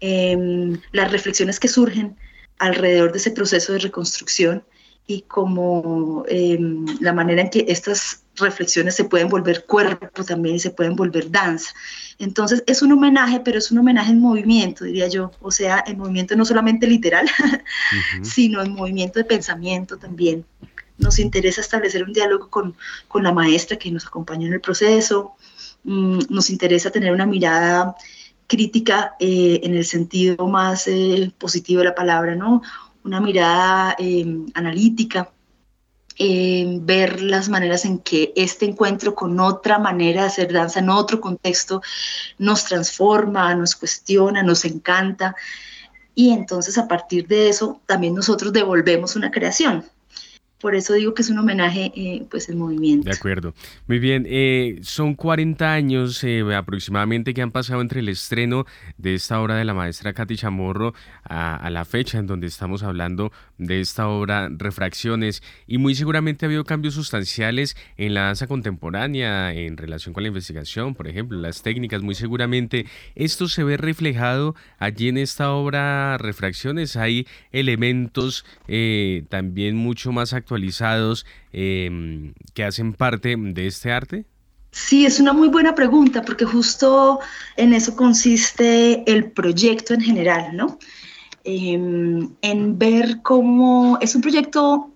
Em, 0.00 0.80
las 0.92 1.12
reflexiones 1.12 1.60
que 1.60 1.68
surgen 1.68 2.16
alrededor 2.58 3.12
de 3.12 3.18
ese 3.18 3.30
proceso 3.30 3.72
de 3.72 3.78
reconstrucción 3.78 4.64
y 5.06 5.22
como 5.22 6.24
em, 6.28 6.84
la 7.00 7.12
manera 7.12 7.42
en 7.42 7.50
que 7.50 7.64
estas 7.68 8.24
reflexiones 8.36 8.94
se 8.94 9.04
pueden 9.04 9.28
volver 9.28 9.66
cuerpo 9.66 10.24
también 10.24 10.56
y 10.56 10.60
se 10.60 10.70
pueden 10.70 10.96
volver 10.96 11.30
danza. 11.30 11.72
Entonces 12.18 12.62
es 12.66 12.82
un 12.82 12.92
homenaje, 12.92 13.40
pero 13.40 13.58
es 13.58 13.70
un 13.70 13.78
homenaje 13.78 14.12
en 14.12 14.20
movimiento, 14.20 14.84
diría 14.84 15.08
yo. 15.08 15.32
O 15.40 15.50
sea, 15.50 15.84
en 15.86 15.98
movimiento 15.98 16.36
no 16.36 16.44
solamente 16.44 16.86
literal, 16.86 17.28
sino 18.22 18.62
en 18.62 18.72
movimiento 18.72 19.18
de 19.18 19.24
pensamiento 19.24 19.96
también. 19.98 20.44
Nos 21.00 21.18
interesa 21.18 21.60
establecer 21.60 22.04
un 22.04 22.12
diálogo 22.12 22.48
con, 22.48 22.76
con 23.08 23.22
la 23.22 23.32
maestra 23.32 23.76
que 23.76 23.90
nos 23.90 24.06
acompañó 24.06 24.46
en 24.46 24.54
el 24.54 24.60
proceso. 24.60 25.32
Mm, 25.84 26.20
nos 26.28 26.50
interesa 26.50 26.90
tener 26.90 27.12
una 27.12 27.26
mirada 27.26 27.96
crítica 28.50 29.14
eh, 29.20 29.60
en 29.62 29.76
el 29.76 29.84
sentido 29.84 30.48
más 30.48 30.88
eh, 30.88 31.32
positivo 31.38 31.78
de 31.78 31.86
la 31.86 31.94
palabra, 31.94 32.34
¿no? 32.34 32.62
Una 33.04 33.20
mirada 33.20 33.94
eh, 33.98 34.26
analítica, 34.54 35.32
ver 36.18 37.22
las 37.22 37.48
maneras 37.48 37.86
en 37.86 38.00
que 38.00 38.32
este 38.36 38.66
encuentro 38.66 39.14
con 39.14 39.40
otra 39.40 39.78
manera 39.78 40.22
de 40.22 40.26
hacer 40.26 40.52
danza, 40.52 40.80
en 40.80 40.90
otro 40.90 41.18
contexto, 41.18 41.80
nos 42.36 42.66
transforma, 42.66 43.54
nos 43.54 43.74
cuestiona, 43.74 44.42
nos 44.42 44.66
encanta. 44.66 45.34
Y 46.14 46.32
entonces 46.32 46.76
a 46.76 46.86
partir 46.88 47.26
de 47.26 47.48
eso 47.48 47.80
también 47.86 48.14
nosotros 48.14 48.52
devolvemos 48.52 49.16
una 49.16 49.30
creación, 49.30 49.86
por 50.60 50.74
eso 50.74 50.92
digo 50.94 51.14
que 51.14 51.22
es 51.22 51.30
un 51.30 51.38
homenaje 51.38 51.90
eh, 51.96 52.26
pues 52.30 52.48
el 52.48 52.56
movimiento. 52.56 53.08
De 53.08 53.16
acuerdo. 53.16 53.54
Muy 53.86 53.98
bien, 53.98 54.26
eh, 54.28 54.78
son 54.82 55.14
40 55.14 55.72
años 55.72 56.22
eh, 56.22 56.44
aproximadamente 56.54 57.32
que 57.32 57.42
han 57.42 57.50
pasado 57.50 57.80
entre 57.80 58.00
el 58.00 58.08
estreno 58.08 58.66
de 58.98 59.14
esta 59.14 59.40
obra 59.40 59.56
de 59.56 59.64
la 59.64 59.74
maestra 59.74 60.12
Katy 60.12 60.36
Chamorro 60.36 60.92
a, 61.24 61.70
la 61.70 61.84
fecha 61.84 62.18
en 62.18 62.26
donde 62.26 62.46
estamos 62.46 62.82
hablando 62.82 63.32
de 63.56 63.80
esta 63.80 64.08
obra 64.08 64.48
Refracciones 64.50 65.42
y 65.66 65.78
muy 65.78 65.94
seguramente 65.94 66.44
ha 66.44 66.48
habido 66.48 66.64
cambios 66.64 66.94
sustanciales 66.94 67.76
en 67.96 68.14
la 68.14 68.22
danza 68.22 68.46
contemporánea 68.46 69.54
en 69.54 69.76
relación 69.76 70.12
con 70.12 70.24
la 70.24 70.28
investigación, 70.28 70.94
por 70.94 71.08
ejemplo, 71.08 71.38
las 71.38 71.62
técnicas, 71.62 72.02
muy 72.02 72.14
seguramente 72.14 72.86
esto 73.14 73.48
se 73.48 73.64
ve 73.64 73.76
reflejado 73.76 74.54
allí 74.78 75.08
en 75.08 75.18
esta 75.18 75.52
obra 75.52 76.18
Refracciones, 76.18 76.96
hay 76.96 77.26
elementos 77.52 78.44
también 79.28 79.76
mucho 79.76 80.12
más 80.12 80.32
actuales 80.32 80.49
actualizados 80.50 81.24
em, 81.52 82.34
que 82.54 82.64
hacen 82.64 82.92
parte 82.92 83.36
de 83.38 83.66
este 83.66 83.92
arte? 83.92 84.24
Sí, 84.72 85.06
es 85.06 85.20
una 85.20 85.32
muy 85.32 85.48
buena 85.48 85.74
pregunta 85.74 86.22
porque 86.22 86.44
justo 86.44 87.20
en 87.56 87.72
eso 87.72 87.94
consiste 87.94 89.04
el 89.10 89.30
proyecto 89.30 89.94
en 89.94 90.00
general, 90.00 90.56
¿no? 90.56 90.78
Em, 91.44 92.30
en 92.42 92.78
ver 92.78 93.22
cómo 93.22 93.98
es 94.00 94.14
un 94.14 94.22
proyecto 94.22 94.90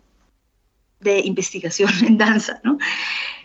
de 1.00 1.20
investigación 1.20 1.90
en 2.06 2.18
danza, 2.18 2.60
¿no? 2.64 2.78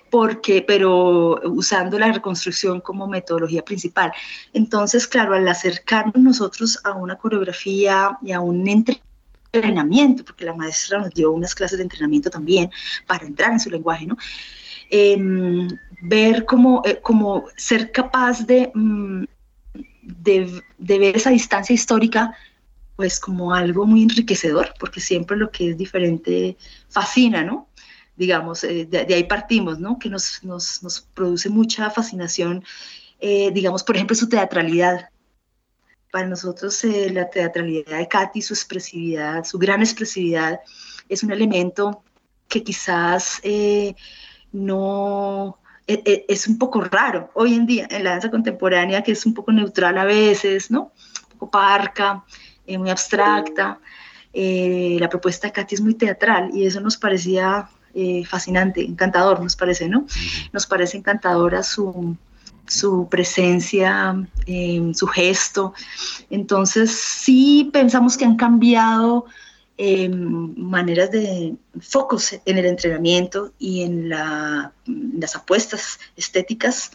Porque, 0.09 0.63
pero 0.67 1.39
usando 1.43 1.99
la 1.99 2.11
reconstrucción 2.11 2.81
como 2.81 3.07
metodología 3.07 3.63
principal. 3.63 4.11
Entonces, 4.53 5.07
claro, 5.07 5.35
al 5.35 5.47
acercarnos 5.47 6.17
nosotros 6.17 6.79
a 6.83 6.93
una 6.93 7.15
coreografía 7.15 8.17
y 8.23 8.31
a 8.31 8.39
un 8.39 8.63
entrenamiento, 9.51 10.23
porque 10.23 10.45
la 10.45 10.53
maestra 10.53 10.99
nos 10.99 11.11
dio 11.11 11.31
unas 11.31 11.55
clases 11.55 11.77
de 11.77 11.83
entrenamiento 11.83 12.29
también 12.29 12.69
para 13.07 13.25
entrar 13.25 13.51
en 13.51 13.59
su 13.59 13.69
lenguaje, 13.69 14.05
¿no? 14.05 14.17
Em, 14.89 15.67
ver 16.01 16.45
cómo, 16.45 16.81
eh, 16.85 17.01
ser 17.57 17.91
capaz 17.91 18.45
de, 18.45 18.71
mm, 18.73 19.23
de, 20.01 20.61
ver 20.79 21.15
esa 21.15 21.29
distancia 21.29 21.73
histórica 21.73 22.33
pues 22.95 23.19
como 23.19 23.53
algo 23.53 23.85
muy 23.85 24.03
enriquecedor, 24.03 24.73
porque 24.77 24.99
siempre 24.99 25.37
lo 25.37 25.51
que 25.51 25.69
es 25.69 25.77
diferente 25.77 26.57
fascina, 26.89 27.43
¿no? 27.43 27.69
Digamos, 28.17 28.63
eh, 28.65 28.85
de, 28.85 29.13
ahí 29.13 29.23
partimos, 29.23 29.79
¿no? 29.79 29.97
Que 29.97 30.09
nos, 30.09 30.43
nos, 30.43 30.83
nos 30.83 31.01
produce 31.01 31.49
mucha 31.49 31.89
fascinación, 31.91 32.63
eh, 33.21 33.51
digamos, 33.53 33.83
por 33.83 33.95
ejemplo, 33.95 34.15
su 34.17 34.27
teatralidad, 34.27 35.09
para 36.11 36.27
nosotros 36.27 36.83
eh, 36.83 37.09
la 37.11 37.29
teatralidad 37.29 37.97
de 37.97 38.07
Katy, 38.07 38.41
su 38.41 38.53
expresividad, 38.53 39.43
su 39.43 39.57
gran 39.59 39.81
expresividad, 39.81 40.59
es 41.07 41.23
un 41.23 41.31
elemento 41.31 42.03
que 42.47 42.63
quizás 42.63 43.39
eh, 43.43 43.95
no 44.51 45.59
e, 45.85 46.01
e, 46.05 46.25
es 46.27 46.47
un 46.47 46.57
poco 46.57 46.81
raro 46.81 47.29
hoy 47.33 47.55
en 47.55 47.65
día 47.65 47.87
en 47.89 48.03
la 48.03 48.11
danza 48.11 48.31
contemporánea, 48.31 49.03
que 49.03 49.11
es 49.11 49.25
un 49.25 49.33
poco 49.33 49.51
neutral 49.51 49.97
a 49.97 50.05
veces, 50.05 50.71
¿no? 50.71 50.91
Un 51.23 51.37
poco 51.37 51.51
parca, 51.51 52.23
eh, 52.65 52.77
muy 52.77 52.89
abstracta. 52.89 53.79
la 54.33 55.09
propuesta 55.09 55.47
de 55.47 55.53
Katy 55.53 55.75
es 55.75 55.81
muy 55.81 55.95
teatral 55.95 56.51
y 56.53 56.65
eso 56.65 56.79
nos 56.81 56.97
parecía 56.97 57.69
fascinante, 58.25 58.81
encantador, 58.81 59.41
nos 59.41 59.55
parece, 59.55 59.89
¿no? 59.89 60.05
Nos 60.53 60.67
parece 60.67 60.97
encantadora 60.97 61.63
su, 61.63 62.15
su 62.69 63.07
presencia, 63.09 64.15
em, 64.45 64.93
su 64.93 65.07
gesto. 65.07 65.73
Entonces 66.29 66.91
sí 66.91 67.69
pensamos 67.73 68.15
que 68.17 68.25
han 68.25 68.37
cambiado 68.37 69.25
em, 69.81 70.53
maneras 70.57 71.09
de 71.09 71.55
focos 71.79 72.33
en 72.45 72.57
el 72.57 72.65
entrenamiento 72.65 73.53
y 73.59 73.83
en 73.83 74.09
las 74.09 75.35
apuestas 75.37 75.99
estéticas 76.17 76.91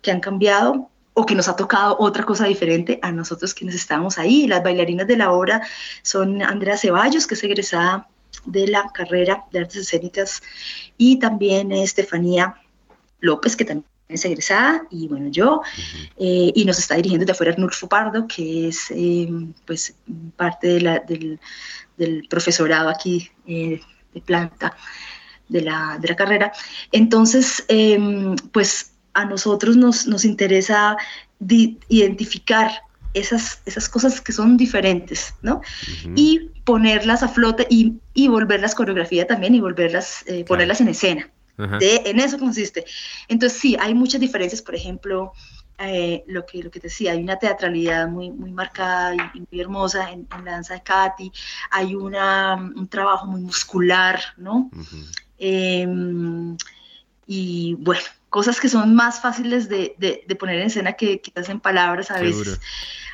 que 0.00 0.10
han 0.10 0.20
cambiado 0.20 0.88
o 1.14 1.26
que 1.26 1.34
nos 1.34 1.48
ha 1.48 1.56
tocado 1.56 1.96
otra 1.98 2.24
cosa 2.24 2.46
diferente 2.46 2.98
a 3.02 3.12
nosotros 3.12 3.52
quienes 3.54 3.74
estábamos 3.74 4.18
ahí. 4.18 4.46
Las 4.46 4.62
bailarinas 4.62 5.06
de 5.06 5.18
la 5.18 5.30
obra 5.30 5.62
son 6.02 6.42
Andrea 6.42 6.78
Ceballos, 6.78 7.26
que 7.26 7.34
es 7.34 7.44
egresada 7.44 8.08
de 8.46 8.66
la 8.66 8.90
carrera 8.94 9.44
de 9.52 9.60
artes 9.60 9.76
escénicas, 9.76 10.42
y 10.96 11.18
también 11.18 11.70
Estefanía 11.70 12.56
López, 13.20 13.56
que 13.56 13.64
también 13.64 13.91
es 14.08 14.24
egresada, 14.24 14.82
y 14.90 15.08
bueno, 15.08 15.28
yo, 15.30 15.62
eh, 16.18 16.52
y 16.54 16.64
nos 16.64 16.78
está 16.78 16.96
dirigiendo 16.96 17.26
de 17.26 17.32
afuera 17.32 17.52
Arnulfo 17.52 17.88
Pardo, 17.88 18.26
que 18.26 18.68
es 18.68 18.90
eh, 18.90 19.28
pues 19.66 19.94
parte 20.36 20.68
de 20.68 20.80
la, 20.80 20.98
del, 21.00 21.40
del, 21.96 22.26
profesorado 22.28 22.88
aquí 22.88 23.30
eh, 23.46 23.80
de 24.12 24.20
planta 24.20 24.76
de 25.48 25.62
la, 25.62 25.98
de 26.00 26.08
la 26.08 26.16
carrera. 26.16 26.52
Entonces, 26.92 27.64
em, 27.68 28.36
pues 28.52 28.92
a 29.14 29.24
nosotros 29.24 29.76
nos, 29.76 30.06
nos 30.06 30.24
interesa 30.24 30.96
identificar 31.88 32.70
esas, 33.14 33.60
esas 33.66 33.88
cosas 33.88 34.20
que 34.20 34.32
son 34.32 34.56
diferentes, 34.56 35.34
¿no? 35.42 35.60
Y 36.14 36.50
ponerlas 36.64 37.22
a 37.22 37.28
flote 37.28 37.66
y, 37.68 37.94
y 38.14 38.28
volverlas 38.28 38.74
coreografía 38.74 39.26
también 39.26 39.54
y 39.54 39.60
volverlas, 39.60 40.24
ponerlas 40.46 40.80
en 40.80 40.88
escena 40.88 41.30
en 41.58 42.20
eso 42.20 42.38
consiste. 42.38 42.84
Entonces, 43.28 43.58
sí, 43.58 43.76
hay 43.78 43.94
muchas 43.94 44.20
diferencias, 44.20 44.62
por 44.62 44.74
ejemplo, 44.74 45.32
eh, 45.78 46.22
lo, 46.28 46.46
que, 46.46 46.62
lo 46.62 46.70
que 46.70 46.78
te 46.78 46.86
decía, 46.86 47.12
hay 47.12 47.22
una 47.22 47.38
teatralidad 47.38 48.06
muy, 48.08 48.30
muy 48.30 48.52
marcada 48.52 49.14
y, 49.34 49.40
muy 49.40 49.60
hermosa 49.60 50.10
en, 50.12 50.28
la 50.44 50.52
danza 50.52 50.74
de 50.74 50.82
Katy, 50.82 51.32
hay 51.70 51.94
una, 51.94 52.54
un 52.54 52.86
trabajo 52.88 53.26
muy 53.26 53.40
muscular, 53.40 54.20
¿no? 54.36 54.70
Em, 55.38 56.56
y 57.26 57.74
bueno, 57.80 58.02
cosas 58.28 58.60
que 58.60 58.68
son 58.68 58.94
más 58.94 59.20
fáciles 59.20 59.68
de, 59.68 59.96
de, 59.98 60.36
poner 60.36 60.60
en 60.60 60.66
escena 60.66 60.92
que 60.92 61.20
quizás 61.20 61.48
en 61.48 61.58
palabras 61.58 62.10
a 62.10 62.20
veces. 62.20 62.60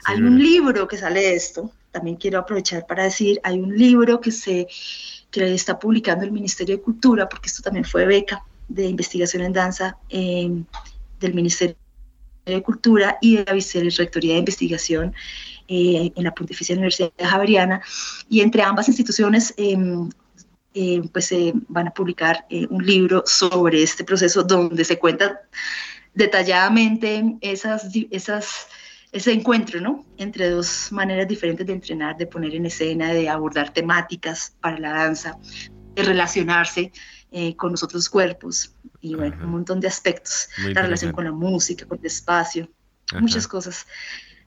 Hay 0.05 0.21
un 0.21 0.39
libro 0.39 0.89
que 0.89 0.99
sale 0.99 1.21
de 1.21 1.35
esto, 1.37 1.73
también 1.99 2.17
quiero 2.17 2.39
aprovechar 2.39 2.87
para 2.87 3.05
decir, 3.05 3.41
hay 3.43 3.59
un 3.59 3.77
libro 3.77 4.21
que 4.21 4.31
se 4.31 4.69
que 5.31 5.53
está 5.53 5.79
publicando 5.79 6.25
el 6.25 6.33
Ministerio 6.33 6.77
de 6.77 6.83
Cultura, 6.83 7.29
porque 7.29 7.49
esto 7.49 7.63
también 7.63 7.85
fue 7.85 8.07
beca 8.07 8.43
de 8.69 8.87
investigación 8.87 9.43
en 9.43 9.53
danza 9.53 9.99
em, 10.09 10.65
del 11.21 11.35
Ministerio 11.35 11.77
de 12.47 12.63
Cultura 12.63 13.19
y 13.21 13.37
de 13.37 13.45
la 13.45 13.53
Vicerrectoría 13.53 14.35
de 14.35 14.39
Investigación 14.39 15.15
eh, 15.67 16.13
en 16.15 16.25
la 16.25 16.33
Pontificia 16.33 16.75
Universidad 16.75 17.13
Javeriana. 17.19 17.83
Y 18.31 18.41
entre 18.41 18.63
ambas 18.63 18.89
instituciones, 18.89 19.53
em, 19.57 20.09
pues 21.13 21.27
se 21.27 21.53
van 21.69 21.89
a 21.89 21.91
publicar 21.91 22.47
eh, 22.49 22.67
un 22.71 22.87
libro 22.87 23.25
sobre 23.27 23.83
este 23.83 24.05
proceso 24.05 24.45
donde 24.45 24.85
se 24.85 24.99
cuenta 24.99 25.41
detalladamente 26.15 27.37
esas, 27.41 27.91
esas 28.11 28.69
ese 29.13 29.33
encuentro, 29.33 29.81
¿no? 29.81 30.05
Entre 30.17 30.51
dos 30.51 30.93
maneras 30.93 31.27
diferentes 31.27 31.67
de 31.67 31.73
entrenar, 31.73 32.17
de 32.17 32.27
poner 32.27 32.55
en 32.55 32.67
escena, 32.67 33.13
de 33.13 33.29
abordar 33.29 33.73
temáticas 33.73 34.55
para 34.61 34.79
la 34.79 34.93
danza, 34.93 35.39
de 35.95 36.03
relacionarse 36.03 36.93
eh, 37.31 37.57
con 37.57 37.73
los 37.73 37.83
otros 37.83 38.09
cuerpos 38.09 38.75
y 39.01 39.15
bueno, 39.15 39.37
un 39.45 39.51
montón 39.51 39.81
de 39.81 39.89
aspectos. 39.89 40.49
la 40.59 40.83
relación 40.83 41.13
con 41.13 41.25
la 41.25 41.33
música, 41.33 41.87
con 41.87 41.99
el 41.99 42.07
espacio, 42.07 42.71
muchas 43.19 43.47
cosas. 43.47 43.87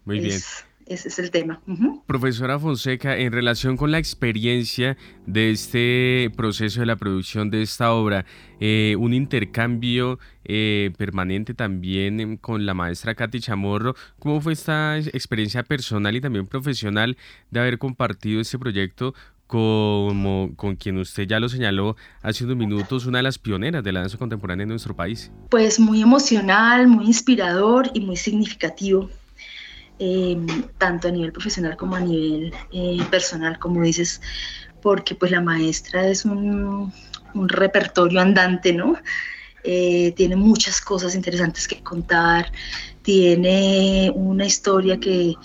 Muy 0.05 0.20
bien. 0.20 0.41
Ese 0.86 1.09
es 1.09 1.19
el 1.19 1.32
tema. 1.32 1.61
Profesora 2.05 2.59
Fonseca, 2.59 3.17
en 3.17 3.32
relación 3.32 3.77
con 3.77 3.91
la 3.91 3.97
experiencia 3.97 4.97
de 5.25 5.51
este 5.51 6.32
proceso 6.36 6.82
de 6.82 6.86
la 6.86 6.95
producción 6.95 7.49
de 7.49 7.61
esta 7.61 7.93
obra, 7.93 8.25
eh, 8.59 8.95
un 8.99 9.13
intercambio 9.13 10.19
eh, 10.45 10.91
permanente 10.97 11.53
también 11.53 12.19
em, 12.19 12.38
con 12.38 12.65
la 12.65 12.73
maestra 12.73 13.15
Katy 13.15 13.39
Chamorro, 13.39 13.95
¿cómo 14.19 14.41
fue 14.41 14.53
esta 14.53 14.97
experiencia 14.97 15.63
personal 15.63 16.15
y 16.15 16.21
también 16.21 16.47
profesional 16.47 17.17
de 17.49 17.59
haber 17.59 17.77
compartido 17.77 18.41
este 18.41 18.59
proyecto 18.59 19.13
como 19.51 20.51
con 20.55 20.77
quien 20.77 20.97
usted 20.97 21.27
ya 21.27 21.38
lo 21.41 21.49
señaló 21.49 21.97
hace 22.21 22.45
unos 22.45 22.55
minutos, 22.55 23.05
una 23.05 23.17
de 23.17 23.23
las 23.23 23.38
pioneras 23.38 23.84
de 23.84 23.91
la 23.91 23.99
danza 23.99 24.17
contemporánea 24.17 24.63
en 24.63 24.69
nuestro 24.69 24.95
país. 24.95 25.29
Pues 25.49 25.77
muy 25.77 26.01
emocional, 26.01 26.88
muy 26.88 27.05
inspirador 27.07 27.91
y 27.93 27.99
muy 27.99 28.15
significativo. 28.15 29.09
Em, 30.04 30.47
tanto 30.80 31.08
a 31.08 31.12
nivel 31.12 31.32
profesional 31.32 31.78
como 31.78 31.95
a 31.95 31.99
nivel 31.99 32.52
eh, 32.72 32.97
personal, 33.12 33.60
como 33.60 33.84
dices, 33.84 34.20
porque 34.82 35.14
pues 35.14 35.30
la 35.30 35.41
maestra 35.41 36.08
es 36.08 36.26
un, 36.26 36.91
repertorio 37.36 38.20
andante, 38.20 38.74
¿no? 38.74 38.95
Eh, 39.64 40.12
tiene 40.18 40.36
muchas 40.36 40.82
cosas 40.82 41.14
interesantes 41.14 41.68
que 41.68 41.84
contar, 41.84 42.52
tiene 43.04 44.12
una 44.16 44.43
historia 44.45 44.99
que 44.99 45.36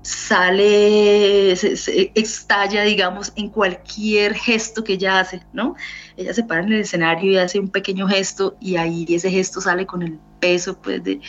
sale, 0.00 1.52
estalla, 1.52 2.84
digamos, 2.84 3.34
en 3.36 3.50
cualquier 3.50 4.34
gesto 4.34 4.84
que 4.84 4.94
ella 4.94 5.20
hace, 5.20 5.42
¿no? 5.52 5.74
Ella 6.16 6.32
se 6.32 6.44
para 6.44 6.62
en 6.62 6.72
el 6.72 6.80
escenario 6.80 7.32
y 7.32 7.36
hace 7.36 7.60
un 7.60 7.68
pequeño 7.68 8.08
gesto 8.08 8.56
y 8.58 8.76
ahí 8.76 9.04
ese 9.10 9.30
gesto 9.30 9.60
sale 9.60 9.84
con 9.84 10.02
el 10.02 10.18
peso, 10.38 10.80
pues, 10.80 11.02
de, 11.04 11.20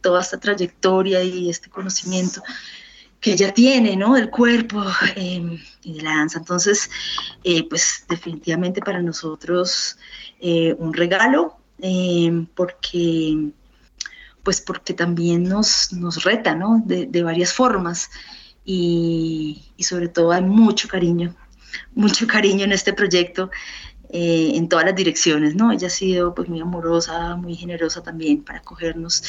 toda 0.00 0.22
esta 0.22 0.38
trayectoria 0.38 1.22
y 1.22 1.50
este 1.50 1.70
conocimiento 1.70 2.42
que 3.20 3.32
ella 3.32 3.52
tiene, 3.52 3.96
¿no? 3.96 4.14
Del 4.14 4.30
cuerpo 4.30 4.84
em, 5.16 5.58
y 5.82 5.94
de 5.94 6.02
la 6.02 6.16
danza. 6.16 6.38
Entonces, 6.38 6.90
eh, 7.44 7.68
pues, 7.68 8.04
definitivamente 8.08 8.80
para 8.80 9.02
nosotros 9.02 9.98
eh, 10.40 10.74
un 10.78 10.94
regalo, 10.94 11.56
em, 11.80 12.46
porque 12.46 13.52
pues 14.42 14.60
porque 14.60 14.94
también 14.94 15.44
nos, 15.44 15.92
nos 15.92 16.24
reta, 16.24 16.54
¿no? 16.54 16.82
De, 16.84 17.22
varias 17.22 17.52
formas 17.52 18.10
y, 18.64 19.62
sobre 19.78 20.08
todo 20.08 20.32
hay 20.32 20.42
mucho 20.42 20.88
cariño, 20.88 21.34
mucho 21.94 22.26
cariño 22.26 22.64
en 22.64 22.72
este 22.72 22.92
proyecto 22.92 23.50
eh, 24.12 24.52
en 24.56 24.68
todas 24.68 24.84
las 24.84 24.94
direcciones, 24.96 25.54
¿no? 25.54 25.72
Ella 25.72 25.86
ha 25.86 25.90
sido 25.90 26.34
pues 26.34 26.48
muy 26.48 26.60
amorosa, 26.60 27.36
muy 27.36 27.54
generosa 27.54 28.02
también 28.02 28.42
para 28.42 28.58
acogernos 28.58 29.22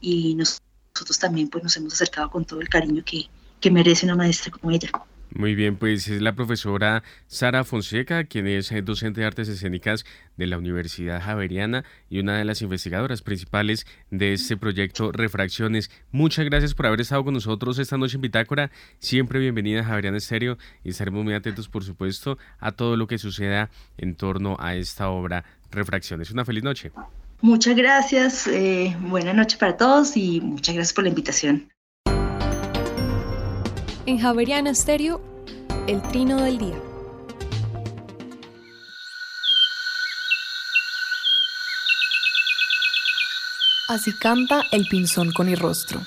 y 0.00 0.34
nosotros 0.36 1.18
también 1.18 1.48
pues 1.48 1.64
nos 1.64 1.76
hemos 1.76 1.94
acercado 1.94 2.30
con 2.30 2.44
todo 2.44 2.60
el 2.60 2.68
cariño 2.68 3.02
que, 3.04 3.28
que 3.60 3.70
merece 3.70 4.06
una 4.06 4.16
maestra 4.16 4.52
como 4.52 4.70
ella. 4.70 4.90
Muy 5.34 5.54
bien, 5.54 5.76
pues 5.76 6.08
es 6.08 6.20
la 6.20 6.34
profesora 6.34 7.02
Sara 7.26 7.64
Fonseca, 7.64 8.24
quien 8.24 8.46
es 8.46 8.70
eh, 8.70 8.82
docente 8.82 9.22
de 9.22 9.26
artes 9.26 9.48
escénicas 9.48 10.04
de 10.36 10.46
la 10.46 10.58
Universidad 10.58 11.22
Javeriana 11.22 11.84
y 12.10 12.18
una 12.18 12.36
de 12.36 12.44
las 12.44 12.60
investigadoras 12.60 13.22
principales 13.22 13.86
de 14.10 14.34
este 14.34 14.58
proyecto 14.58 15.10
Refracciones. 15.10 15.90
Muchas 16.10 16.44
gracias 16.44 16.74
por 16.74 16.86
haber 16.86 17.00
estado 17.00 17.24
con 17.24 17.32
nosotros 17.32 17.78
esta 17.78 17.96
noche 17.96 18.16
en 18.16 18.20
Bitácora. 18.20 18.70
Siempre 18.98 19.40
bienvenida 19.40 19.80
a 19.80 19.84
Javeriana 19.84 20.18
Estéreo 20.18 20.58
y 20.84 20.90
estaremos 20.90 21.24
muy 21.24 21.32
atentos, 21.32 21.66
por 21.66 21.82
supuesto, 21.82 22.36
a 22.58 22.72
todo 22.72 22.98
lo 22.98 23.06
que 23.06 23.16
suceda 23.16 23.70
en 23.96 24.16
torno 24.16 24.58
a 24.60 24.74
esta 24.74 25.08
obra 25.08 25.44
Refracciones. 25.70 26.30
Una 26.30 26.44
feliz 26.44 26.62
noche. 26.62 26.92
Muchas 27.40 27.74
gracias, 27.74 28.46
eh, 28.48 28.94
buena 29.00 29.32
noche 29.32 29.56
para 29.56 29.78
todos 29.78 30.14
y 30.14 30.42
muchas 30.42 30.74
gracias 30.74 30.92
por 30.92 31.04
la 31.04 31.08
invitación. 31.08 31.72
En 34.04 34.18
Javeriana 34.18 34.74
Stereo, 34.74 35.20
el 35.86 36.02
trino 36.02 36.42
del 36.42 36.58
día. 36.58 36.80
Así 43.88 44.12
canta 44.12 44.64
el 44.72 44.88
pinzón 44.88 45.30
con 45.32 45.48
el 45.48 45.56
rostro, 45.56 46.00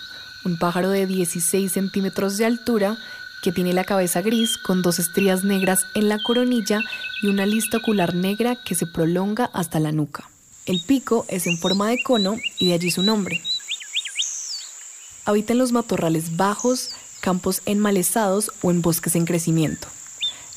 un 0.43 0.57
pájaro 0.59 0.89
de 0.89 1.05
16 1.05 1.71
centímetros 1.71 2.35
de 2.35 2.45
altura 2.45 2.97
que 3.41 3.53
tiene 3.53 3.71
la 3.71 3.85
cabeza 3.85 4.21
gris 4.21 4.57
con 4.57 4.81
dos 4.81 4.99
estrías 4.99 5.45
negras 5.45 5.85
en 5.93 6.09
la 6.09 6.21
coronilla 6.21 6.83
y 7.21 7.27
una 7.27 7.45
lista 7.45 7.77
ocular 7.77 8.13
negra 8.13 8.57
que 8.61 8.75
se 8.75 8.87
prolonga 8.87 9.49
hasta 9.53 9.79
la 9.79 9.93
nuca. 9.93 10.29
El 10.65 10.81
pico 10.81 11.25
es 11.29 11.47
en 11.47 11.57
forma 11.57 11.87
de 11.87 12.03
cono 12.03 12.35
y 12.59 12.67
de 12.67 12.73
allí 12.73 12.91
su 12.91 13.03
nombre. 13.03 13.41
Habita 15.23 15.53
en 15.53 15.59
los 15.59 15.71
matorrales 15.71 16.35
bajos, 16.35 16.91
campos 17.25 17.63
enmalezados 17.65 18.51
o 18.61 18.69
en 18.69 18.83
bosques 18.83 19.15
en 19.15 19.25
crecimiento. 19.25 19.87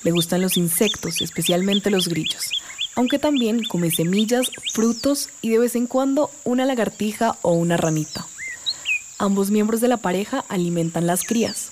Le 0.05 0.11
gustan 0.11 0.43
los 0.43 0.59
insectos, 0.59 1.23
especialmente 1.23 1.91
los 1.91 2.09
grillos, 2.09 2.51
aunque 2.95 3.19
también 3.19 3.65
come 3.65 3.91
semillas, 3.91 4.51
frutos 4.75 5.31
y 5.41 5.49
de 5.49 5.61
vez 5.61 5.77
en 5.77 5.87
cuando 5.87 6.31
una 6.45 6.67
lagartija 6.67 7.37
o 7.41 7.53
una 7.53 7.79
ranita. 7.79 8.27
Ambos 9.19 9.51
miembros 9.51 9.81
de 9.81 9.89
la 9.89 9.97
pareja 9.97 10.45
alimentan 10.51 11.07
las 11.07 11.25
crías. 11.25 11.71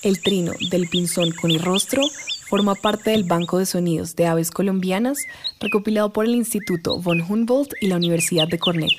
El 0.00 0.22
trino 0.22 0.54
del 0.70 0.88
pinzón 0.88 1.32
con 1.32 1.50
el 1.50 1.60
rostro 1.60 2.00
forma 2.48 2.74
parte 2.74 3.10
del 3.10 3.24
Banco 3.24 3.58
de 3.58 3.66
Sonidos 3.66 4.16
de 4.16 4.28
Aves 4.28 4.50
Colombianas 4.50 5.18
recopilado 5.60 6.10
por 6.14 6.24
el 6.24 6.34
Instituto 6.34 6.98
von 6.98 7.20
Humboldt 7.20 7.74
y 7.82 7.88
la 7.88 7.96
Universidad 7.96 8.48
de 8.48 8.58
Cornell. 8.58 8.96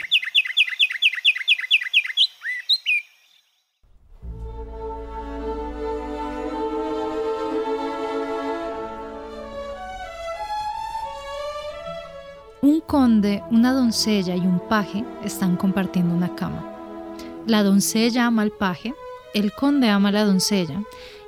Conde, 12.93 13.41
una 13.49 13.73
doncella 13.73 14.35
y 14.35 14.41
un 14.41 14.59
paje 14.69 15.03
están 15.23 15.55
compartiendo 15.55 16.13
una 16.13 16.35
cama. 16.35 16.63
La 17.47 17.63
doncella 17.63 18.27
ama 18.27 18.43
al 18.43 18.51
paje, 18.51 18.93
el 19.33 19.51
conde 19.51 19.89
ama 19.89 20.09
a 20.09 20.11
la 20.11 20.25
doncella, 20.25 20.79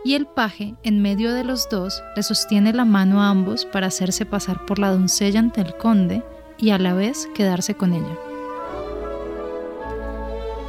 y 0.03 0.13
el 0.13 0.27
paje, 0.27 0.75
en 0.83 1.01
medio 1.01 1.33
de 1.33 1.43
los 1.43 1.67
dos, 1.67 2.03
le 2.15 2.21
sostiene 2.21 2.71
la 2.71 2.85
mano 2.85 3.19
a 3.19 3.29
ambos 3.29 3.65
para 3.65 3.87
hacerse 3.87 4.27
pasar 4.27 4.63
por 4.67 4.77
la 4.77 4.91
doncella 4.91 5.39
ante 5.39 5.61
el 5.61 5.75
conde 5.75 6.23
y 6.59 6.69
a 6.69 6.77
la 6.77 6.93
vez 6.93 7.27
quedarse 7.33 7.73
con 7.73 7.93
ella. 7.93 8.15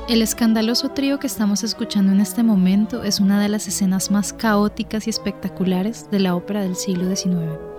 El 0.08 0.22
escandaloso 0.22 0.92
trío 0.92 1.18
que 1.18 1.26
estamos 1.26 1.62
escuchando 1.62 2.10
en 2.12 2.20
este 2.20 2.42
momento 2.42 3.02
es 3.02 3.20
una 3.20 3.38
de 3.38 3.50
las 3.50 3.68
escenas 3.68 4.10
más 4.10 4.32
caóticas 4.32 5.06
y 5.06 5.10
espectaculares 5.10 6.10
de 6.10 6.20
la 6.20 6.34
ópera 6.34 6.62
del 6.62 6.74
siglo 6.74 7.14
XIX. 7.14 7.75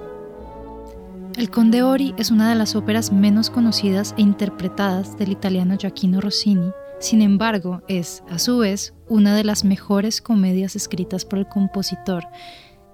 El 1.38 1.52
Conde 1.52 1.84
Ori 1.84 2.16
es 2.18 2.32
una 2.32 2.50
de 2.50 2.56
las 2.56 2.76
óperas 2.76 3.12
menos 3.12 3.52
conocidas 3.52 4.16
e 4.18 4.24
interpretadas 4.24 5.20
del 5.20 5.32
italiano 5.32 5.78
Gioacchino 5.78 6.20
Rossini. 6.20 6.72
Sin 7.00 7.22
embargo, 7.22 7.84
es, 7.88 8.24
a 8.28 8.40
su 8.40 8.58
vez, 8.58 8.96
una 9.08 9.36
de 9.36 9.44
las 9.44 9.64
mejores 9.64 10.20
comedias 10.20 10.76
escritas 10.76 11.26
por 11.26 11.38
el 11.38 11.48
compositor, 11.48 12.26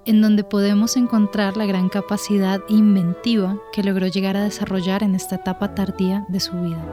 en 0.06 0.22
donde 0.22 0.44
podemos 0.44 0.98
encontrar 0.98 1.56
la 1.56 1.66
gran 1.66 1.88
capacidad 1.88 2.60
inventiva 2.68 3.58
que 3.72 3.82
logró 3.82 4.08
llegar 4.08 4.36
a 4.36 4.44
desarrollar 4.44 5.04
en 5.04 5.16
esta 5.16 5.36
etapa 5.36 5.74
tardía 5.74 6.26
de 6.28 6.42
su 6.42 6.52
vida. 6.52 6.84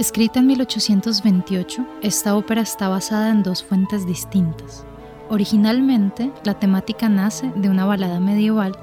Escrita 0.00 0.40
en 0.40 0.48
1828, 0.48 1.86
esta 2.02 2.34
ópera 2.34 2.62
está 2.62 2.88
basada 2.88 3.30
en 3.30 3.44
dos 3.44 3.62
fuentes 3.62 4.04
distintas. 4.04 4.84
Originalmente, 5.30 6.32
la 6.42 6.58
temática 6.58 7.08
nace 7.08 7.52
de 7.54 7.68
una 7.68 7.84
balada 7.84 8.18
medieval 8.18 8.76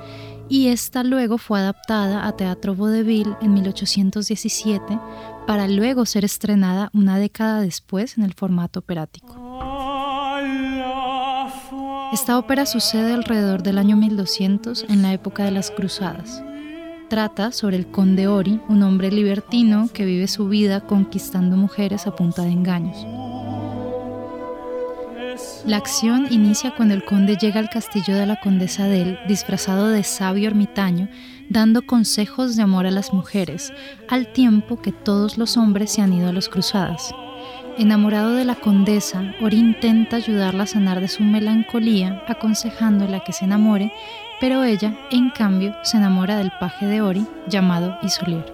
y 0.50 0.68
esta 0.68 1.04
luego 1.04 1.38
fue 1.38 1.60
adaptada 1.60 2.28
a 2.28 2.36
teatro 2.36 2.76
vaudeville 2.76 3.36
en 3.42 3.54
1817 3.54 5.00
para 5.48 5.68
luego 5.68 6.06
ser 6.06 6.26
estrenada 6.26 6.90
una 6.94 7.18
década 7.20 7.62
después 7.62 8.18
en 8.18 8.24
el 8.24 8.34
formato 8.34 8.80
operático. 8.80 9.36
Esta 12.14 12.38
ópera 12.38 12.66
sucede 12.66 13.14
alrededor 13.14 13.64
del 13.64 13.78
año 13.78 13.98
1200 13.98 14.86
en 14.90 15.02
la 15.02 15.14
época 15.14 15.44
de 15.44 15.52
las 15.52 15.72
Cruzadas. 15.72 16.42
Trata 17.10 17.52
sobre 17.52 17.78
el 17.78 17.88
conde 17.88 18.28
Ori, 18.28 18.62
un 18.68 18.84
hombre 18.84 19.12
libertino 19.12 19.90
que 19.94 20.06
vive 20.06 20.28
su 20.28 20.48
vida 20.48 20.82
conquistando 20.82 21.58
mujeres 21.58 22.08
a 22.08 22.16
punta 22.16 22.44
de 22.44 22.52
engaños. 22.52 23.25
La 25.66 25.78
acción 25.78 26.28
inicia 26.30 26.74
cuando 26.76 26.94
el 26.94 27.04
conde 27.04 27.38
llega 27.38 27.60
al 27.60 27.70
castillo 27.70 28.16
de 28.16 28.26
la 28.26 28.40
condesa 28.40 28.88
Del 28.88 29.20
disfrazado 29.28 29.90
de 29.90 30.04
sabio 30.04 30.48
ermitaño, 30.48 31.10
dando 31.50 31.82
consejos 31.82 32.56
de 32.56 32.64
amor 32.64 32.86
a 32.86 32.92
las 32.92 33.14
mujeres, 33.14 33.74
al 34.08 34.32
tiempo 34.32 34.82
que 34.82 34.92
todos 34.92 35.38
los 35.38 35.58
hombres 35.58 35.92
se 35.92 36.02
han 36.02 36.14
ido 36.14 36.30
a 36.30 36.34
las 36.34 36.50
cruzadas. 36.50 37.14
Enamorado 37.78 38.34
de 38.36 38.46
la 38.46 38.56
condesa, 38.56 39.34
Ori 39.42 39.58
intenta 39.58 40.16
ayudarla 40.16 40.64
a 40.64 40.68
sanar 40.68 41.02
de 41.02 41.10
su 41.10 41.24
melancolía, 41.24 42.24
aconsejándola 42.28 43.24
que 43.26 43.34
se 43.34 43.46
enamore, 43.46 43.92
pero 44.40 44.64
ella, 44.64 44.98
en 45.12 45.30
cambio, 45.30 45.76
se 45.84 45.98
enamora 45.98 46.38
del 46.38 46.52
paje 46.60 46.86
de 46.86 47.02
Ori 47.02 47.26
llamado 47.48 47.98
Isolier. 48.02 48.46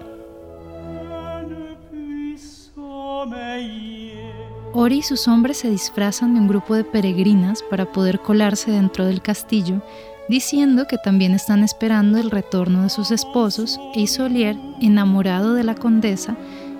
Ori 4.74 4.98
y 4.98 5.02
sus 5.02 5.28
hombres 5.28 5.58
se 5.58 5.68
disfrazan 5.68 6.32
de 6.32 6.40
un 6.40 6.48
grupo 6.48 6.74
de 6.74 6.84
peregrinas 6.84 7.62
para 7.62 7.92
poder 7.92 8.20
colarse 8.20 8.70
dentro 8.70 9.04
del 9.04 9.20
castillo, 9.20 9.82
diciendo 10.30 10.86
que 10.86 10.96
también 10.96 11.34
están 11.34 11.62
esperando 11.62 12.18
el 12.18 12.30
retorno 12.30 12.82
de 12.82 12.88
sus 12.88 13.10
esposos, 13.10 13.78
e 13.94 14.00
Isolier, 14.00 14.56
enamorado 14.80 15.52
de 15.52 15.64
la 15.64 15.74
condesa, 15.74 16.36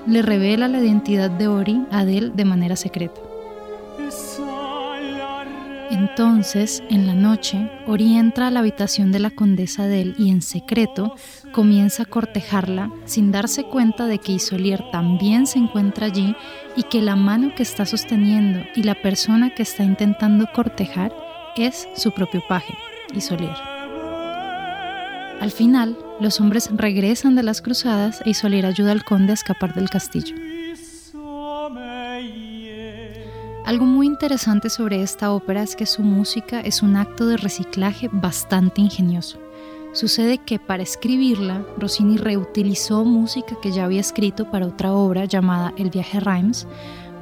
le 0.06 0.22
revela 0.22 0.68
la 0.68 0.80
identidad 0.80 1.30
de 1.30 1.48
Ori 1.48 1.84
a 1.90 2.00
Adele 2.00 2.30
de 2.34 2.44
manera 2.46 2.76
secreta. 2.76 3.20
Entonces, 5.90 6.82
en 6.88 7.06
la 7.06 7.14
noche, 7.14 7.70
Ori 7.86 8.16
entra 8.16 8.46
a 8.46 8.50
la 8.50 8.60
habitación 8.60 9.12
de 9.12 9.18
la 9.18 9.30
condesa 9.30 9.82
Adele 9.82 10.14
y 10.18 10.30
en 10.30 10.40
secreto 10.40 11.14
comienza 11.52 12.04
a 12.04 12.06
cortejarla 12.06 12.90
sin 13.04 13.30
darse 13.30 13.64
cuenta 13.64 14.06
de 14.06 14.18
que 14.18 14.32
Isolier 14.32 14.82
también 14.90 15.46
se 15.46 15.58
encuentra 15.58 16.06
allí 16.06 16.34
y 16.76 16.84
que 16.84 17.02
la 17.02 17.16
mano 17.16 17.54
que 17.54 17.62
está 17.62 17.86
sosteniendo 17.86 18.60
y 18.74 18.82
la 18.82 18.94
persona 18.94 19.50
que 19.50 19.62
está 19.62 19.82
intentando 19.82 20.46
cortejar 20.52 21.12
es 21.56 21.88
su 21.94 22.12
propio 22.12 22.42
paje, 22.48 22.74
Isolier. 23.14 23.56
Al 25.40 25.50
final, 25.50 25.98
los 26.20 26.40
hombres 26.40 26.70
regresan 26.72 27.34
de 27.34 27.42
las 27.42 27.62
cruzadas 27.62 28.22
e 28.24 28.30
Isolier 28.30 28.64
ayuda 28.64 28.92
al 28.92 29.04
conde 29.04 29.32
a 29.32 29.34
escapar 29.34 29.74
del 29.74 29.90
castillo. 29.90 30.36
Algo 33.64 33.84
muy 33.84 34.06
interesante 34.06 34.70
sobre 34.70 35.02
esta 35.02 35.32
ópera 35.32 35.62
es 35.62 35.74
que 35.74 35.86
su 35.86 36.02
música 36.02 36.60
es 36.60 36.82
un 36.82 36.96
acto 36.96 37.26
de 37.26 37.36
reciclaje 37.36 38.08
bastante 38.12 38.80
ingenioso. 38.80 39.41
Sucede 39.92 40.38
que 40.38 40.58
para 40.58 40.82
escribirla, 40.82 41.66
Rossini 41.76 42.16
reutilizó 42.16 43.04
música 43.04 43.56
que 43.60 43.72
ya 43.72 43.84
había 43.84 44.00
escrito 44.00 44.50
para 44.50 44.66
otra 44.66 44.94
obra 44.94 45.26
llamada 45.26 45.74
El 45.76 45.90
viaje 45.90 46.18
Reims, 46.18 46.66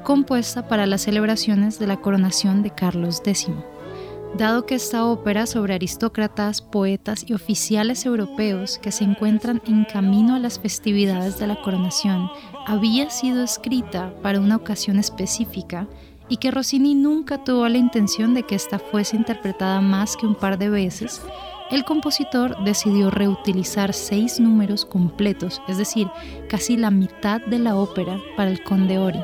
compuesta 0.04 0.68
para 0.68 0.86
las 0.86 1.02
celebraciones 1.02 1.80
de 1.80 1.88
la 1.88 2.00
coronación 2.00 2.62
de 2.62 2.70
Carlos 2.70 3.22
X. 3.24 3.48
Dado 4.38 4.66
que 4.66 4.76
esta 4.76 5.04
ópera 5.04 5.46
sobre 5.46 5.74
aristócratas, 5.74 6.62
poetas 6.62 7.24
y 7.26 7.32
oficiales 7.32 8.06
europeos 8.06 8.78
que 8.78 8.92
se 8.92 9.02
encuentran 9.02 9.60
en 9.66 9.84
camino 9.84 10.36
a 10.36 10.38
las 10.38 10.60
festividades 10.60 11.40
de 11.40 11.48
la 11.48 11.60
coronación 11.60 12.30
había 12.68 13.10
sido 13.10 13.42
escrita 13.42 14.14
para 14.22 14.38
una 14.38 14.54
ocasión 14.54 15.00
específica, 15.00 15.88
y 16.28 16.36
que 16.36 16.52
Rossini 16.52 16.94
nunca 16.94 17.42
tuvo 17.42 17.68
la 17.68 17.78
intención 17.78 18.34
de 18.34 18.44
que 18.44 18.54
esta 18.54 18.78
fuese 18.78 19.16
interpretada 19.16 19.80
más 19.80 20.16
que 20.16 20.26
un 20.26 20.36
par 20.36 20.58
de 20.58 20.70
veces, 20.70 21.20
el 21.70 21.84
compositor 21.84 22.62
decidió 22.64 23.10
reutilizar 23.10 23.92
seis 23.92 24.40
números 24.40 24.84
completos, 24.84 25.62
es 25.68 25.78
decir, 25.78 26.08
casi 26.48 26.76
la 26.76 26.90
mitad 26.90 27.40
de 27.40 27.58
la 27.58 27.76
ópera 27.76 28.18
para 28.36 28.50
el 28.50 28.62
Conde 28.62 28.98
Ori. 28.98 29.20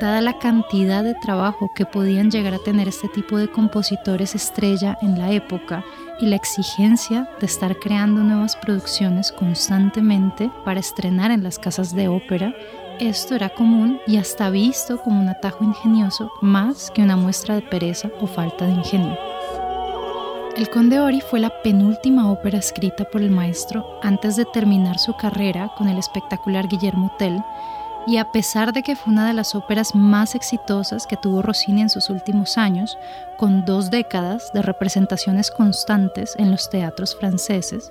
Dada 0.00 0.20
la 0.20 0.38
cantidad 0.38 1.04
de 1.04 1.14
trabajo 1.14 1.70
que 1.74 1.86
podían 1.86 2.30
llegar 2.30 2.54
a 2.54 2.58
tener 2.58 2.88
este 2.88 3.08
tipo 3.08 3.38
de 3.38 3.50
compositores 3.50 4.34
estrella 4.34 4.98
en 5.02 5.18
la 5.18 5.30
época 5.32 5.84
y 6.20 6.26
la 6.26 6.36
exigencia 6.36 7.28
de 7.40 7.46
estar 7.46 7.78
creando 7.78 8.22
nuevas 8.22 8.56
producciones 8.56 9.32
constantemente 9.32 10.50
para 10.64 10.80
estrenar 10.80 11.30
en 11.30 11.42
las 11.42 11.58
casas 11.58 11.94
de 11.94 12.08
ópera, 12.08 12.54
esto 13.00 13.34
era 13.34 13.48
común 13.50 14.00
y 14.06 14.16
hasta 14.16 14.50
visto 14.50 14.98
como 14.98 15.20
un 15.20 15.28
atajo 15.28 15.64
ingenioso 15.64 16.30
más 16.40 16.90
que 16.90 17.02
una 17.02 17.16
muestra 17.16 17.54
de 17.54 17.62
pereza 17.62 18.10
o 18.20 18.26
falta 18.26 18.66
de 18.66 18.72
ingenio. 18.72 19.31
El 20.56 20.68
Conde 20.68 21.00
Ori 21.00 21.22
fue 21.22 21.40
la 21.40 21.50
penúltima 21.62 22.30
ópera 22.30 22.58
escrita 22.58 23.04
por 23.04 23.22
el 23.22 23.30
maestro 23.30 23.98
antes 24.02 24.36
de 24.36 24.44
terminar 24.44 24.98
su 24.98 25.16
carrera 25.16 25.72
con 25.78 25.88
el 25.88 25.96
espectacular 25.96 26.68
Guillermo 26.68 27.10
Tell, 27.18 27.42
y 28.06 28.18
a 28.18 28.30
pesar 28.32 28.74
de 28.74 28.82
que 28.82 28.94
fue 28.94 29.14
una 29.14 29.26
de 29.26 29.32
las 29.32 29.54
óperas 29.54 29.94
más 29.94 30.34
exitosas 30.34 31.06
que 31.06 31.16
tuvo 31.16 31.40
Rossini 31.40 31.80
en 31.80 31.88
sus 31.88 32.10
últimos 32.10 32.58
años, 32.58 32.98
con 33.38 33.64
dos 33.64 33.90
décadas 33.90 34.52
de 34.52 34.60
representaciones 34.60 35.50
constantes 35.50 36.34
en 36.36 36.50
los 36.50 36.68
teatros 36.68 37.16
franceses, 37.16 37.90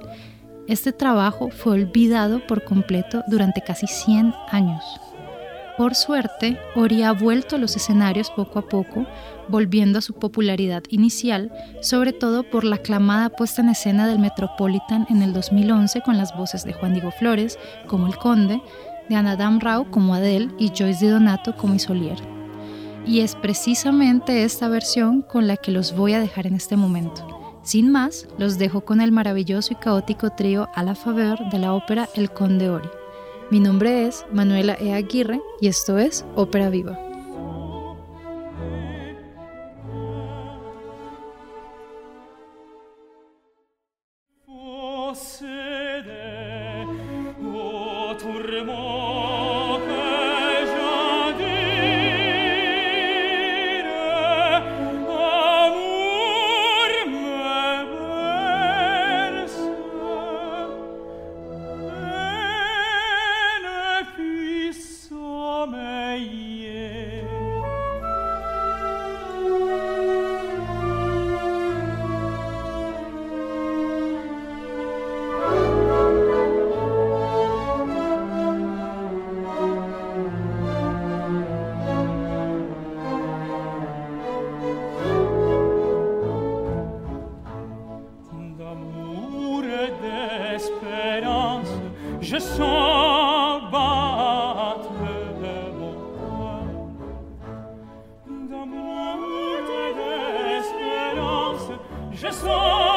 este 0.67 0.93
trabajo 0.93 1.49
fue 1.49 1.73
olvidado 1.73 2.45
por 2.45 2.63
completo 2.63 3.23
durante 3.25 3.61
casi 3.61 3.87
100 3.87 4.35
años. 4.51 4.83
Por 5.77 5.95
suerte, 5.95 6.59
Ori 6.75 7.03
ha 7.03 7.13
vuelto 7.13 7.55
a 7.55 7.59
los 7.59 7.75
escenarios 7.75 8.29
poco 8.31 8.59
a 8.59 8.67
poco, 8.67 9.05
volviendo 9.47 9.99
a 9.99 10.01
su 10.01 10.13
popularidad 10.13 10.83
inicial, 10.89 11.51
sobre 11.81 12.13
todo 12.13 12.43
por 12.43 12.63
la 12.63 12.77
aclamada 12.77 13.29
puesta 13.29 13.61
en 13.61 13.69
escena 13.69 14.07
del 14.07 14.19
Metropolitan 14.19 15.07
en 15.09 15.21
el 15.21 15.33
2011 15.33 16.01
con 16.01 16.17
las 16.17 16.35
voces 16.35 16.63
de 16.65 16.73
Juan 16.73 16.93
Diego 16.93 17.11
Flores 17.11 17.57
como 17.87 18.07
el 18.07 18.17
Conde, 18.17 18.61
de 19.09 19.15
Anadam 19.15 19.59
Rao 19.59 19.89
como 19.89 20.13
Adele 20.13 20.49
y 20.57 20.69
Joyce 20.69 21.05
Di 21.05 21.11
Donato 21.11 21.55
como 21.55 21.75
Isolier. 21.75 22.17
Y 23.05 23.21
es 23.21 23.35
precisamente 23.35 24.43
esta 24.43 24.67
versión 24.67 25.21
con 25.21 25.47
la 25.47 25.57
que 25.57 25.71
los 25.71 25.95
voy 25.95 26.13
a 26.13 26.19
dejar 26.19 26.47
en 26.47 26.55
este 26.55 26.77
momento. 26.77 27.27
Sin 27.63 27.91
más, 27.91 28.27
los 28.37 28.57
dejo 28.57 28.81
con 28.81 29.01
el 29.01 29.11
maravilloso 29.11 29.73
y 29.73 29.75
caótico 29.75 30.31
trío 30.31 30.69
a 30.75 30.83
la 30.83 30.95
favor 30.95 31.49
de 31.49 31.59
la 31.59 31.73
ópera 31.73 32.09
El 32.15 32.31
Conde 32.31 32.69
Ori. 32.69 32.89
Mi 33.51 33.59
nombre 33.59 34.07
es 34.07 34.25
Manuela 34.31 34.77
E. 34.79 34.93
Aguirre 34.93 35.41
y 35.59 35.67
esto 35.67 35.97
es 35.97 36.23
Ópera 36.35 36.69
Viva. 36.69 37.10
suo 102.31 102.90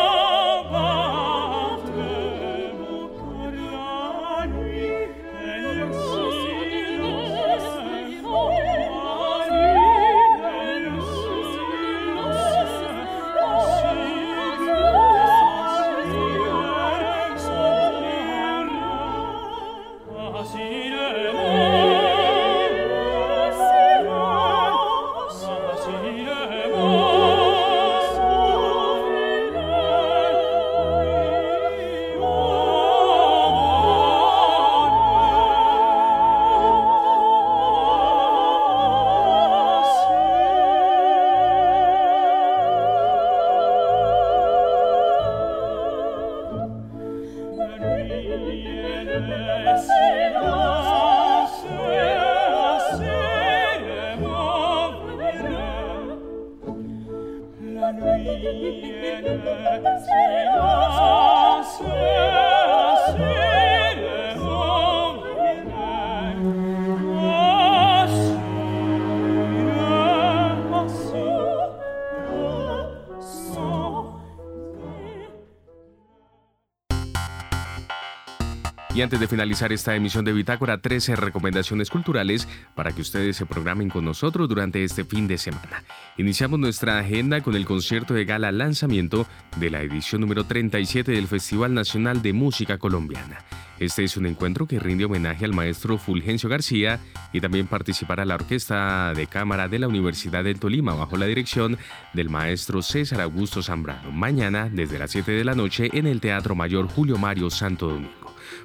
finalizar 79.29 79.73
esta 79.73 79.95
emisión 79.95 80.25
de 80.25 80.33
Bitácora, 80.33 80.79
13 80.79 81.17
recomendaciones 81.17 81.91
culturales 81.91 82.49
para 82.75 82.93
que 82.93 83.01
ustedes 83.01 83.37
se 83.37 83.47
programen 83.47 83.89
con 83.89 84.05
nosotros 84.05 84.49
durante 84.49 84.85
este 84.85 85.05
fin 85.05 85.27
de 85.27 85.39
semana. 85.39 85.85
Iniciamos 86.17 86.59
nuestra 86.59 86.99
agenda 86.99 87.43
con 87.43 87.55
el 87.55 87.67
concierto 87.67 88.15
de 88.15 88.25
gala 88.25 88.53
lanzamiento 88.53 89.27
de 89.57 89.71
la 89.71 89.83
edición 89.83 90.21
número 90.21 90.45
37 90.45 91.13
del 91.13 91.29
Festival 91.29 91.75
Nacional 91.75 92.23
de 92.23 92.33
Música 92.33 92.79
Colombiana. 92.79 93.39
Este 93.81 94.05
es 94.05 94.17
un 94.17 94.27
encuentro 94.27 94.67
que 94.67 94.79
rinde 94.79 95.05
homenaje 95.05 95.45
al 95.45 95.53
maestro 95.53 95.99
Fulgencio 95.99 96.49
García 96.49 97.01
y 97.33 97.41
también 97.41 97.67
participará 97.67 98.25
la 98.25 98.37
Orquesta 98.37 99.13
de 99.15 99.27
Cámara 99.27 99.69
de 99.69 99.81
la 99.81 99.89
Universidad 99.89 100.45
del 100.45 100.61
Tolima 100.61 100.95
bajo 100.95 101.17
la 101.17 101.27
dirección 101.27 101.77
del 102.13 102.31
maestro 102.31 102.83
César 102.83 103.21
Augusto 103.21 103.63
Zambrano. 103.63 104.13
Mañana, 104.13 104.69
desde 104.71 104.99
las 104.99 105.11
7 105.11 105.33
de 105.33 105.45
la 105.45 105.55
noche, 105.55 105.91
en 105.93 106.07
el 106.07 106.21
Teatro 106.21 106.55
Mayor 106.55 106.89
Julio 106.89 107.19
Mario 107.19 107.51
Santo 107.51 107.89
Domingo. 107.89 108.24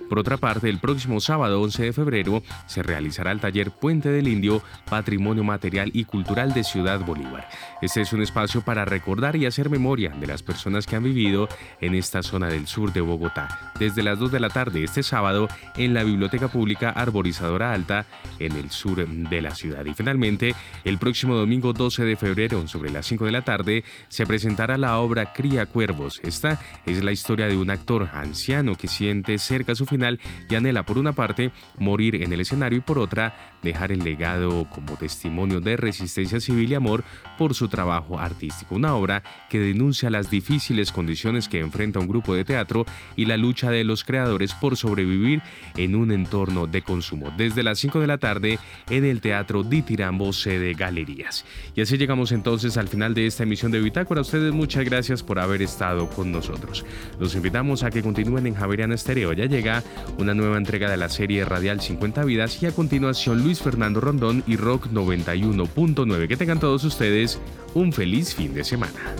Por 0.09 0.17
otra 0.17 0.37
parte, 0.37 0.69
el 0.69 0.79
próximo 0.79 1.19
sábado 1.19 1.61
11 1.61 1.83
de 1.83 1.93
febrero 1.93 2.43
se 2.65 2.81
realizará 2.81 3.31
el 3.31 3.39
taller 3.39 3.69
Puente 3.69 4.09
del 4.09 4.27
Indio, 4.27 4.63
Patrimonio 4.89 5.43
Material 5.43 5.91
y 5.93 6.05
Cultural 6.05 6.51
de 6.53 6.63
Ciudad 6.63 6.99
Bolívar. 6.99 7.47
Este 7.81 8.01
es 8.01 8.11
un 8.11 8.21
espacio 8.21 8.61
para 8.61 8.83
recordar 8.83 9.37
y 9.37 9.45
hacer 9.45 9.69
memoria 9.69 10.09
de 10.09 10.27
las 10.27 10.43
personas 10.43 10.85
que 10.85 10.97
han 10.97 11.03
vivido 11.03 11.47
en 11.79 11.95
esta 11.95 12.21
zona 12.21 12.47
del 12.47 12.67
sur 12.67 12.91
de 12.91 12.99
Bogotá. 12.99 13.71
Desde 13.79 14.03
las 14.03 14.19
2 14.19 14.33
de 14.33 14.39
la 14.41 14.49
tarde 14.49 14.83
este 14.83 15.01
sábado 15.01 15.47
en 15.77 15.93
la 15.93 16.03
Biblioteca 16.03 16.49
Pública 16.49 16.89
Arborizadora 16.89 17.71
Alta 17.71 18.05
en 18.37 18.51
el 18.57 18.69
sur 18.69 19.07
de 19.07 19.41
la 19.41 19.55
ciudad. 19.55 19.85
Y 19.85 19.93
finalmente, 19.93 20.55
el 20.83 20.97
próximo 20.97 21.35
domingo 21.35 21.71
12 21.71 22.03
de 22.03 22.17
febrero, 22.17 22.67
sobre 22.67 22.91
las 22.91 23.05
5 23.05 23.25
de 23.25 23.31
la 23.31 23.43
tarde, 23.43 23.85
se 24.09 24.25
presentará 24.25 24.77
la 24.77 24.97
obra 24.97 25.31
Cría 25.31 25.65
Cuervos. 25.65 26.19
Esta 26.23 26.59
es 26.85 27.01
la 27.01 27.13
historia 27.13 27.47
de 27.47 27.55
un 27.55 27.69
actor 27.69 28.09
anciano 28.13 28.75
que 28.75 28.89
siente 28.89 29.37
cerca 29.37 29.73
su 29.73 29.85
final 29.85 30.19
y 30.49 30.55
anhela 30.55 30.83
por 30.83 30.97
una 30.97 31.13
parte 31.13 31.51
morir 31.77 32.21
en 32.23 32.33
el 32.33 32.41
escenario 32.41 32.79
y 32.79 32.81
por 32.81 32.99
otra 32.99 33.57
dejar 33.61 33.91
el 33.91 34.03
legado 34.03 34.67
como 34.69 34.95
testimonio 34.97 35.61
de 35.61 35.77
resistencia 35.77 36.39
civil 36.39 36.71
y 36.71 36.75
amor 36.75 37.03
por 37.37 37.53
su 37.53 37.67
trabajo 37.67 38.19
artístico. 38.19 38.75
Una 38.75 38.95
obra 38.95 39.23
que 39.49 39.59
denuncia 39.59 40.09
las 40.09 40.29
difíciles 40.29 40.91
condiciones 40.91 41.47
que 41.47 41.59
enfrenta 41.59 41.99
un 41.99 42.07
grupo 42.07 42.35
de 42.35 42.45
teatro 42.45 42.85
y 43.15 43.25
la 43.25 43.37
lucha 43.37 43.71
de 43.71 43.83
los 43.83 44.03
creadores 44.03 44.53
por 44.53 44.77
sobrevivir 44.77 45.41
en 45.77 45.95
un 45.95 46.11
entorno 46.11 46.67
de 46.67 46.81
consumo. 46.81 47.33
Desde 47.37 47.63
las 47.63 47.79
5 47.79 47.99
de 47.99 48.07
la 48.07 48.17
tarde 48.17 48.59
en 48.89 49.05
el 49.05 49.21
Teatro 49.21 49.63
Ditirambo, 49.63 50.33
sede 50.33 50.73
Galerías. 50.73 51.45
Y 51.75 51.81
así 51.81 51.97
llegamos 51.97 52.31
entonces 52.31 52.77
al 52.77 52.87
final 52.87 53.13
de 53.13 53.25
esta 53.25 53.43
emisión 53.43 53.71
de 53.71 53.81
Bitácora. 53.81 54.21
Ustedes 54.21 54.53
muchas 54.53 54.85
gracias 54.85 55.23
por 55.23 55.39
haber 55.39 55.61
estado 55.61 56.09
con 56.09 56.31
nosotros. 56.31 56.85
Los 57.19 57.35
invitamos 57.35 57.83
a 57.83 57.89
que 57.89 58.01
continúen 58.01 58.47
en 58.47 58.55
Javeriana 58.55 58.95
Estéreo. 58.95 59.33
Ya 59.33 59.45
llega 59.45 59.83
una 60.17 60.33
nueva 60.33 60.57
entrega 60.57 60.89
de 60.89 60.97
la 60.97 61.09
serie 61.09 61.45
radial 61.45 61.81
50 61.81 62.23
vidas 62.25 62.61
y 62.61 62.65
a 62.65 62.71
continuación 62.71 63.43
Luis 63.49 63.63
Fernando 63.63 63.99
Rondón 63.99 64.43
y 64.45 64.57
Rock 64.57 64.91
91.9. 64.91 66.27
Que 66.27 66.37
tengan 66.37 66.59
todos 66.59 66.83
ustedes 66.83 67.39
un 67.73 67.91
feliz 67.91 68.35
fin 68.35 68.53
de 68.53 68.63
semana. 68.63 69.15